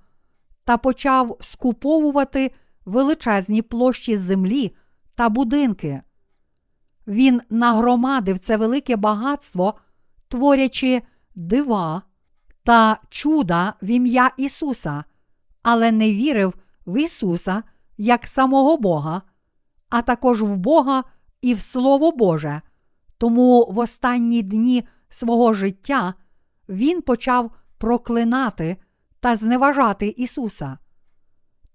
та 0.63 0.77
почав 0.77 1.37
скуповувати 1.39 2.51
величезні 2.85 3.61
площі 3.61 4.17
землі 4.17 4.75
та 5.15 5.29
будинки. 5.29 6.01
Він 7.07 7.41
нагромадив 7.49 8.39
це 8.39 8.57
велике 8.57 8.95
багатство, 8.95 9.73
творячи 10.27 11.01
дива 11.35 12.01
та 12.63 12.97
чуда 13.09 13.73
в 13.81 13.85
ім'я 13.85 14.31
Ісуса, 14.37 15.03
але 15.61 15.91
не 15.91 16.11
вірив 16.11 16.53
в 16.85 17.01
Ісуса 17.01 17.63
як 17.97 18.27
самого 18.27 18.77
Бога, 18.77 19.21
а 19.89 20.01
також 20.01 20.41
в 20.41 20.57
Бога 20.57 21.03
і 21.41 21.53
в 21.53 21.59
Слово 21.59 22.11
Боже. 22.11 22.61
Тому 23.17 23.65
в 23.71 23.79
останні 23.79 24.41
дні 24.41 24.87
свого 25.09 25.53
життя 25.53 26.13
він 26.69 27.01
почав 27.01 27.51
проклинати 27.79 28.77
та 29.19 29.35
зневажати 29.35 30.07
Ісуса. 30.07 30.77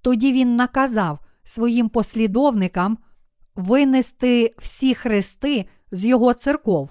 Тоді 0.00 0.32
він 0.32 0.56
наказав 0.56 1.18
своїм 1.44 1.88
послідовникам 1.88 2.98
винести 3.54 4.54
всі 4.58 4.94
хрести 4.94 5.68
з 5.90 6.04
його 6.04 6.34
церков. 6.34 6.90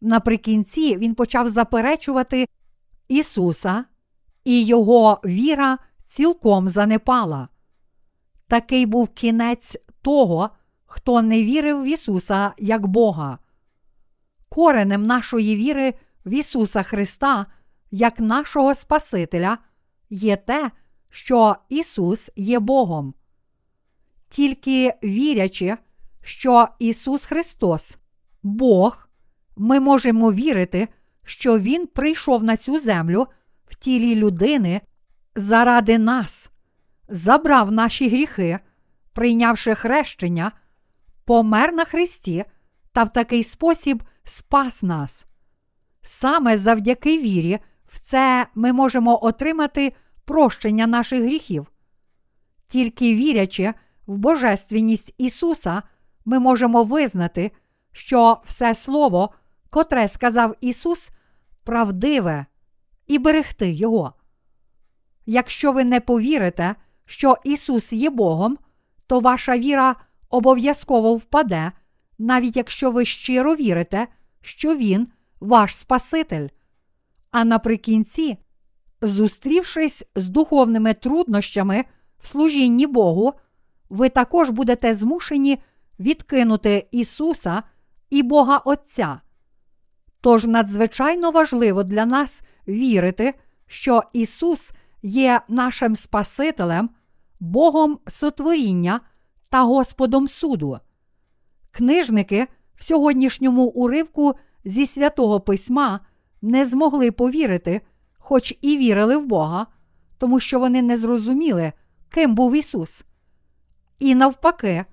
Наприкінці 0.00 0.96
він 0.96 1.14
почав 1.14 1.48
заперечувати 1.48 2.48
Ісуса, 3.08 3.84
і 4.44 4.64
його 4.64 5.20
віра 5.24 5.78
цілком 6.04 6.68
занепала. 6.68 7.48
Такий 8.48 8.86
був 8.86 9.08
кінець 9.08 9.76
того, 10.02 10.50
хто 10.84 11.22
не 11.22 11.42
вірив 11.42 11.82
в 11.82 11.86
Ісуса 11.86 12.52
як 12.58 12.86
Бога. 12.86 13.38
Коренем 14.48 15.02
нашої 15.02 15.56
віри 15.56 15.94
в 16.26 16.30
Ісуса 16.30 16.82
Христа, 16.82 17.46
як 17.90 18.20
нашого 18.20 18.74
Спасителя, 18.74 19.58
є 20.10 20.36
те, 20.36 20.70
що 21.10 21.56
Ісус 21.68 22.30
є 22.36 22.58
Богом. 22.58 23.14
Тільки 24.28 24.92
вірячи, 25.04 25.76
що 26.22 26.68
Ісус 26.78 27.24
Христос, 27.24 27.96
Бог, 28.42 29.08
ми 29.56 29.80
можемо 29.80 30.32
вірити, 30.32 30.88
що 31.24 31.58
Він 31.58 31.86
прийшов 31.86 32.44
на 32.44 32.56
цю 32.56 32.78
землю 32.78 33.26
в 33.66 33.74
тілі 33.74 34.14
людини 34.14 34.80
заради 35.34 35.98
нас, 35.98 36.50
забрав 37.08 37.72
наші 37.72 38.08
гріхи, 38.08 38.58
прийнявши 39.12 39.74
хрещення, 39.74 40.52
помер 41.24 41.72
на 41.72 41.84
Христі 41.84 42.44
та 42.92 43.02
в 43.02 43.12
такий 43.12 43.44
спосіб 43.44 44.02
спас 44.24 44.82
нас. 44.82 45.26
Саме 46.02 46.58
завдяки 46.58 47.18
вірі, 47.18 47.58
в 47.88 47.98
це 47.98 48.46
ми 48.54 48.72
можемо 48.72 49.24
отримати 49.24 49.92
прощення 50.24 50.86
наших 50.86 51.20
гріхів. 51.20 51.66
Тільки 52.66 53.14
вірячи 53.14 53.74
в 54.06 54.16
Божественність 54.16 55.14
Ісуса, 55.18 55.82
ми 56.24 56.38
можемо 56.38 56.84
визнати, 56.84 57.50
що 57.92 58.40
все 58.44 58.74
Слово, 58.74 59.30
котре 59.70 60.08
сказав 60.08 60.54
Ісус, 60.60 61.10
правдиве 61.64 62.46
і 63.06 63.18
берегти 63.18 63.72
Його. 63.72 64.12
Якщо 65.26 65.72
ви 65.72 65.84
не 65.84 66.00
повірите, 66.00 66.74
що 67.06 67.36
Ісус 67.44 67.92
є 67.92 68.10
Богом, 68.10 68.58
то 69.06 69.20
ваша 69.20 69.58
віра 69.58 69.96
обов'язково 70.30 71.16
впаде, 71.16 71.72
навіть 72.18 72.56
якщо 72.56 72.90
ви 72.90 73.04
щиро 73.04 73.54
вірите, 73.54 74.06
що 74.40 74.76
Він 74.76 75.08
ваш 75.40 75.76
Спаситель. 75.76 76.48
А 77.36 77.44
наприкінці, 77.44 78.38
зустрівшись 79.02 80.04
з 80.14 80.28
духовними 80.28 80.94
труднощами 80.94 81.84
в 82.18 82.26
служінні 82.26 82.86
Богу, 82.86 83.32
ви 83.90 84.08
також 84.08 84.50
будете 84.50 84.94
змушені 84.94 85.58
відкинути 86.00 86.88
Ісуса 86.90 87.62
і 88.10 88.22
Бога 88.22 88.56
Отця. 88.58 89.20
Тож 90.20 90.44
надзвичайно 90.44 91.30
важливо 91.30 91.82
для 91.82 92.06
нас 92.06 92.42
вірити, 92.68 93.34
що 93.66 94.02
Ісус 94.12 94.72
є 95.02 95.40
нашим 95.48 95.96
Спасителем, 95.96 96.90
Богом 97.40 97.98
сотворіння 98.06 99.00
та 99.48 99.62
Господом 99.62 100.28
суду. 100.28 100.78
Книжники 101.70 102.46
в 102.74 102.84
сьогоднішньому 102.84 103.64
уривку 103.64 104.34
зі 104.64 104.86
святого 104.86 105.40
Письма 105.40 106.00
не 106.42 106.66
змогли 106.66 107.10
повірити, 107.10 107.80
хоч 108.18 108.58
і 108.60 108.78
вірили 108.78 109.16
в 109.16 109.26
Бога, 109.26 109.66
тому 110.18 110.40
що 110.40 110.60
вони 110.60 110.82
не 110.82 110.96
зрозуміли, 110.96 111.72
ким 112.08 112.34
був 112.34 112.56
Ісус. 112.56 113.04
І 113.98 114.14
навпаки, 114.14 114.84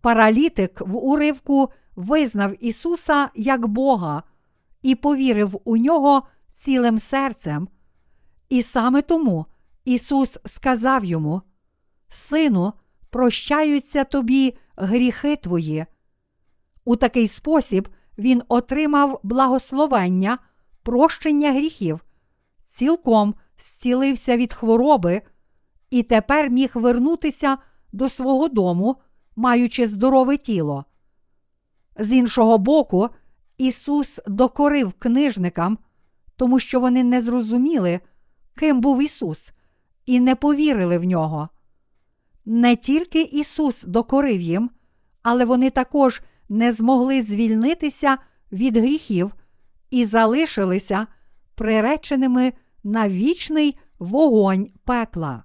паралітик 0.00 0.80
в 0.80 0.96
уривку 0.96 1.70
визнав 1.96 2.64
Ісуса 2.64 3.28
як 3.34 3.66
Бога 3.66 4.22
і 4.82 4.94
повірив 4.94 5.60
у 5.64 5.76
нього 5.76 6.22
цілим 6.52 6.98
серцем. 6.98 7.68
І 8.48 8.62
саме 8.62 9.02
тому 9.02 9.46
Ісус 9.84 10.38
сказав 10.44 11.04
йому: 11.04 11.42
Сину, 12.08 12.72
прощаються 13.10 14.04
тобі 14.04 14.54
гріхи 14.76 15.36
твої. 15.36 15.86
У 16.84 16.96
такий 16.96 17.28
спосіб 17.28 17.88
він 18.18 18.42
отримав 18.48 19.20
благословення, 19.22 20.38
прощення 20.88 21.52
гріхів, 21.52 22.00
цілком 22.68 23.34
зцілився 23.58 24.36
від 24.36 24.52
хвороби 24.52 25.22
і 25.90 26.02
тепер 26.02 26.50
міг 26.50 26.70
вернутися 26.74 27.58
до 27.92 28.08
свого 28.08 28.48
дому, 28.48 28.96
маючи 29.36 29.86
здорове 29.86 30.36
тіло. 30.36 30.84
З 31.98 32.12
іншого 32.12 32.58
боку, 32.58 33.08
Ісус 33.58 34.20
докорив 34.26 34.92
книжникам, 34.92 35.78
тому 36.36 36.60
що 36.60 36.80
вони 36.80 37.04
не 37.04 37.20
зрозуміли, 37.20 38.00
ким 38.54 38.80
був 38.80 39.02
Ісус, 39.02 39.52
і 40.06 40.20
не 40.20 40.34
повірили 40.34 40.98
в 40.98 41.04
нього. 41.04 41.48
Не 42.44 42.76
тільки 42.76 43.22
Ісус 43.22 43.84
докорив 43.84 44.40
їм, 44.40 44.70
але 45.22 45.44
вони 45.44 45.70
також 45.70 46.22
не 46.48 46.72
змогли 46.72 47.22
звільнитися 47.22 48.18
від 48.52 48.76
гріхів 48.76 49.34
і 49.90 50.04
залишилися 50.04 51.06
приреченими 51.54 52.52
на 52.84 53.08
вічний 53.08 53.78
вогонь 53.98 54.70
пекла. 54.84 55.44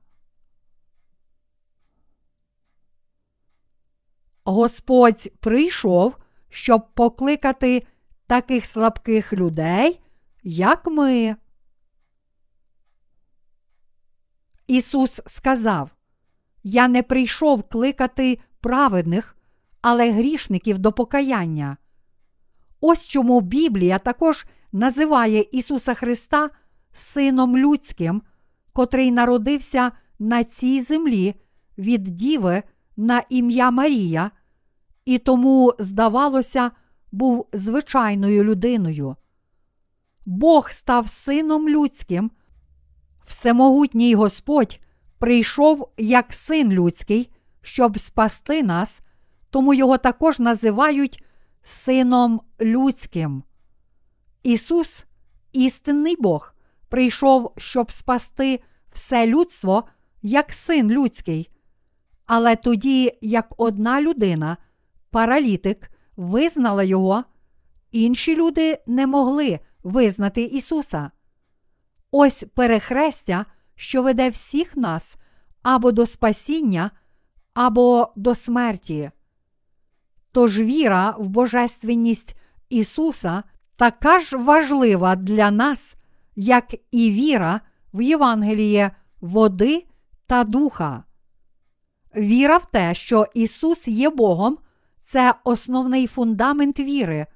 Господь 4.44 5.32
прийшов, 5.40 6.18
щоб 6.50 6.94
покликати 6.94 7.88
таких 8.28 8.66
слабких 8.66 9.34
людей, 9.34 10.02
як 10.44 10.88
ми. 10.88 11.36
Ісус 14.68 15.22
сказав: 15.26 15.90
Я 16.64 16.88
не 16.88 17.04
прийшов 17.04 17.64
кликати 17.64 18.40
праведних, 18.60 19.36
але 19.82 20.12
грішників 20.12 20.78
до 20.78 20.92
покаяння. 20.92 21.78
Ось 22.86 23.08
чому 23.08 23.42
Біблія 23.42 24.00
також 24.00 24.46
називає 24.72 25.46
Ісуса 25.52 25.94
Христа 25.94 26.50
Сином 26.94 27.58
Людським, 27.58 28.22
котрий 28.74 29.12
народився 29.12 29.92
на 30.20 30.44
цій 30.44 30.82
землі 30.82 31.36
від 31.78 32.04
Діви 32.04 32.64
на 32.98 33.24
ім'я 33.30 33.72
Марія, 33.72 34.32
і 35.06 35.18
тому, 35.18 35.74
здавалося, 35.80 36.72
був 37.12 37.48
звичайною 37.54 38.44
людиною. 38.44 39.16
Бог 40.26 40.72
став 40.72 41.08
сином 41.08 41.70
людським, 41.70 42.32
всемогутній 43.26 44.16
Господь 44.16 44.80
прийшов 45.20 45.90
як 45.98 46.34
син 46.34 46.72
людський, 46.72 47.30
щоб 47.62 48.00
спасти 48.00 48.64
нас, 48.64 49.02
тому 49.50 49.74
його 49.74 49.98
також 49.98 50.40
називають 50.40 51.24
Сином 51.64 52.42
Людським. 52.62 53.44
Ісус, 54.44 55.06
істинний 55.52 56.16
Бог, 56.20 56.54
прийшов, 56.90 57.54
щоб 57.58 57.92
спасти 57.92 58.60
все 58.92 59.28
людство 59.28 59.84
як 60.22 60.54
син 60.54 60.92
людський. 60.92 61.50
Але 62.26 62.56
тоді, 62.56 63.12
як 63.22 63.54
одна 63.58 64.02
людина, 64.02 64.58
паралітик, 65.12 65.92
визнала 66.16 66.84
його, 66.84 67.24
інші 67.92 68.36
люди 68.36 68.78
не 68.88 69.08
могли 69.08 69.60
визнати 69.84 70.44
Ісуса. 70.44 71.12
Ось 72.12 72.46
перехрестя, 72.56 73.46
що 73.76 74.04
веде 74.04 74.30
всіх 74.30 74.78
нас 74.78 75.16
або 75.62 75.92
до 75.92 76.06
спасіння, 76.06 76.92
або 77.54 78.14
до 78.16 78.36
смерті. 78.36 79.12
Тож 80.34 80.60
віра 80.60 81.16
в 81.20 81.30
Божественність 81.30 82.36
Ісуса 82.70 83.44
така 83.76 84.20
ж 84.20 84.38
важлива 84.38 85.16
для 85.16 85.52
нас, 85.52 85.96
як 86.36 86.76
і 86.92 87.12
віра 87.12 87.62
в 87.94 88.02
Євангеліє 88.02 88.92
води 89.22 89.86
та 90.26 90.44
духа. 90.44 91.04
Віра 92.16 92.58
в 92.58 92.72
те, 92.72 92.94
що 92.94 93.28
Ісус 93.34 93.88
є 93.88 94.10
Богом, 94.10 94.58
це 95.02 95.34
основний 95.44 96.08
фундамент 96.08 96.80
віри. 96.80 97.28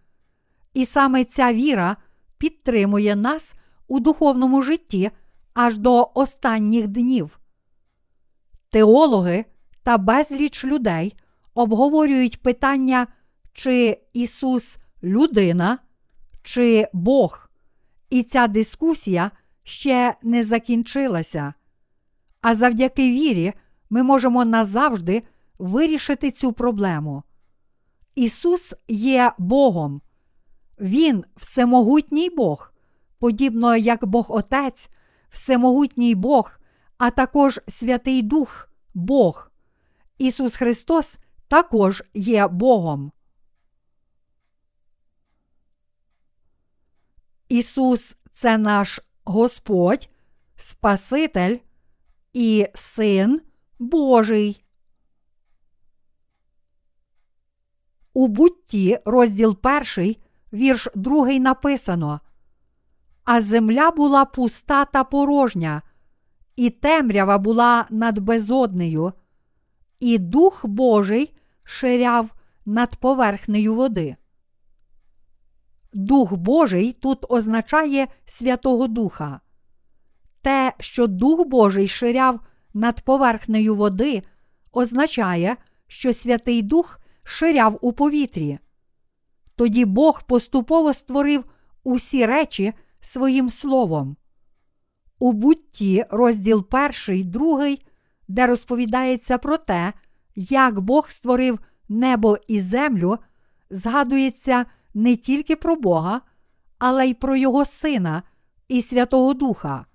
І 0.74 0.86
саме 0.86 1.24
ця 1.24 1.54
віра 1.54 1.98
підтримує 2.38 3.16
нас 3.16 3.54
у 3.88 4.00
духовному 4.00 4.62
житті 4.62 5.12
аж 5.54 5.78
до 5.78 6.12
останніх 6.14 6.88
днів. 6.88 7.40
Теологи 8.70 9.46
та 9.84 9.98
безліч 9.98 10.66
людей 10.66 11.16
обговорюють 11.58 12.42
питання, 12.42 13.08
чи 13.54 14.02
Ісус 14.14 14.78
людина, 15.04 15.78
чи 16.44 16.88
Бог. 16.94 17.50
І 18.10 18.24
ця 18.24 18.48
дискусія 18.48 19.32
ще 19.64 20.16
не 20.24 20.44
закінчилася. 20.44 21.54
А 22.42 22.56
завдяки 22.56 23.12
вірі 23.12 23.54
ми 23.90 24.04
можемо 24.04 24.46
назавжди 24.46 25.24
вирішити 25.60 26.32
цю 26.32 26.54
проблему. 26.54 27.24
Ісус 28.16 28.74
є 28.88 29.32
Богом. 29.38 30.02
Він 30.80 31.24
всемогутній 31.36 32.30
Бог, 32.30 32.74
подібно 33.20 33.76
як 33.76 34.06
Бог 34.06 34.26
Отець, 34.30 34.90
всемогутній 35.30 36.16
Бог, 36.16 36.60
а 36.98 37.10
також 37.10 37.60
Святий 37.68 38.22
Дух 38.22 38.70
Бог. 38.94 39.52
Ісус 40.18 40.56
Христос 40.56 41.18
також 41.48 42.04
є 42.14 42.48
Богом. 42.48 43.12
Ісус 47.50 48.16
це 48.32 48.58
наш 48.58 49.00
Господь, 49.24 50.10
Спаситель 50.56 51.58
і 52.34 52.68
Син 52.74 53.42
Божий. 53.80 54.64
У 58.14 58.28
бутті, 58.28 59.00
розділ 59.06 59.62
перший, 59.62 60.18
вірш 60.54 60.88
другий 60.96 61.40
написано. 61.40 62.20
А 63.24 63.42
земля 63.42 63.92
була 63.92 64.26
пуста 64.26 64.86
та 64.86 65.04
порожня, 65.04 65.82
і 66.56 66.70
темрява 66.70 67.38
була 67.38 67.86
над 67.90 68.20
безоднею, 68.20 69.14
і 70.00 70.18
Дух 70.18 70.66
Божий 70.66 71.34
ширяв 71.64 72.34
над 72.66 72.96
поверхнею 72.96 73.76
води. 73.76 74.16
Дух 75.94 76.34
Божий 76.34 76.94
тут 76.94 77.26
означає 77.30 78.08
Святого 78.26 78.88
Духа. 78.88 79.40
Те, 80.42 80.74
що 80.80 81.08
Дух 81.08 81.48
Божий 81.48 81.88
ширяв 81.88 82.40
над 82.74 83.02
поверхнею 83.02 83.76
води, 83.76 84.24
означає, 84.72 85.58
що 85.88 86.14
Святий 86.14 86.62
Дух 86.62 87.00
ширяв 87.24 87.78
у 87.82 87.94
повітрі. 87.94 88.60
Тоді 89.56 89.86
Бог 89.86 90.24
поступово 90.24 90.94
створив 90.94 91.44
усі 91.84 92.26
речі 92.26 92.74
своїм 93.02 93.50
словом. 93.50 94.18
У 95.20 95.32
бутті, 95.32 96.06
розділ 96.10 96.70
перший, 96.70 97.24
другий, 97.24 97.82
де 98.28 98.48
розповідається 98.48 99.38
про 99.38 99.58
те, 99.58 99.94
як 100.36 100.80
Бог 100.80 101.10
створив 101.10 101.60
небо 101.90 102.38
і 102.48 102.62
землю, 102.62 103.18
згадується 103.70 104.66
не 104.94 105.16
тільки 105.16 105.56
про 105.56 105.76
Бога, 105.76 106.22
але 106.80 107.08
й 107.08 107.14
про 107.14 107.36
Його 107.36 107.66
Сина 107.66 108.24
і 108.68 108.82
Святого 108.82 109.34
Духа. 109.34 109.86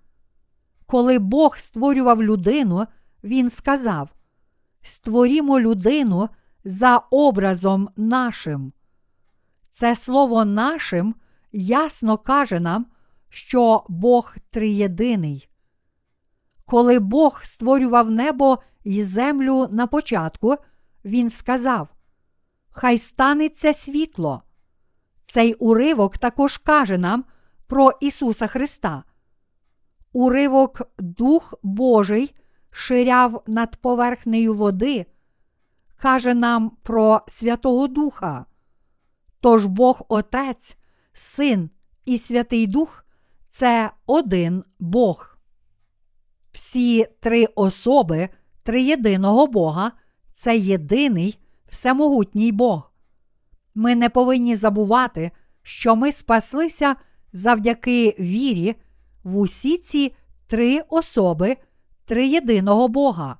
Коли 0.86 1.18
Бог 1.18 1.56
створював 1.56 2.22
людину, 2.22 2.86
Він 3.24 3.50
сказав: 3.50 4.08
Створімо 4.82 5.60
людину 5.60 6.28
за 6.64 6.96
образом 6.96 7.88
нашим. 7.96 8.72
Це 9.70 9.96
слово 9.96 10.44
нашим 10.44 11.14
ясно 11.52 12.18
каже 12.18 12.60
нам, 12.60 12.86
що 13.28 13.84
Бог 13.88 14.36
триєдиний. 14.50 15.48
Коли 16.72 16.98
Бог 16.98 17.44
створював 17.44 18.10
небо 18.10 18.58
і 18.84 19.02
землю 19.02 19.68
на 19.70 19.86
початку, 19.86 20.56
Він 21.04 21.30
сказав: 21.30 21.88
Хай 22.70 22.98
станеться 22.98 23.72
світло. 23.72 24.42
Цей 25.20 25.54
уривок 25.54 26.18
також 26.18 26.58
каже 26.58 26.98
нам 26.98 27.24
про 27.66 27.90
Ісуса 28.00 28.46
Христа. 28.46 29.04
Уривок 30.12 30.82
Дух 30.98 31.54
Божий 31.62 32.34
ширяв 32.70 33.42
над 33.46 33.76
поверхнею 33.76 34.54
води, 34.54 35.06
каже 35.96 36.34
нам 36.34 36.70
про 36.82 37.22
Святого 37.28 37.88
Духа. 37.88 38.46
Тож 39.40 39.66
Бог 39.66 40.02
Отець, 40.08 40.76
Син 41.12 41.70
і 42.04 42.18
Святий 42.18 42.66
Дух 42.66 43.04
це 43.48 43.90
один 44.06 44.64
Бог. 44.78 45.31
Всі 46.52 47.06
три 47.20 47.46
особи 47.54 48.28
триєдиного 48.62 49.46
Бога 49.46 49.92
це 50.32 50.56
єдиний 50.56 51.38
всемогутній 51.68 52.52
Бог. 52.52 52.92
Ми 53.74 53.94
не 53.94 54.08
повинні 54.08 54.56
забувати, 54.56 55.30
що 55.62 55.96
ми 55.96 56.12
спаслися 56.12 56.96
завдяки 57.32 58.16
вірі 58.18 58.74
в 59.24 59.38
усі 59.38 59.78
ці 59.78 60.14
три 60.46 60.80
особи 60.88 61.56
триєдиного 62.04 62.88
Бога. 62.88 63.38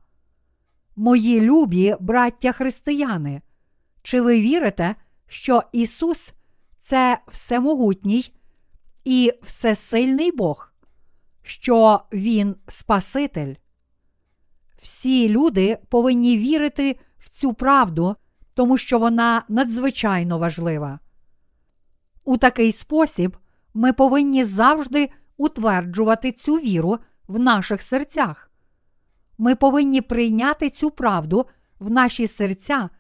Мої 0.97 1.41
любі 1.41 1.97
браття 2.01 2.53
християни, 2.53 3.43
чи 4.03 4.21
ви 4.21 4.41
вірите, 4.41 4.95
що 5.27 5.63
Ісус 5.73 6.33
це 6.77 7.19
всемогутній 7.29 8.33
і 9.05 9.33
всесильний 9.43 10.33
Бог, 10.33 10.72
що 11.43 12.01
Він 12.13 12.57
Спаситель? 12.69 13.55
Всі 14.83 15.29
люди 15.29 15.79
повинні 15.89 16.39
вірити 16.39 16.99
в 17.19 17.29
цю 17.29 17.55
правду, 17.55 18.17
тому 18.55 18.79
що 18.79 18.99
вона 18.99 19.43
надзвичайно 19.49 20.39
важлива. 20.39 20.99
У 22.25 22.37
такий 22.37 22.73
спосіб 22.73 23.37
ми 23.75 23.93
повинні 23.93 24.45
завжди 24.45 25.11
утверджувати 25.37 26.33
цю 26.33 26.55
віру 26.55 26.99
в 27.29 27.39
наших 27.39 27.83
серцях. 27.83 28.51
Ми 29.39 29.55
повинні 29.55 30.01
прийняти 30.01 30.71
цю 30.71 30.91
правду 30.91 31.47
в 31.79 31.91
наші 31.91 32.27
серця 32.27 32.91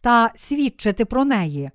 та 0.00 0.30
свідчити 0.34 1.04
про 1.04 1.24
неї. 1.24 1.70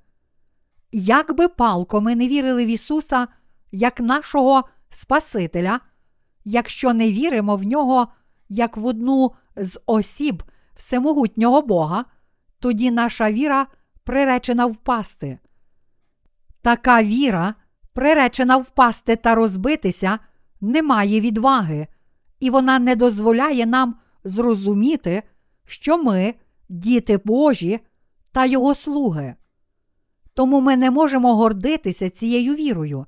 Як 0.91 1.35
би 1.35 1.47
палко 1.47 2.01
ми 2.01 2.15
не 2.15 2.27
вірили 2.27 2.65
в 2.65 2.67
Ісуса 2.67 3.27
як 3.71 3.99
нашого 3.99 4.63
Спасителя, 4.89 5.79
якщо 6.45 6.93
не 6.93 7.11
віримо 7.11 7.55
в 7.55 7.63
нього 7.63 8.07
як 8.49 8.77
в 8.77 8.85
одну 8.85 9.31
з 9.55 9.79
осіб 9.85 10.43
всемогутнього 10.75 11.61
Бога, 11.61 12.05
тоді 12.59 12.91
наша 12.91 13.31
віра 13.31 13.67
приречена 14.03 14.65
впасти. 14.65 15.39
Така 16.61 17.03
віра, 17.03 17.55
приречена 17.93 18.57
впасти 18.57 19.15
та 19.15 19.35
розбитися, 19.35 20.19
не 20.61 20.83
має 20.83 21.19
відваги, 21.19 21.87
і 22.39 22.49
вона 22.49 22.79
не 22.79 22.95
дозволяє 22.95 23.65
нам 23.65 23.95
зрозуміти, 24.23 25.23
що 25.65 26.03
ми 26.03 26.33
діти 26.69 27.19
Божі 27.25 27.79
та 28.31 28.45
Його 28.45 28.75
слуги. 28.75 29.35
Тому 30.33 30.61
ми 30.61 30.77
не 30.77 30.91
можемо 30.91 31.35
гордитися 31.35 32.09
цією 32.09 32.55
вірою. 32.55 33.05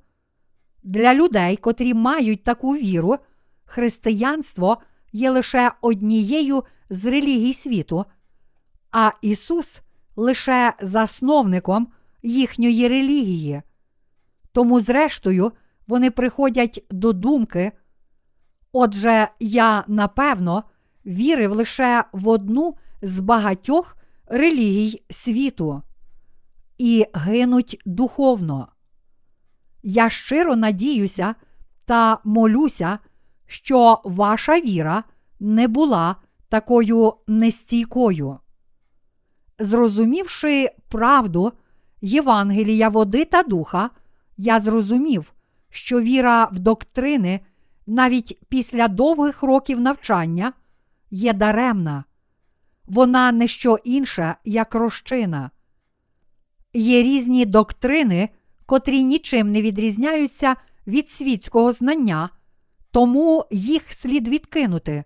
Для 0.88 1.13
людей, 1.13 1.57
котрі 1.57 1.93
мають 1.93 2.43
таку 2.43 2.75
віру, 2.75 3.17
християнство 3.65 4.77
є 5.13 5.31
лише 5.31 5.71
однією 5.81 6.63
з 6.89 7.05
релігій 7.05 7.53
світу, 7.53 8.05
а 8.91 9.11
Ісус 9.21 9.81
лише 10.15 10.73
засновником 10.81 11.88
їхньої 12.23 12.88
релігії. 12.88 13.61
Тому, 14.51 14.79
зрештою, 14.79 15.51
вони 15.88 16.11
приходять 16.11 16.85
до 16.91 17.13
думки. 17.13 17.71
Отже, 18.71 19.27
я 19.39 19.83
напевно 19.88 20.63
вірив 21.05 21.51
лише 21.51 22.03
в 22.11 22.27
одну 22.27 22.75
з 23.01 23.19
багатьох 23.19 23.97
релігій 24.25 25.03
світу 25.09 25.81
і 26.77 27.05
гинуть 27.13 27.81
духовно. 27.85 28.67
Я 29.89 30.09
щиро 30.09 30.55
надіюся 30.55 31.35
та 31.85 32.19
молюся, 32.23 32.99
що 33.45 34.01
ваша 34.03 34.59
віра 34.61 35.03
не 35.39 35.67
була 35.67 36.15
такою 36.49 37.13
нестійкою. 37.27 38.39
Зрозумівши 39.59 40.69
правду 40.89 41.51
Євангелія 42.01 42.89
води 42.89 43.25
та 43.25 43.43
духа, 43.43 43.89
я 44.38 44.59
зрозумів, 44.59 45.33
що 45.69 46.01
віра 46.01 46.45
в 46.45 46.59
доктрини 46.59 47.39
навіть 47.85 48.39
після 48.49 48.88
довгих 48.88 49.43
років 49.43 49.79
навчання 49.79 50.53
є 51.11 51.33
даремна, 51.33 52.03
вона 52.85 53.31
не 53.31 53.47
що 53.47 53.77
інше, 53.83 54.35
як 54.45 54.75
розчина. 54.75 55.51
Є 56.73 57.03
різні 57.03 57.45
доктрини, 57.45 58.29
котрі 58.68 59.03
нічим 59.03 59.51
не 59.51 59.61
відрізняються 59.61 60.55
від 60.88 61.09
світського 61.09 61.72
знання, 61.72 62.30
тому 62.91 63.45
їх 63.51 63.93
слід 63.93 64.28
відкинути. 64.28 65.03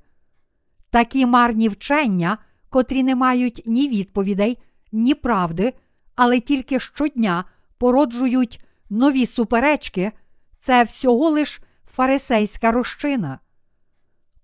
Такі 0.90 1.26
марні 1.26 1.70
вчення, 1.70 2.38
котрі 2.70 3.04
не 3.04 3.16
мають 3.16 3.64
ні 3.66 3.88
відповідей, 3.88 4.58
ні 4.92 5.14
правди, 5.14 5.74
але 6.16 6.40
тільки 6.40 6.80
щодня 6.80 7.46
породжують 7.78 8.66
нові 8.90 9.26
суперечки, 9.26 10.12
це 10.58 10.84
всього 10.84 11.30
лиш 11.30 11.62
фарисейська 11.92 12.72
розчина. 12.72 13.40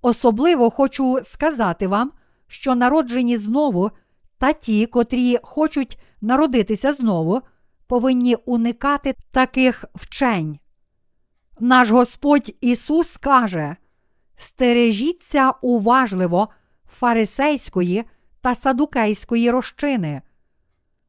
Особливо 0.02 0.70
хочу 0.70 1.20
сказати 1.24 1.88
вам, 1.88 2.12
що 2.48 2.76
народжені 2.76 3.38
знову 3.38 3.92
та 4.38 4.54
ті, 4.54 4.86
котрі 4.86 5.40
хочуть 5.44 6.00
народитися 6.22 6.94
знову, 6.94 7.42
повинні 7.88 8.36
уникати 8.36 9.16
таких 9.32 9.86
вчень. 9.96 10.60
Наш 11.60 11.90
Господь 11.90 12.56
Ісус 12.62 13.18
каже: 13.18 13.76
стережіться 14.36 15.52
уважливо 15.62 16.50
фарисейської 16.90 18.04
та 18.42 18.56
садукейської 18.56 19.52
розчини. 19.52 20.22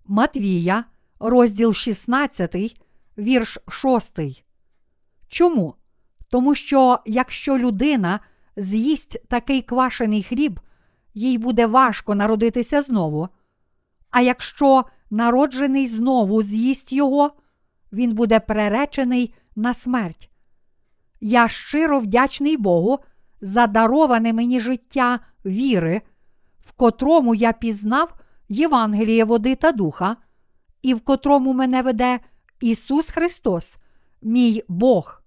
Матвія, 0.06 0.84
розділ 1.20 1.72
16, 1.72 2.56
вірш 3.18 3.58
6. 3.68 4.18
Чому? 5.28 5.74
Тому 6.30 6.54
що 6.54 6.98
якщо 7.06 7.58
людина 7.58 8.20
з'їсть 8.56 9.28
такий 9.28 9.62
квашений 9.62 10.22
хліб, 10.22 10.60
їй 11.14 11.38
буде 11.38 11.66
важко 11.66 12.14
народитися 12.14 12.82
знову. 12.82 13.28
А 14.10 14.20
якщо 14.20 14.84
народжений 15.10 15.86
знову 15.86 16.42
з'їсть 16.42 16.92
його, 16.92 17.32
він 17.92 18.14
буде 18.14 18.40
преречений 18.40 19.34
на 19.56 19.74
смерть. 19.74 20.30
Я 21.20 21.48
щиро 21.48 22.00
вдячний 22.00 22.56
Богу 22.56 22.98
за 23.40 23.66
дароване 23.66 24.32
мені 24.32 24.60
життя 24.60 25.20
віри, 25.46 26.02
в 26.60 26.72
котрому 26.72 27.34
я 27.34 27.52
пізнав 27.52 28.14
Євангеліє 28.48 29.24
води 29.24 29.54
та 29.54 29.72
духа, 29.72 30.16
і 30.82 30.94
в 30.94 31.00
котрому 31.00 31.52
мене 31.52 31.82
веде 31.82 32.20
Ісус 32.60 33.10
Христос, 33.10 33.76
мій 34.22 34.62
Бог. 34.68 35.22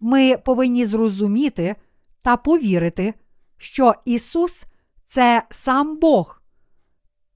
Ми 0.00 0.36
повинні 0.36 0.86
зрозуміти 0.86 1.76
та 2.22 2.36
повірити, 2.36 3.14
що 3.56 3.94
Ісус 4.04 4.64
це 5.04 5.42
сам 5.50 5.98
Бог, 5.98 6.41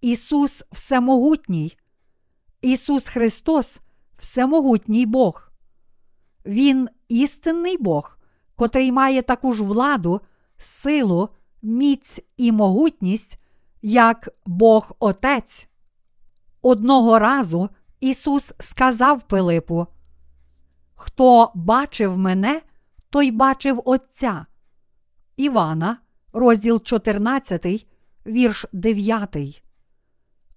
Ісус 0.07 0.63
Всемогутній, 0.73 1.77
Ісус 2.61 3.09
Христос 3.09 3.81
Всемогутній 4.19 5.07
Бог. 5.07 5.51
Він 6.45 6.89
істинний 7.09 7.77
Бог, 7.79 8.19
котрий 8.57 8.93
має 8.93 9.23
таку 9.23 9.53
ж 9.53 9.65
владу, 9.65 10.21
силу, 10.57 11.29
міць 11.63 12.21
і 12.37 12.53
могутність, 12.53 13.41
як 13.83 14.29
Бог 14.47 14.93
Отець. 14.99 15.69
Одного 16.63 17.19
разу 17.19 17.69
Ісус 18.01 18.53
сказав 18.61 19.23
Пилипу: 19.23 19.87
Хто 20.95 21.53
бачив 21.55 22.19
мене, 22.19 22.63
той 23.11 23.31
бачив 23.31 23.83
Отця. 23.85 24.47
Івана, 25.37 25.99
розділ 26.33 26.83
14, 26.83 27.87
вірш 28.27 28.67
9. 28.73 29.63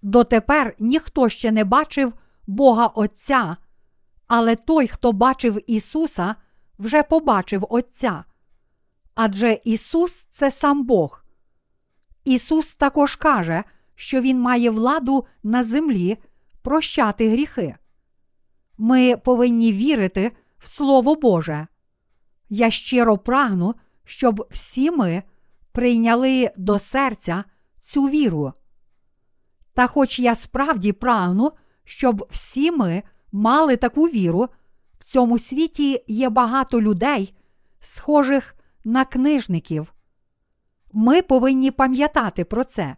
Дотепер 0.02 0.76
ніхто 0.80 1.30
ще 1.30 1.52
не 1.52 1.64
бачив 1.64 2.14
Бога 2.48 2.88
Отця, 2.88 3.58
але 4.28 4.56
той, 4.56 4.88
хто 4.88 5.12
бачив 5.12 5.60
Ісуса, 5.68 6.36
вже 6.80 7.04
побачив 7.04 7.66
Отця. 7.70 8.24
Адже 9.16 9.60
Ісус 9.64 10.28
це 10.30 10.52
сам 10.52 10.86
Бог. 10.86 11.24
Ісус 12.26 12.76
також 12.76 13.16
каже, 13.16 13.64
що 13.96 14.22
Він 14.22 14.42
має 14.42 14.70
владу 14.70 15.26
на 15.44 15.64
землі 15.64 16.18
прощати 16.62 17.30
гріхи. 17.30 17.76
Ми 18.78 19.18
повинні 19.18 19.74
вірити 19.74 20.32
в 20.60 20.68
Слово 20.68 21.16
Боже. 21.16 21.68
Я 22.50 22.70
щиро 22.70 23.18
прагну, 23.18 23.76
щоб 24.06 24.48
всі 24.50 24.92
ми 24.92 25.24
прийняли 25.72 26.52
до 26.58 26.80
серця 26.80 27.44
цю 27.82 28.04
віру. 28.04 28.54
Та 29.74 29.88
хоч 29.88 30.20
я 30.20 30.36
справді 30.36 30.92
прагну, 30.92 31.52
щоб 31.84 32.28
всі 32.30 32.72
ми 32.72 33.04
мали 33.32 33.78
таку 33.78 34.04
віру, 34.04 34.48
в 35.00 35.04
цьому 35.04 35.40
світі 35.40 36.04
є 36.08 36.30
багато 36.30 36.82
людей, 36.82 37.34
схожих 37.80 38.56
на 38.84 39.06
книжників. 39.06 39.94
Ми 40.94 41.22
повинні 41.22 41.72
пам'ятати 41.72 42.46
про 42.46 42.64
це. 42.64 42.96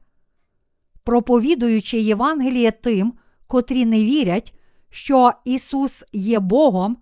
Проповідуючи 1.03 1.99
Євангеліє 1.99 2.71
тим, 2.71 3.13
котрі 3.47 3.85
не 3.85 4.03
вірять, 4.03 4.53
що 4.89 5.31
Ісус 5.45 6.03
є 6.13 6.39
Богом, 6.39 6.97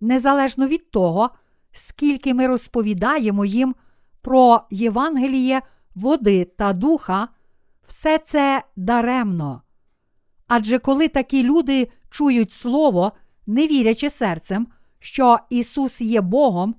незалежно 0.00 0.68
від 0.68 0.90
того, 0.90 1.30
скільки 1.72 2.34
ми 2.34 2.46
розповідаємо 2.46 3.44
їм 3.44 3.74
про 4.20 4.60
Євангеліє 4.70 5.62
води 5.94 6.44
та 6.44 6.72
духа, 6.72 7.28
все 7.92 8.18
це 8.18 8.62
даремно. 8.76 9.62
Адже 10.46 10.78
коли 10.78 11.08
такі 11.08 11.42
люди 11.42 11.88
чують 12.10 12.52
Слово, 12.52 13.12
не 13.46 13.66
вірячи 13.66 14.10
серцем, 14.10 14.66
що 14.98 15.38
Ісус 15.50 16.00
є 16.00 16.20
Богом, 16.20 16.74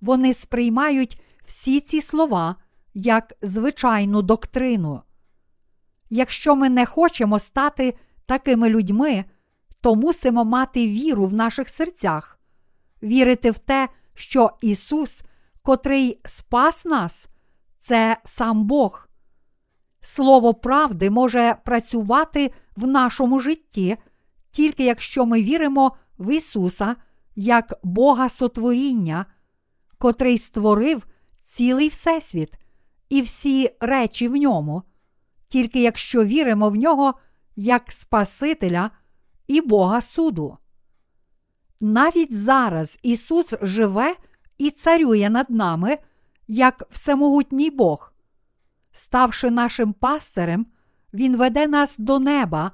вони 0.00 0.34
сприймають 0.34 1.22
всі 1.44 1.80
ці 1.80 2.02
слова 2.02 2.56
як 2.94 3.32
звичайну 3.42 4.22
доктрину. 4.22 5.02
Якщо 6.10 6.56
ми 6.56 6.68
не 6.68 6.86
хочемо 6.86 7.38
стати 7.38 7.94
такими 8.26 8.68
людьми, 8.68 9.24
то 9.80 9.94
мусимо 9.94 10.44
мати 10.44 10.86
віру 10.88 11.26
в 11.26 11.34
наших 11.34 11.68
серцях, 11.68 12.38
вірити 13.02 13.50
в 13.50 13.58
те, 13.58 13.88
що 14.14 14.50
Ісус, 14.60 15.22
котрий 15.62 16.20
спас 16.24 16.84
нас, 16.84 17.28
це 17.78 18.16
сам 18.24 18.64
Бог. 18.64 19.08
Слово 20.06 20.54
правди 20.54 21.10
може 21.10 21.56
працювати 21.64 22.52
в 22.76 22.86
нашому 22.86 23.40
житті, 23.40 23.96
тільки 24.50 24.84
якщо 24.84 25.26
ми 25.26 25.42
віримо 25.42 25.96
в 26.18 26.34
Ісуса 26.34 26.96
як 27.36 27.74
Бога 27.82 28.28
сотворіння, 28.28 29.26
котрий 29.98 30.38
створив 30.38 31.06
цілий 31.42 31.88
Всесвіт, 31.88 32.52
і 33.08 33.22
всі 33.22 33.70
речі 33.80 34.28
в 34.28 34.36
ньому, 34.36 34.82
тільки 35.48 35.82
якщо 35.82 36.24
віримо 36.24 36.70
в 36.70 36.76
нього 36.76 37.14
як 37.56 37.92
Спасителя 37.92 38.90
і 39.46 39.60
Бога 39.60 40.00
суду. 40.00 40.58
Навіть 41.80 42.36
зараз 42.36 42.98
Ісус 43.02 43.54
живе 43.62 44.16
і 44.58 44.70
царює 44.70 45.30
над 45.30 45.50
нами, 45.50 45.98
як 46.48 46.82
всемогутній 46.90 47.70
Бог. 47.70 48.13
Ставши 48.96 49.50
нашим 49.50 49.92
пастирем, 49.92 50.66
Він 51.14 51.36
веде 51.36 51.66
нас 51.66 51.98
до 51.98 52.18
неба, 52.18 52.72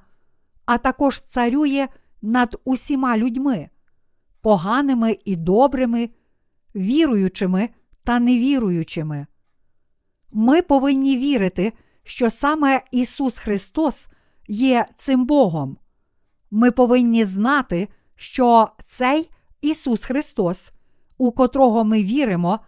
а 0.64 0.78
також 0.78 1.20
царює 1.20 1.88
над 2.22 2.56
усіма 2.64 3.16
людьми, 3.16 3.68
поганими 4.40 5.16
і 5.24 5.36
добрими, 5.36 6.10
віруючими 6.74 7.68
та 8.04 8.18
невіруючими. 8.18 9.26
Ми 10.32 10.62
повинні 10.62 11.16
вірити, 11.16 11.72
що 12.02 12.30
саме 12.30 12.82
Ісус 12.90 13.38
Христос 13.38 14.06
є 14.48 14.86
цим 14.96 15.26
Богом. 15.26 15.76
Ми 16.50 16.70
повинні 16.70 17.24
знати, 17.24 17.88
що 18.16 18.68
цей 18.78 19.30
Ісус 19.60 20.04
Христос, 20.04 20.72
у 21.18 21.32
котрого 21.32 21.84
ми 21.84 22.02
віримо, 22.04 22.60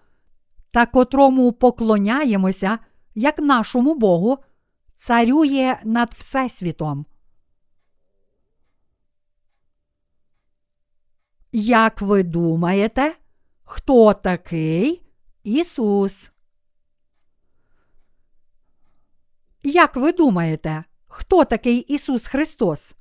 та 0.71 0.87
котрому 0.87 1.53
поклоняємося, 1.53 2.79
як 3.15 3.39
нашому 3.39 3.95
Богу, 3.95 4.39
царює 4.95 5.77
над 5.85 6.15
Всесвітом. 6.15 7.07
Як 11.53 12.01
ви 12.01 12.23
думаєте, 12.23 13.15
хто 13.65 14.15
такий 14.15 15.03
Ісус? 15.45 16.31
Як 19.63 19.97
ви 19.97 20.13
думаєте, 20.13 20.85
хто 21.07 21.45
такий 21.45 21.79
Ісус 21.79 22.27
Христос? 22.27 22.95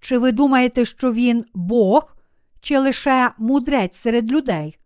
Чи 0.00 0.18
ви 0.18 0.32
думаєте, 0.32 0.84
що 0.84 1.12
Він 1.12 1.44
Бог, 1.54 2.16
чи 2.60 2.78
лише 2.78 3.30
мудрець 3.38 3.96
серед 3.96 4.32
людей? 4.32 4.78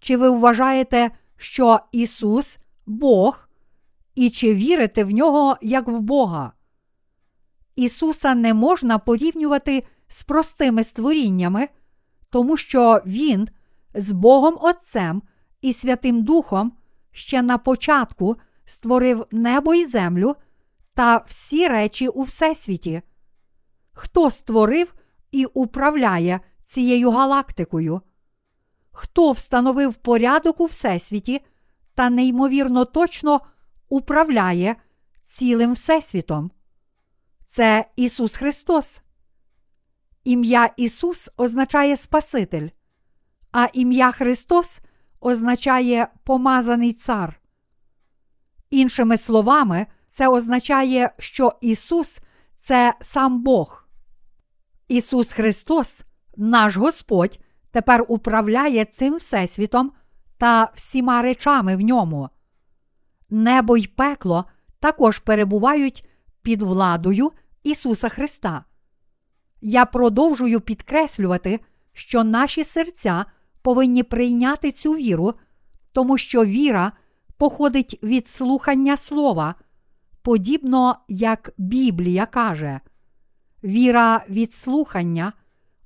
Чи 0.00 0.16
ви 0.16 0.30
вважаєте, 0.30 1.10
що 1.36 1.80
Ісус 1.92 2.58
Бог, 2.86 3.43
і 4.14 4.30
чи 4.30 4.54
вірите 4.54 5.04
в 5.04 5.10
нього 5.10 5.56
як 5.62 5.88
в 5.88 6.00
Бога? 6.00 6.52
Ісуса 7.76 8.34
не 8.34 8.54
можна 8.54 8.98
порівнювати 8.98 9.84
з 10.08 10.22
простими 10.22 10.84
створіннями, 10.84 11.68
тому 12.30 12.56
що 12.56 13.02
Він 13.06 13.48
з 13.94 14.12
Богом 14.12 14.56
Отцем 14.60 15.22
і 15.60 15.72
Святим 15.72 16.22
Духом 16.22 16.72
ще 17.12 17.42
на 17.42 17.58
початку 17.58 18.36
створив 18.64 19.26
небо 19.30 19.74
і 19.74 19.86
землю 19.86 20.36
та 20.94 21.24
всі 21.26 21.68
речі 21.68 22.08
у 22.08 22.22
Всесвіті. 22.22 23.02
Хто 23.92 24.30
створив 24.30 24.94
і 25.32 25.44
управляє 25.44 26.40
цією 26.64 27.10
галактикою? 27.10 28.00
Хто 28.90 29.32
встановив 29.32 29.94
порядок 29.94 30.60
у 30.60 30.66
Всесвіті 30.66 31.40
та 31.94 32.10
неймовірно 32.10 32.84
точно 32.84 33.40
управляє 33.88 34.76
цілим 35.22 35.72
Всесвітом? 35.72 36.50
Це 37.46 37.84
Ісус 37.96 38.36
Христос. 38.36 39.00
Ім'я 40.24 40.70
Ісус 40.76 41.30
означає 41.36 41.96
Спаситель, 41.96 42.68
а 43.52 43.68
ім'я 43.72 44.12
Христос 44.12 44.78
означає 45.20 46.08
помазаний 46.24 46.92
цар. 46.92 47.40
Іншими 48.70 49.16
словами, 49.16 49.86
це 50.08 50.28
означає, 50.28 51.10
що 51.18 51.52
Ісус 51.60 52.20
це 52.54 52.94
сам 53.00 53.42
Бог. 53.42 53.88
Ісус 54.88 55.32
Христос, 55.32 56.02
наш 56.36 56.76
Господь, 56.76 57.38
тепер 57.70 58.04
управляє 58.08 58.84
цим 58.84 59.16
Всесвітом 59.16 59.92
та 60.38 60.70
всіма 60.74 61.22
речами 61.22 61.76
в 61.76 61.80
ньому. 61.80 62.28
Небо 63.34 63.76
й 63.76 63.86
пекло 63.86 64.44
також 64.80 65.18
перебувають 65.18 66.08
під 66.42 66.62
владою 66.62 67.32
Ісуса 67.62 68.08
Христа. 68.08 68.64
Я 69.60 69.86
продовжую 69.86 70.60
підкреслювати, 70.60 71.60
що 71.92 72.24
наші 72.24 72.64
серця 72.64 73.24
повинні 73.62 74.02
прийняти 74.02 74.72
цю 74.72 74.92
віру, 74.92 75.34
тому 75.92 76.18
що 76.18 76.44
віра 76.44 76.92
походить 77.36 77.98
від 78.02 78.26
слухання 78.26 78.96
слова, 78.96 79.54
подібно 80.22 80.96
як 81.08 81.50
Біблія 81.58 82.26
каже, 82.26 82.80
віра 83.64 84.24
від 84.28 84.52
слухання, 84.54 85.32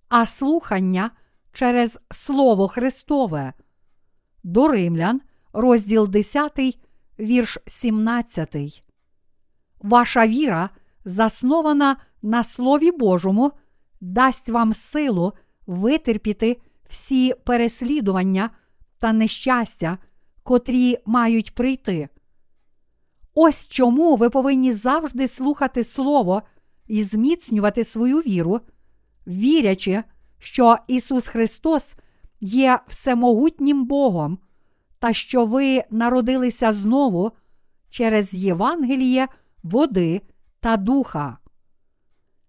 а 0.08 0.26
слухання 0.26 1.10
через 1.52 1.98
Слово 2.10 2.68
Христове. 2.68 3.52
До 4.44 4.68
Римлян, 4.68 5.20
розділ 5.52 6.08
10, 6.08 6.78
вірш 7.20 7.58
17. 7.66 8.82
Ваша 9.80 10.26
віра, 10.26 10.70
заснована 11.04 11.96
на 12.22 12.44
Слові 12.44 12.90
Божому, 12.90 13.52
дасть 14.00 14.48
вам 14.48 14.72
силу 14.72 15.32
витерпіти 15.66 16.60
всі 16.88 17.34
переслідування 17.44 18.50
та 18.98 19.12
нещастя, 19.12 19.98
котрі 20.42 20.98
мають 21.06 21.54
прийти. 21.54 22.08
Ось 23.34 23.68
чому 23.68 24.16
ви 24.16 24.30
повинні 24.30 24.72
завжди 24.72 25.28
слухати 25.28 25.84
Слово 25.84 26.42
і 26.86 27.04
зміцнювати 27.04 27.84
свою 27.84 28.18
віру, 28.18 28.60
вірячи, 29.26 30.02
що 30.38 30.76
Ісус 30.86 31.26
Христос 31.26 31.94
є 32.40 32.80
всемогутнім 32.88 33.84
Богом, 33.86 34.38
та 34.98 35.12
що 35.12 35.46
ви 35.46 35.82
народилися 35.90 36.72
знову 36.72 37.32
через 37.90 38.34
Євангеліє, 38.34 39.28
води 39.62 40.20
та 40.60 40.76
духа. 40.76 41.38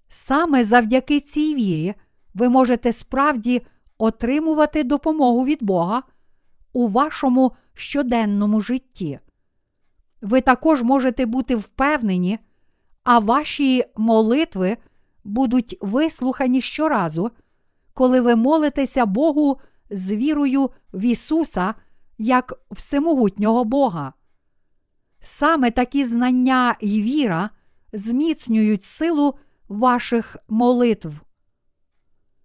Саме 0.10 0.64
завдяки 0.64 1.20
цій 1.20 1.56
вірі 1.56 1.93
ви 2.34 2.50
можете 2.50 2.93
справді 2.93 3.62
отримувати 3.97 4.84
допомогу 4.84 5.45
від 5.45 5.64
Бога 5.64 6.04
у 6.74 6.88
вашому 6.88 7.52
щоденному 7.74 8.62
житті. 8.62 9.20
Ви 10.22 10.41
також 10.41 10.84
можете 10.84 11.26
бути 11.26 11.56
впевнені, 11.56 12.39
а 13.04 13.20
ваші 13.20 13.84
молитви 13.97 14.78
будуть 15.24 15.78
вислухані 15.82 16.62
щоразу, 16.62 17.32
коли 17.93 18.22
ви 18.22 18.36
молитеся 18.36 19.06
Богу 19.06 19.60
з 19.89 20.12
вірою 20.12 20.70
в 20.93 21.02
Ісуса 21.06 21.74
як 22.20 22.54
всемогутнього 22.72 23.64
Бога. 23.64 24.14
Саме 25.20 25.72
такі 25.72 26.06
знання 26.06 26.76
і 26.80 27.02
віра 27.02 27.50
зміцнюють 27.94 28.84
силу 28.84 29.36
ваших 29.70 30.38
молитв. 30.48 31.12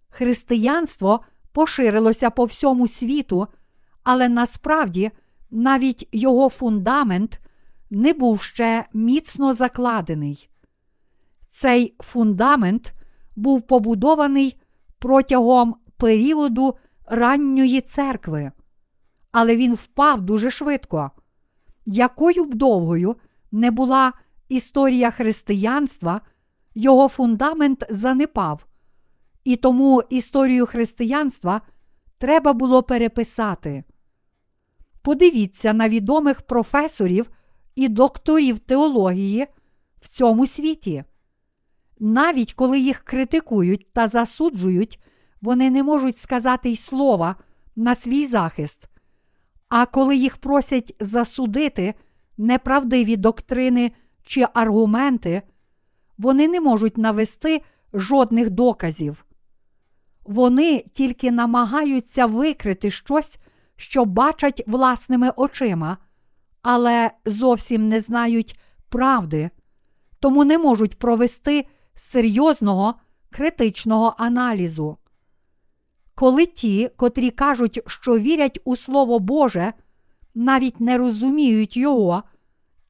Християнство 0.09 1.19
поширилося 1.51 2.29
по 2.29 2.45
всьому 2.45 2.87
світу, 2.87 3.47
але 4.03 4.29
насправді 4.29 5.11
навіть 5.51 6.09
його 6.11 6.49
фундамент 6.49 7.39
не 7.89 8.13
був 8.13 8.41
ще 8.41 8.85
міцно 8.93 9.53
закладений. 9.53 10.49
Цей 11.47 11.95
фундамент 11.99 12.93
був 13.35 13.67
побудований 13.67 14.61
протягом 14.99 15.75
періоду 15.97 16.75
ранньої 17.05 17.81
церкви, 17.81 18.51
але 19.37 19.55
він 19.55 19.73
впав 19.73 20.21
дуже 20.21 20.51
швидко. 20.51 21.11
Якою 21.85 22.45
б 22.45 22.53
довгою 22.53 23.15
не 23.51 23.71
була 23.71 24.13
історія 24.49 25.11
християнства, 25.11 26.21
його 26.75 27.07
фундамент 27.07 27.85
занепав, 27.89 28.65
і 29.43 29.55
тому 29.55 30.03
історію 30.09 30.65
християнства 30.65 31.61
треба 32.17 32.53
було 32.53 32.83
переписати. 32.83 33.83
Подивіться 35.01 35.73
на 35.73 35.89
відомих 35.89 36.41
професорів 36.41 37.29
і 37.75 37.87
докторів 37.87 38.59
теології 38.59 39.47
в 40.01 40.07
цьому 40.07 40.47
світі. 40.47 41.03
Навіть 41.99 42.53
коли 42.53 42.79
їх 42.79 42.99
критикують 42.99 43.93
та 43.93 44.07
засуджують, 44.07 44.99
вони 45.41 45.69
не 45.69 45.83
можуть 45.83 46.17
сказати 46.17 46.69
й 46.69 46.75
слова 46.75 47.35
на 47.75 47.95
свій 47.95 48.25
захист. 48.25 48.89
А 49.77 49.85
коли 49.85 50.15
їх 50.15 50.37
просять 50.37 50.95
засудити 50.99 51.93
неправдиві 52.37 53.17
доктрини 53.17 53.91
чи 54.23 54.45
аргументи, 54.53 55.41
вони 56.17 56.47
не 56.47 56.61
можуть 56.61 56.97
навести 56.97 57.61
жодних 57.93 58.49
доказів. 58.49 59.25
Вони 60.23 60.85
тільки 60.93 61.31
намагаються 61.31 62.25
викрити 62.25 62.91
щось, 62.91 63.37
що 63.75 64.05
бачать 64.05 64.63
власними 64.67 65.31
очима, 65.35 65.97
але 66.61 67.11
зовсім 67.25 67.87
не 67.87 68.01
знають 68.01 68.59
правди, 68.89 69.49
тому 70.19 70.45
не 70.45 70.57
можуть 70.57 70.99
провести 70.99 71.67
серйозного 71.95 72.95
критичного 73.29 74.15
аналізу. 74.17 74.97
Коли 76.15 76.45
ті, 76.45 76.89
котрі 76.95 77.31
кажуть, 77.31 77.79
що 77.87 78.19
вірять 78.19 78.59
у 78.63 78.75
Слово 78.75 79.19
Боже, 79.19 79.73
навіть 80.35 80.79
не 80.79 80.97
розуміють 80.97 81.77
його 81.77 82.23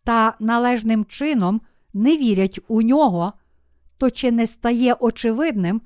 та 0.04 0.36
належним 0.40 1.06
чином 1.06 1.62
не 1.94 2.18
вірять 2.18 2.60
у 2.68 2.82
нього, 2.82 3.34
то 3.98 4.10
чи 4.10 4.32
не 4.32 4.48
стає 4.48 4.94
очевидним, 4.94 5.82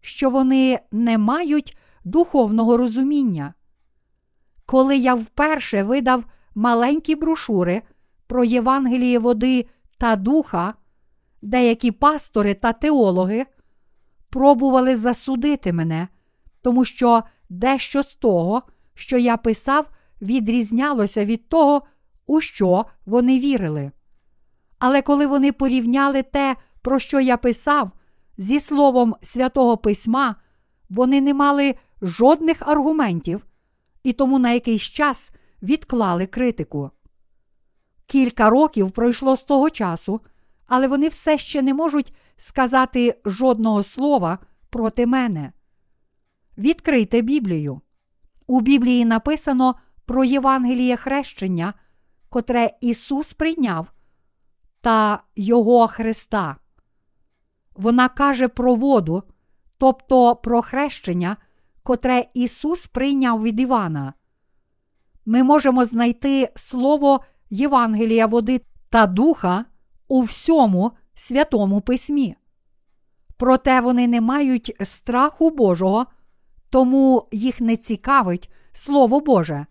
що 0.00 0.30
вони 0.30 0.80
не 0.92 1.18
мають 1.18 1.76
духовного 2.04 2.76
розуміння? 2.76 3.54
Коли 4.66 4.96
я 4.96 5.14
вперше 5.14 5.82
видав 5.82 6.24
маленькі 6.54 7.14
брошури 7.14 7.82
про 8.26 8.44
Євангеліє 8.44 9.18
води 9.18 9.66
та 9.98 10.16
духа, 10.16 10.74
деякі 11.42 11.90
пастори 11.90 12.54
та 12.54 12.72
теологи 12.72 13.46
пробували 14.30 14.96
засудити 14.96 15.72
мене, 15.72 16.08
тому 16.64 16.84
що 16.84 17.22
дещо 17.48 18.02
з 18.02 18.14
того, 18.14 18.62
що 18.94 19.18
я 19.18 19.36
писав, 19.36 19.90
відрізнялося 20.22 21.24
від 21.24 21.48
того, 21.48 21.82
у 22.26 22.40
що 22.40 22.86
вони 23.06 23.38
вірили. 23.38 23.90
Але 24.78 25.02
коли 25.02 25.26
вони 25.26 25.52
порівняли 25.52 26.22
те, 26.22 26.56
про 26.82 26.98
що 26.98 27.20
я 27.20 27.36
писав, 27.36 27.90
зі 28.38 28.60
словом 28.60 29.14
святого 29.22 29.76
Письма, 29.76 30.36
вони 30.90 31.20
не 31.20 31.34
мали 31.34 31.74
жодних 32.02 32.68
аргументів 32.68 33.46
і 34.02 34.12
тому 34.12 34.38
на 34.38 34.52
якийсь 34.52 34.82
час 34.82 35.30
відклали 35.62 36.26
критику. 36.26 36.90
Кілька 38.06 38.50
років 38.50 38.90
пройшло 38.90 39.36
з 39.36 39.42
того 39.42 39.70
часу, 39.70 40.20
але 40.66 40.88
вони 40.88 41.08
все 41.08 41.38
ще 41.38 41.62
не 41.62 41.74
можуть 41.74 42.12
сказати 42.36 43.20
жодного 43.24 43.82
слова 43.82 44.38
проти 44.70 45.06
мене. 45.06 45.52
Відкрийте 46.58 47.20
Біблію. 47.20 47.80
У 48.46 48.60
Біблії 48.60 49.04
написано 49.04 49.74
про 50.06 50.24
Євангеліє 50.24 50.96
хрещення, 50.96 51.74
котре 52.28 52.70
Ісус 52.80 53.32
прийняв, 53.32 53.92
та 54.80 55.22
Його 55.36 55.86
Христа. 55.86 56.56
Вона 57.74 58.08
каже 58.08 58.48
про 58.48 58.74
воду, 58.74 59.22
тобто 59.78 60.36
про 60.36 60.62
хрещення, 60.62 61.36
котре 61.82 62.26
Ісус 62.34 62.86
прийняв 62.86 63.42
від 63.42 63.60
Івана. 63.60 64.12
Ми 65.26 65.42
можемо 65.42 65.84
знайти 65.84 66.52
слово 66.56 67.20
Євангелія 67.50 68.26
води 68.26 68.60
та 68.88 69.06
духа 69.06 69.64
у 70.08 70.22
всьому 70.22 70.92
святому 71.14 71.80
письмі. 71.80 72.36
Проте 73.36 73.80
вони 73.80 74.08
не 74.08 74.20
мають 74.20 74.76
страху 74.82 75.50
Божого, 75.50 76.06
тому 76.74 77.28
їх 77.32 77.60
не 77.60 77.76
цікавить 77.76 78.50
Слово 78.72 79.20
Боже. 79.20 79.66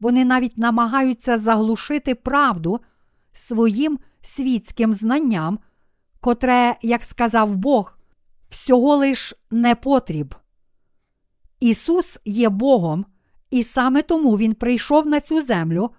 Вони 0.00 0.24
навіть 0.24 0.58
намагаються 0.58 1.38
заглушити 1.38 2.14
правду 2.14 2.80
своїм 3.32 3.98
світським 4.20 4.92
знанням, 4.92 5.58
котре, 6.20 6.76
як 6.82 7.04
сказав 7.04 7.56
Бог, 7.56 7.98
всього 8.50 8.96
лиш 8.96 9.34
не 9.50 9.74
потріб. 9.74 10.34
Ісус 11.60 12.18
є 12.24 12.48
Богом, 12.48 13.06
і 13.50 13.62
саме 13.62 14.02
тому 14.02 14.36
Він 14.36 14.54
прийшов 14.54 15.06
на 15.06 15.20
цю 15.20 15.42
землю, 15.42 15.90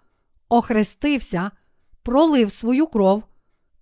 охрестився, 0.49 1.51
пролив 2.03 2.51
свою 2.51 2.87
кров, 2.87 3.23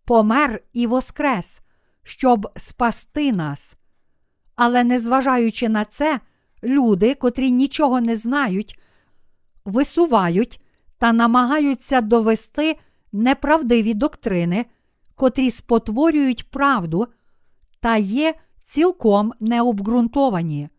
помер 0.06 0.64
і 0.74 0.88
воскрес, 0.88 1.62
щоб 2.04 2.48
спасти 2.56 3.32
нас. 3.32 3.76
Але 4.56 4.84
незважаючи 4.84 5.70
на 5.70 5.86
це, 5.86 6.20
люди, 6.64 7.16
котрі 7.16 7.52
нічого 7.52 8.02
не 8.02 8.18
знають, 8.18 8.80
висувають 9.66 10.62
та 10.98 11.14
намагаються 11.14 12.02
довести 12.02 12.78
неправдиві 13.12 13.94
доктрини, 13.94 14.66
котрі 15.16 15.52
спотворюють 15.52 16.52
правду 16.52 17.08
та 17.80 17.98
є 17.98 18.36
цілком 18.60 19.34
необґрунтовані. 19.40 20.70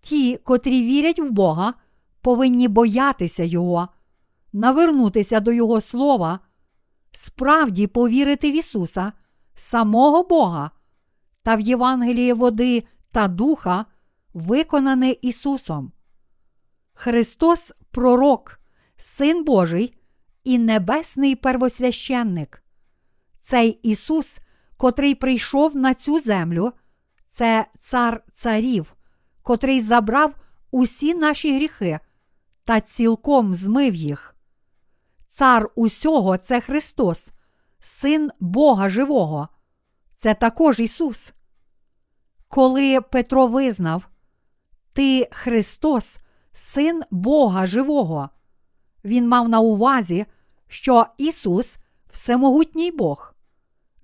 Ті, 0.00 0.36
котрі 0.36 0.82
вірять 0.82 1.20
в 1.20 1.30
Бога, 1.30 1.74
повинні 2.20 2.68
боятися 2.68 3.44
Його, 3.44 3.88
навернутися 4.52 5.40
до 5.40 5.52
Його 5.52 5.80
Слова, 5.80 6.40
справді 7.12 7.86
повірити 7.86 8.50
в 8.50 8.56
Ісуса, 8.56 9.12
самого 9.54 10.22
Бога 10.22 10.70
та 11.42 11.54
в 11.56 11.60
Євангеліє 11.60 12.34
води 12.34 12.84
та 13.10 13.28
духа, 13.28 13.84
виконане 14.34 15.10
Ісусом. 15.22 15.92
Христос 16.94 17.72
Пророк, 17.90 18.60
Син 18.96 19.44
Божий 19.44 19.98
і 20.44 20.58
Небесний 20.58 21.36
первосвященник. 21.36 22.62
Цей 23.40 23.70
Ісус, 23.70 24.38
котрий 24.76 25.14
прийшов 25.14 25.76
на 25.76 25.94
цю 25.94 26.20
землю, 26.20 26.72
це 27.30 27.66
цар 27.78 28.22
царів, 28.32 28.94
котрий 29.42 29.80
забрав 29.80 30.34
усі 30.70 31.14
наші 31.14 31.56
гріхи 31.56 32.00
та 32.64 32.80
цілком 32.80 33.54
змив 33.54 33.94
їх. 33.94 34.36
Цар 35.28 35.70
усього 35.74 36.36
це 36.36 36.60
Христос, 36.60 37.30
Син 37.80 38.30
Бога 38.40 38.88
Живого. 38.88 39.48
Це 40.14 40.34
також 40.34 40.80
Ісус. 40.80 41.32
Коли 42.48 43.00
Петро 43.00 43.46
визнав, 43.46 44.08
Ти 44.94 45.28
Христос, 45.32 46.18
Син 46.52 47.02
Бога 47.10 47.66
Живого, 47.66 48.28
Він 49.04 49.28
мав 49.28 49.48
на 49.48 49.60
увазі, 49.60 50.26
що 50.68 51.06
Ісус 51.18 51.76
всемогутній 52.10 52.90
Бог, 52.90 53.34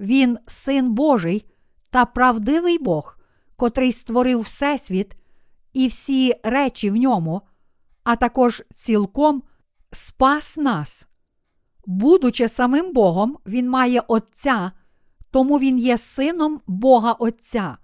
Він 0.01 0.39
Син 0.47 0.95
Божий 0.95 1.47
та 1.91 2.05
правдивий 2.05 2.79
Бог, 2.79 3.19
котрий 3.57 3.93
створив 3.93 4.41
Всесвіт 4.41 5.17
і 5.73 5.87
всі 5.87 6.35
речі 6.43 6.91
в 6.91 6.97
ньому, 6.97 7.43
а 8.05 8.17
також 8.17 8.63
цілком 8.75 9.43
спас 9.93 10.57
нас. 10.57 11.07
Будучи 11.87 12.49
самим 12.49 12.93
Богом, 12.93 13.39
Він 13.47 13.71
має 13.71 14.01
Отця, 14.01 14.73
тому 15.31 15.59
Він 15.59 15.79
є 15.79 15.97
сином 15.97 16.61
Бога 16.67 17.13
Отця. 17.13 17.77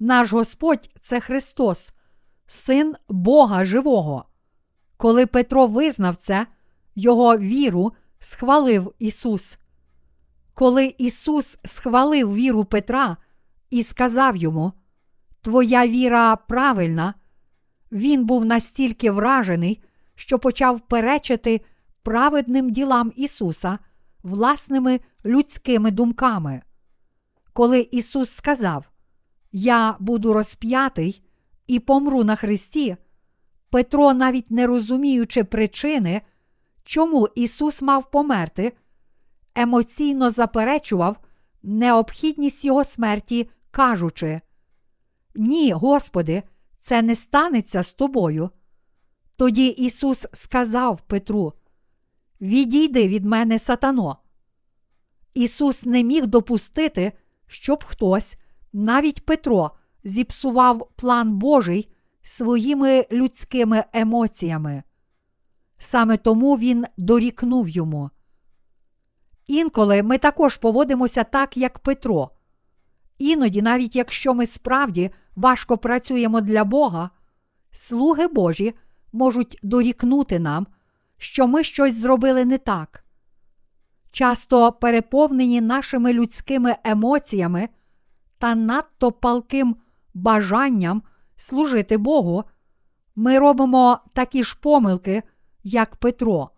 Наш 0.00 0.32
Господь 0.32 0.90
це 1.00 1.20
Христос, 1.20 1.92
Син 2.52 2.96
Бога 3.08 3.64
Живого. 3.64 4.24
Коли 4.96 5.26
Петро 5.26 5.66
визнав 5.66 6.16
це, 6.16 6.46
Його 6.94 7.38
віру 7.38 7.92
схвалив 8.18 8.94
Ісус. 8.98 9.58
Коли 10.54 10.94
Ісус 10.98 11.58
схвалив 11.64 12.34
віру 12.34 12.64
Петра 12.64 13.16
і 13.70 13.82
сказав 13.82 14.36
йому, 14.36 14.72
Твоя 15.40 15.86
віра 15.86 16.36
правильна, 16.36 17.14
він 17.92 18.24
був 18.26 18.44
настільки 18.44 19.10
вражений, 19.10 19.82
що 20.14 20.38
почав 20.38 20.80
перечити 20.80 21.60
праведним 22.02 22.70
ділам 22.70 23.12
Ісуса 23.16 23.78
власними 24.22 25.00
людськими 25.24 25.90
думками. 25.90 26.62
Коли 27.52 27.80
Ісус 27.80 28.30
сказав, 28.30 28.90
Я 29.52 29.96
буду 30.00 30.32
розп'ятий 30.32 31.22
і 31.72 31.78
помру 31.78 32.24
на 32.24 32.36
Христі, 32.36 32.96
Петро, 33.70 34.14
навіть 34.14 34.50
не 34.50 34.66
розуміючи 34.66 35.44
причини, 35.44 36.22
чому 36.84 37.28
Ісус 37.34 37.82
мав 37.82 38.10
померти, 38.10 38.72
емоційно 39.54 40.30
заперечував 40.30 41.16
необхідність 41.62 42.64
Його 42.64 42.84
смерті, 42.84 43.50
кажучи: 43.70 44.40
Ні, 45.34 45.72
Господи, 45.72 46.42
це 46.78 47.02
не 47.02 47.14
станеться 47.14 47.82
з 47.82 47.94
тобою. 47.94 48.50
Тоді 49.36 49.66
Ісус 49.66 50.26
сказав 50.32 51.00
Петру: 51.00 51.52
Відійди 52.40 53.08
від 53.08 53.24
мене, 53.24 53.58
сатано. 53.58 54.16
Ісус 55.34 55.84
не 55.84 56.02
міг 56.02 56.26
допустити, 56.26 57.12
щоб 57.46 57.84
хтось, 57.84 58.36
навіть 58.72 59.26
Петро, 59.26 59.70
зіпсував 60.04 60.88
план 60.96 61.32
Божий 61.38 61.88
своїми 62.22 63.06
людськими 63.12 63.84
емоціями. 63.92 64.82
Саме 65.78 66.16
тому 66.16 66.56
Він 66.56 66.86
дорікнув 66.96 67.68
йому. 67.68 68.10
Інколи 69.46 70.02
ми 70.02 70.18
також 70.18 70.56
поводимося 70.56 71.24
так, 71.24 71.56
як 71.56 71.78
Петро. 71.78 72.30
Іноді, 73.18 73.62
навіть 73.62 73.96
якщо 73.96 74.34
ми 74.34 74.46
справді 74.46 75.10
важко 75.36 75.78
працюємо 75.78 76.40
для 76.40 76.64
Бога, 76.64 77.10
слуги 77.70 78.26
Божі 78.26 78.74
можуть 79.12 79.58
дорікнути 79.62 80.38
нам, 80.38 80.66
що 81.18 81.46
ми 81.46 81.64
щось 81.64 81.96
зробили 81.96 82.44
не 82.44 82.58
так. 82.58 83.04
Часто 84.10 84.72
переповнені 84.72 85.60
нашими 85.60 86.12
людськими 86.12 86.76
емоціями 86.84 87.68
та 88.38 88.54
надто 88.54 89.12
палким 89.12 89.76
бажанням 90.14 91.02
служити 91.36 91.96
Богу, 91.96 92.44
ми 93.16 93.38
робимо 93.38 93.98
такі 94.12 94.44
ж 94.44 94.58
помилки, 94.60 95.22
як 95.64 95.96
Петро. 95.96 96.50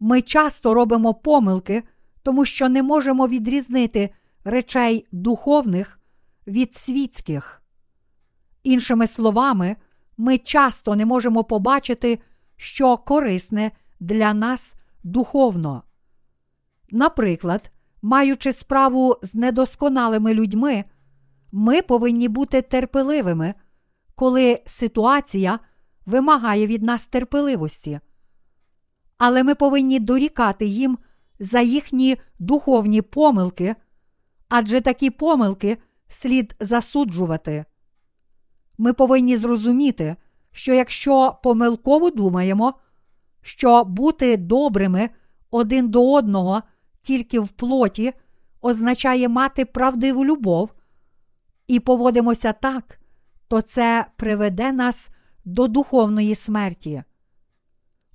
Ми 0.00 0.22
часто 0.22 0.74
робимо 0.74 1.14
помилки, 1.14 1.82
тому 2.22 2.44
що 2.44 2.68
не 2.68 2.82
можемо 2.82 3.28
відрізнити 3.28 4.10
речей 4.44 5.06
духовних 5.12 6.00
від 6.46 6.74
світських. 6.74 7.62
Іншими 8.62 9.06
словами, 9.06 9.76
ми 10.16 10.38
часто 10.38 10.96
не 10.96 11.06
можемо 11.06 11.44
побачити, 11.44 12.18
що 12.56 12.96
корисне 12.96 13.70
для 14.00 14.34
нас 14.34 14.74
духовно. 15.04 15.82
Наприклад, 16.90 17.72
маючи 18.02 18.52
справу 18.52 19.16
з 19.22 19.34
недосконалими 19.34 20.34
людьми, 20.34 20.84
ми 21.52 21.82
повинні 21.82 22.28
бути 22.28 22.62
терпеливими, 22.62 23.54
коли 24.14 24.62
ситуація 24.66 25.58
вимагає 26.06 26.66
від 26.66 26.82
нас 26.82 27.06
терпеливості. 27.06 28.00
Але 29.18 29.42
ми 29.42 29.54
повинні 29.54 30.00
дорікати 30.00 30.66
їм 30.66 30.98
за 31.38 31.60
їхні 31.60 32.16
духовні 32.38 33.02
помилки, 33.02 33.74
адже 34.48 34.80
такі 34.80 35.10
помилки 35.10 35.78
слід 36.08 36.56
засуджувати. 36.60 37.64
Ми 38.78 38.92
повинні 38.92 39.36
зрозуміти, 39.36 40.16
що 40.52 40.74
якщо 40.74 41.38
помилково 41.42 42.10
думаємо, 42.10 42.74
що 43.42 43.84
бути 43.84 44.36
добрими 44.36 45.10
один 45.50 45.88
до 45.88 46.12
одного 46.12 46.62
тільки 47.02 47.40
в 47.40 47.48
плоті 47.48 48.12
означає 48.62 49.28
мати 49.28 49.64
правдиву 49.64 50.24
любов, 50.24 50.70
і 51.72 51.80
поводимося 51.80 52.52
так, 52.52 52.98
то 53.48 53.60
це 53.60 54.06
приведе 54.16 54.72
нас 54.72 55.08
до 55.44 55.68
духовної 55.68 56.34
смерті. 56.34 57.02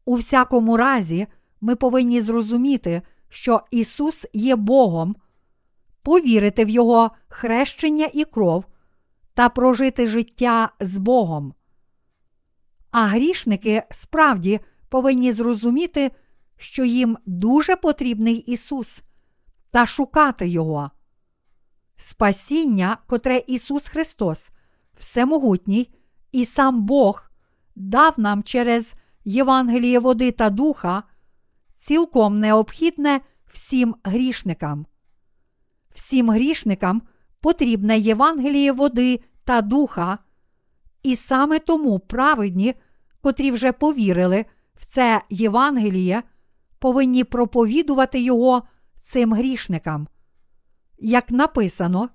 У 0.05 0.15
всякому 0.15 0.77
разі, 0.77 1.27
ми 1.61 1.75
повинні 1.75 2.21
зрозуміти, 2.21 3.01
що 3.29 3.61
Ісус 3.71 4.25
є 4.33 4.55
Богом, 4.55 5.15
повірити 6.03 6.65
в 6.65 6.69
Його 6.69 7.11
хрещення 7.27 8.09
і 8.13 8.23
кров 8.23 8.65
та 9.33 9.49
прожити 9.49 10.07
життя 10.07 10.69
з 10.79 10.97
Богом. 10.97 11.53
А 12.91 13.05
грішники 13.05 13.83
справді 13.91 14.59
повинні 14.89 15.31
зрозуміти, 15.31 16.11
що 16.57 16.83
їм 16.83 17.17
дуже 17.25 17.75
потрібний 17.75 18.35
Ісус 18.35 19.01
та 19.71 19.85
шукати 19.85 20.47
Його. 20.47 20.91
Спасіння, 21.97 22.97
котре 23.07 23.43
Ісус 23.47 23.87
Христос, 23.87 24.49
Всемогутній 24.97 25.89
і 26.31 26.45
сам 26.45 26.85
Бог 26.85 27.23
дав 27.75 28.19
нам 28.19 28.43
через 28.43 28.95
Євангеліє 29.25 29.99
води 29.99 30.31
та 30.31 30.49
духа, 30.49 31.03
цілком 31.73 32.39
необхідне 32.39 33.21
всім 33.53 33.95
грішникам. 34.03 34.85
Всім 35.93 36.29
грішникам 36.29 37.01
потрібне 37.41 37.97
Євангеліє 37.97 38.71
води 38.71 39.19
та 39.43 39.61
духа, 39.61 40.17
і 41.03 41.15
саме 41.15 41.59
тому 41.59 41.99
праведні, 41.99 42.73
котрі 43.21 43.51
вже 43.51 43.71
повірили 43.71 44.45
в 44.75 44.85
це 44.85 45.21
Євангеліє, 45.29 46.23
повинні 46.79 47.23
проповідувати 47.23 48.21
його 48.21 48.63
цим 49.01 49.33
грішникам. 49.33 50.07
Як 50.99 51.31
написано, 51.31 52.09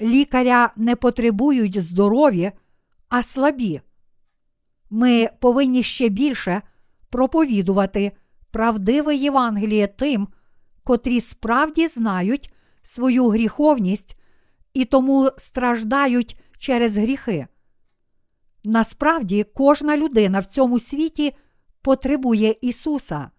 лікаря 0.00 0.72
не 0.76 0.96
потребують 0.96 1.82
здорові, 1.82 2.52
а 3.08 3.22
слабі. 3.22 3.80
Ми 4.90 5.30
повинні 5.40 5.82
ще 5.82 6.08
більше 6.08 6.62
проповідувати 7.10 8.12
правдиве 8.50 9.16
Євангеліє 9.16 9.86
тим, 9.86 10.28
котрі 10.84 11.20
справді 11.20 11.88
знають 11.88 12.52
свою 12.82 13.28
гріховність 13.28 14.16
і 14.74 14.84
тому 14.84 15.30
страждають 15.36 16.40
через 16.58 16.96
гріхи. 16.96 17.46
Насправді, 18.64 19.46
кожна 19.54 19.96
людина 19.96 20.40
в 20.40 20.46
цьому 20.46 20.78
світі 20.78 21.34
потребує 21.82 22.56
Ісуса, 22.60 23.30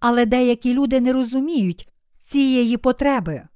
але 0.00 0.26
деякі 0.26 0.74
люди 0.74 1.00
не 1.00 1.12
розуміють 1.12 1.88
цієї 2.16 2.76
потреби. 2.76 3.48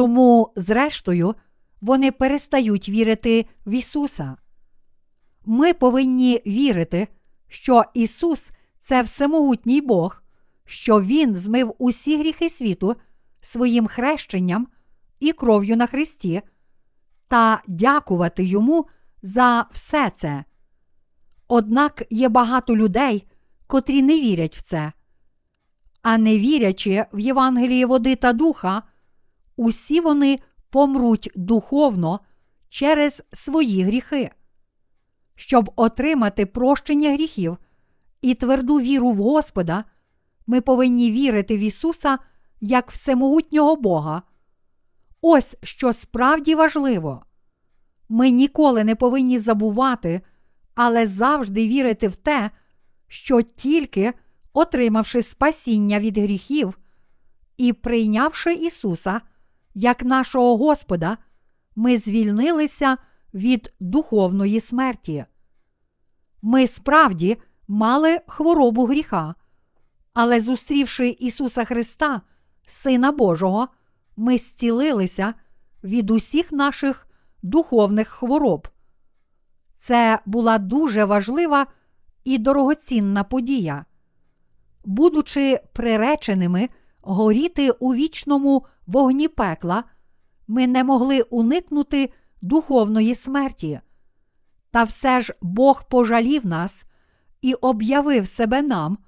Тому, 0.00 0.52
зрештою, 0.56 1.34
вони 1.80 2.12
перестають 2.12 2.88
вірити 2.88 3.46
в 3.66 3.74
Ісуса. 3.74 4.36
Ми 5.44 5.74
повинні 5.74 6.42
вірити, 6.46 7.08
що 7.48 7.84
Ісус 7.94 8.50
це 8.78 9.02
всемогутній 9.02 9.80
Бог, 9.80 10.22
що 10.64 11.02
Він 11.02 11.36
змив 11.36 11.74
усі 11.78 12.18
гріхи 12.18 12.50
світу 12.50 12.96
своїм 13.40 13.86
хрещенням 13.86 14.68
і 15.18 15.32
кров'ю 15.32 15.76
на 15.76 15.86
Христі, 15.86 16.42
та 17.28 17.62
дякувати 17.66 18.44
Йому 18.44 18.86
за 19.22 19.66
все 19.72 20.10
це. 20.16 20.44
Однак 21.48 22.02
є 22.10 22.28
багато 22.28 22.76
людей, 22.76 23.26
котрі 23.66 24.02
не 24.02 24.20
вірять 24.20 24.56
в 24.56 24.62
це. 24.62 24.92
А 26.02 26.18
не 26.18 26.38
вірячи 26.38 27.04
в 27.12 27.18
Євангеліє 27.18 27.86
води 27.86 28.16
та 28.16 28.32
духа, 28.32 28.82
усі 29.60 30.00
вони 30.00 30.38
помруть 30.70 31.30
духовно 31.36 32.20
через 32.68 33.22
свої 33.32 33.82
гріхи. 33.82 34.30
Щоб 35.34 35.72
отримати 35.76 36.46
прощення 36.46 37.12
гріхів 37.12 37.56
і 38.22 38.34
тверду 38.34 38.80
віру 38.80 39.10
в 39.10 39.16
Господа, 39.16 39.84
ми 40.46 40.60
повинні 40.60 41.10
вірити 41.10 41.56
в 41.56 41.60
Ісуса 41.60 42.18
як 42.60 42.90
всемогутнього 42.90 43.76
Бога. 43.76 44.22
Ось 45.20 45.56
що 45.62 45.92
справді 45.92 46.54
важливо. 46.54 47.24
Ми 48.08 48.30
ніколи 48.30 48.84
не 48.84 48.94
повинні 48.94 49.38
забувати, 49.38 50.20
але 50.74 51.06
завжди 51.06 51.68
вірити 51.68 52.08
в 52.08 52.16
те, 52.16 52.50
що 53.08 53.42
тільки 53.42 54.12
отримавши 54.52 55.22
спасіння 55.22 56.00
від 56.00 56.18
гріхів 56.18 56.78
і 57.56 57.72
прийнявши 57.72 58.52
Ісуса 58.52 59.20
як 59.74 60.04
нашого 60.04 60.56
Господа, 60.56 61.18
ми 61.76 61.98
звільнилися 61.98 62.96
від 63.34 63.72
духовної 63.80 64.60
смерті. 64.60 65.24
Ми 66.42 66.66
справді 66.66 67.36
мали 67.68 68.20
хворобу 68.26 68.86
гріха, 68.86 69.34
але 70.12 70.40
зустрівши 70.40 71.08
Ісуса 71.08 71.64
Христа, 71.64 72.20
Сина 72.66 73.12
Божого, 73.12 73.68
ми 74.16 74.38
зцілилися 74.38 75.34
від 75.84 76.10
усіх 76.10 76.52
наших 76.52 77.06
духовних 77.42 78.08
хвороб. 78.08 78.68
Це 79.76 80.18
була 80.26 80.58
дуже 80.58 81.04
важлива 81.04 81.66
і 82.24 82.38
дорогоцінна 82.38 83.24
подія. 83.24 83.84
Будучи 84.84 85.60
приреченими 85.72 86.68
горіти 87.02 87.70
у 87.70 87.94
вічному 87.94 88.66
вогні 88.86 89.28
пекла, 89.28 89.84
ми 90.48 90.66
не 90.66 90.84
могли 90.84 91.20
уникнути 91.20 92.12
духовної 92.42 93.14
смерті. 93.14 93.80
Та 94.70 94.84
все 94.84 95.20
ж 95.20 95.34
Бог 95.42 95.88
пожалів 95.88 96.46
нас 96.46 96.84
і 97.42 97.54
об'явив 97.54 98.28
себе 98.28 98.62
нам 98.62 98.98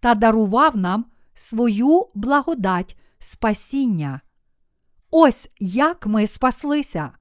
та 0.00 0.14
дарував 0.14 0.76
нам 0.76 1.04
свою 1.34 2.06
благодать 2.14 2.98
спасіння. 3.18 4.20
Ось 5.10 5.50
як 5.58 6.06
ми 6.06 6.26
спаслися. 6.26 7.12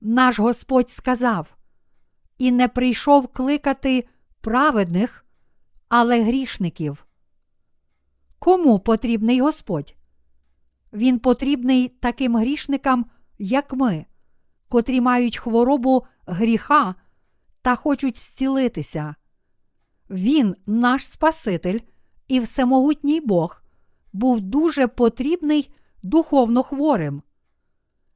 Наш 0.00 0.38
Господь 0.38 0.90
сказав, 0.90 1.56
і 2.38 2.52
не 2.52 2.68
прийшов 2.68 3.28
кликати 3.28 4.08
праведних, 4.40 5.24
але 5.88 6.22
грішників. 6.22 7.06
Кому 8.42 8.78
потрібний 8.78 9.40
Господь? 9.40 9.94
Він 10.92 11.18
потрібний 11.18 11.88
таким 11.88 12.36
грішникам, 12.36 13.06
як 13.38 13.72
ми, 13.72 14.06
котрі 14.68 15.00
мають 15.00 15.36
хворобу 15.36 16.06
гріха 16.26 16.94
та 17.62 17.74
хочуть 17.74 18.16
зцілитися. 18.16 19.14
Він, 20.10 20.56
наш 20.66 21.06
Спаситель 21.06 21.78
і 22.28 22.40
всемогутній 22.40 23.20
Бог, 23.20 23.62
був 24.12 24.40
дуже 24.40 24.86
потрібний 24.86 25.70
духовно 26.02 26.62
хворим. 26.62 27.22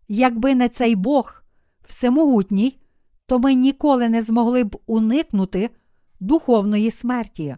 Якби 0.08 0.54
не 0.54 0.68
цей 0.68 0.96
Бог, 0.96 1.42
всемогутній, 1.88 2.80
то 3.26 3.38
ми 3.38 3.54
ніколи 3.54 4.08
не 4.08 4.22
змогли 4.22 4.64
б 4.64 4.76
уникнути 4.86 5.70
духовної 6.20 6.90
смерті. 6.90 7.56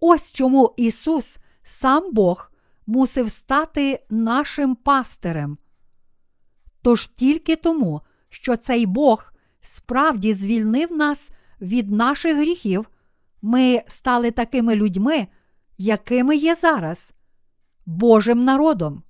Ось 0.00 0.32
чому 0.32 0.74
Ісус, 0.76 1.38
сам 1.62 2.12
Бог, 2.12 2.50
мусив 2.86 3.30
стати 3.30 4.06
нашим 4.10 4.74
пастирем. 4.74 5.58
Тож 6.82 7.08
тільки 7.08 7.56
тому, 7.56 8.00
що 8.28 8.56
цей 8.56 8.86
Бог 8.86 9.32
справді 9.60 10.34
звільнив 10.34 10.92
нас 10.92 11.30
від 11.60 11.90
наших 11.90 12.36
гріхів, 12.36 12.90
ми 13.42 13.82
стали 13.86 14.30
такими 14.30 14.76
людьми, 14.76 15.26
якими 15.78 16.36
є 16.36 16.54
зараз, 16.54 17.12
Божим 17.86 18.44
народом. 18.44 19.02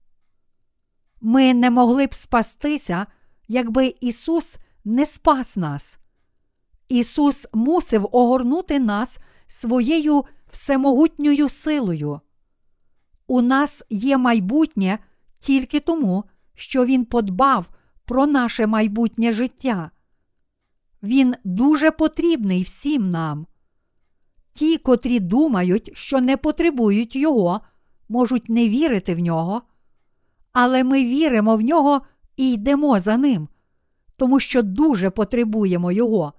Ми 1.20 1.54
не 1.54 1.70
могли 1.70 2.06
б 2.06 2.14
спастися, 2.14 3.06
якби 3.48 3.94
Ісус 4.00 4.56
не 4.84 5.06
спас 5.06 5.56
нас. 5.56 5.98
Ісус 6.88 7.46
мусив 7.52 8.08
огорнути 8.12 8.78
нас 8.78 9.18
своєю 9.46 10.24
всемогутньою 10.50 11.48
силою. 11.48 12.20
У 13.26 13.42
нас 13.42 13.84
є 13.90 14.18
майбутнє 14.18 14.98
тільки 15.40 15.80
тому, 15.80 16.24
що 16.54 16.84
Він 16.84 17.04
подбав 17.04 17.68
про 18.04 18.26
наше 18.26 18.66
майбутнє 18.66 19.32
життя. 19.32 19.90
Він 21.02 21.34
дуже 21.44 21.90
потрібний 21.90 22.62
всім 22.62 23.10
нам. 23.10 23.46
Ті, 24.52 24.78
котрі 24.78 25.20
думають, 25.20 25.90
що 25.94 26.20
не 26.20 26.36
потребують 26.36 27.16
Його, 27.16 27.60
можуть 28.08 28.48
не 28.48 28.68
вірити 28.68 29.14
в 29.14 29.18
нього, 29.18 29.62
але 30.52 30.84
ми 30.84 31.04
віримо 31.04 31.56
в 31.56 31.60
нього 31.60 32.02
і 32.36 32.52
йдемо 32.52 33.00
за 33.00 33.16
ним, 33.16 33.48
тому 34.16 34.40
що 34.40 34.62
дуже 34.62 35.10
потребуємо 35.10 35.92
Його. 35.92 36.32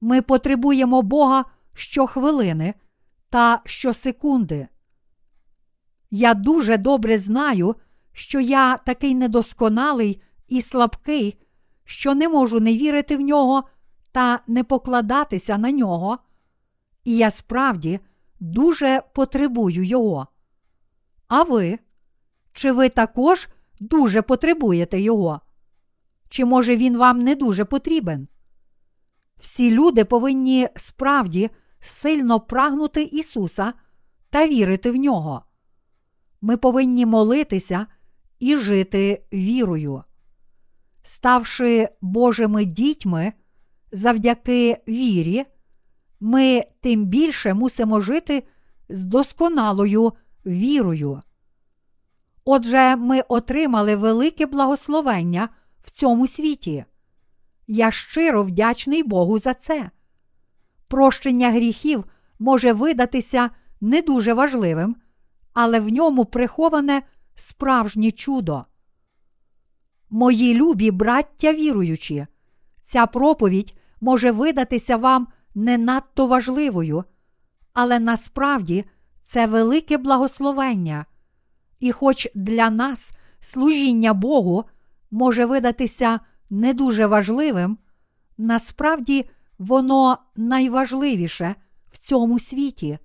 Ми 0.00 0.22
потребуємо 0.22 1.02
Бога 1.02 1.44
щохвилини 1.74 2.74
та 3.30 3.60
щосекунди. 3.64 4.68
Я 6.10 6.34
дуже 6.34 6.76
добре 6.76 7.18
знаю, 7.18 7.76
що 8.12 8.40
я 8.40 8.76
такий 8.76 9.14
недосконалий 9.14 10.22
і 10.48 10.62
слабкий, 10.62 11.38
що 11.84 12.14
не 12.14 12.28
можу 12.28 12.60
не 12.60 12.76
вірити 12.76 13.16
в 13.16 13.20
нього 13.20 13.64
та 14.12 14.40
не 14.46 14.64
покладатися 14.64 15.58
на 15.58 15.70
нього, 15.70 16.18
і 17.04 17.16
я 17.16 17.30
справді 17.30 18.00
дуже 18.40 19.02
потребую 19.14 19.84
його. 19.84 20.26
А 21.28 21.42
ви? 21.42 21.78
Чи 22.52 22.72
ви 22.72 22.88
також 22.88 23.48
дуже 23.80 24.22
потребуєте 24.22 25.00
його? 25.00 25.40
Чи 26.28 26.44
може 26.44 26.76
він 26.76 26.98
вам 26.98 27.18
не 27.18 27.34
дуже 27.34 27.64
потрібен? 27.64 28.28
Всі 29.38 29.70
люди 29.70 30.04
повинні 30.04 30.68
справді 30.76 31.50
сильно 31.80 32.40
прагнути 32.40 33.02
Ісуса 33.02 33.72
та 34.30 34.48
вірити 34.48 34.90
в 34.90 34.96
нього. 34.96 35.42
Ми 36.40 36.56
повинні 36.56 37.06
молитися 37.06 37.86
і 38.38 38.56
жити 38.56 39.24
вірою. 39.32 40.04
Ставши 41.02 41.88
Божими 42.00 42.64
дітьми 42.64 43.32
завдяки 43.92 44.82
вірі, 44.88 45.44
ми 46.20 46.64
тим 46.80 47.04
більше 47.04 47.54
мусимо 47.54 48.00
жити 48.00 48.42
з 48.88 49.04
досконалою 49.04 50.12
вірою. 50.46 51.22
Отже, 52.44 52.96
ми 52.96 53.20
отримали 53.28 53.96
велике 53.96 54.46
благословення 54.46 55.48
в 55.82 55.90
цьому 55.90 56.26
світі. 56.26 56.84
Я 57.66 57.90
щиро 57.90 58.42
вдячний 58.42 59.02
Богу 59.02 59.38
за 59.38 59.54
це. 59.54 59.90
Прощення 60.90 61.50
гріхів 61.50 62.04
може 62.38 62.72
видатися 62.72 63.50
не 63.80 64.02
дуже 64.02 64.34
важливим, 64.34 64.96
але 65.52 65.80
в 65.80 65.88
ньому 65.88 66.24
приховане 66.24 67.02
справжнє 67.34 68.10
чудо. 68.10 68.64
Мої 70.10 70.54
любі 70.54 70.90
браття 70.90 71.52
віруючі, 71.52 72.26
ця 72.80 73.06
проповідь 73.06 73.78
може 74.00 74.30
видатися 74.30 74.96
вам 74.96 75.28
не 75.54 75.78
надто 75.78 76.26
важливою, 76.26 77.04
але 77.72 77.98
насправді 77.98 78.84
це 79.22 79.46
велике 79.46 79.98
благословення, 79.98 81.06
і 81.80 81.92
хоч 81.92 82.28
для 82.34 82.70
нас 82.70 83.12
служіння 83.40 84.14
Богу 84.14 84.64
може 85.10 85.46
видатися 85.46 86.20
не 86.50 86.74
дуже 86.74 87.06
важливим, 87.06 87.78
насправді 88.38 89.30
воно 89.60 90.18
найважливіше 90.36 91.54
в 91.92 91.98
цьому 91.98 92.38
світі, 92.38 92.98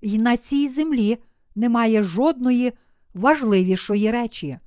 і 0.00 0.18
на 0.18 0.36
цій 0.36 0.68
землі 0.68 1.18
немає 1.54 2.02
жодної 2.02 2.72
важливішої 3.14 4.10
речі. 4.10 4.58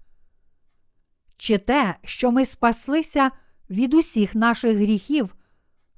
Чи 1.37 1.57
те, 1.57 1.95
що 2.03 2.31
ми 2.31 2.45
спаслися 2.45 3.31
від 3.69 3.93
усіх 3.93 4.35
наших 4.35 4.77
гріхів, 4.77 5.35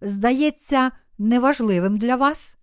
здається 0.02 0.92
неважливим 1.18 1.98
для 1.98 2.16
вас? 2.16 2.58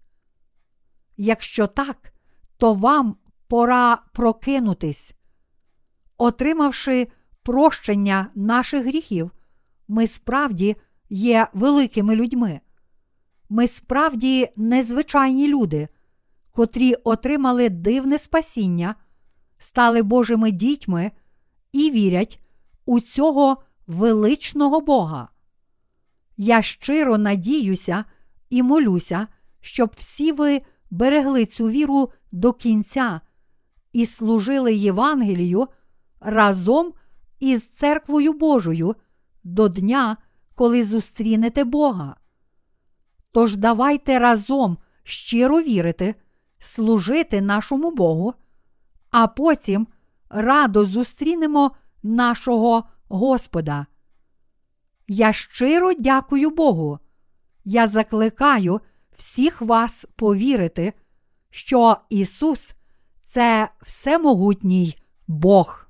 Якщо 1.17 1.67
так, 1.67 2.13
то 2.57 2.75
вам 2.75 3.17
пора 3.49 4.03
прокинутись. 4.13 5.15
Отримавши 6.19 7.09
прощення 7.43 8.31
наших 8.35 8.87
гріхів, 8.87 9.31
ми 9.89 10.07
справді 10.07 10.77
є 11.11 11.49
великими 11.53 12.17
людьми. 12.17 12.61
Ми 13.55 13.67
справді 13.67 14.49
незвичайні 14.57 15.49
люди, 15.49 15.89
котрі 16.53 16.95
отримали 16.95 17.69
дивне 17.69 18.19
спасіння, 18.19 18.95
стали 19.59 20.03
Божими 20.03 20.51
дітьми 20.51 21.13
і 21.73 21.91
вірять 21.91 22.41
у 22.87 23.01
цього 23.01 23.63
величного 23.87 24.81
Бога. 24.81 25.29
Я 26.37 26.63
щиро 26.63 27.19
надіюся 27.19 28.05
і 28.51 28.63
молюся, 28.63 29.27
щоб 29.61 29.91
всі 29.97 30.33
ви 30.33 30.63
берегли 30.91 31.47
цю 31.47 31.69
віру 31.69 32.11
до 32.33 32.53
кінця 32.53 33.21
і 33.93 34.07
служили 34.07 34.75
Євангелію 34.75 35.69
разом 36.21 36.93
із 37.41 37.69
церквою 37.69 38.33
Божою 38.33 38.95
до 39.45 39.69
дня, 39.69 40.17
коли 40.55 40.85
зустрінете 40.85 41.65
Бога. 41.65 42.17
Тож 43.35 43.57
давайте 43.57 44.19
разом 44.19 44.79
щиро 45.03 45.61
вірити, 45.61 46.15
служити 46.59 47.41
нашому 47.41 47.91
Богу, 47.91 48.35
а 49.11 49.27
потім 49.27 49.87
радо 50.31 50.85
зустрінемо 50.85 51.71
нашого 52.03 52.85
Господа. 53.09 53.87
Я 55.09 55.33
щиро 55.33 55.93
дякую 55.99 56.51
Богу. 56.51 56.99
Я 57.65 57.87
закликаю 57.87 58.81
всіх 59.17 59.63
вас 59.63 60.07
повірити, 60.17 60.93
що 61.51 61.97
Ісус 62.11 62.75
це 63.23 63.69
всемогутній 63.83 64.99
Бог. 65.27 65.84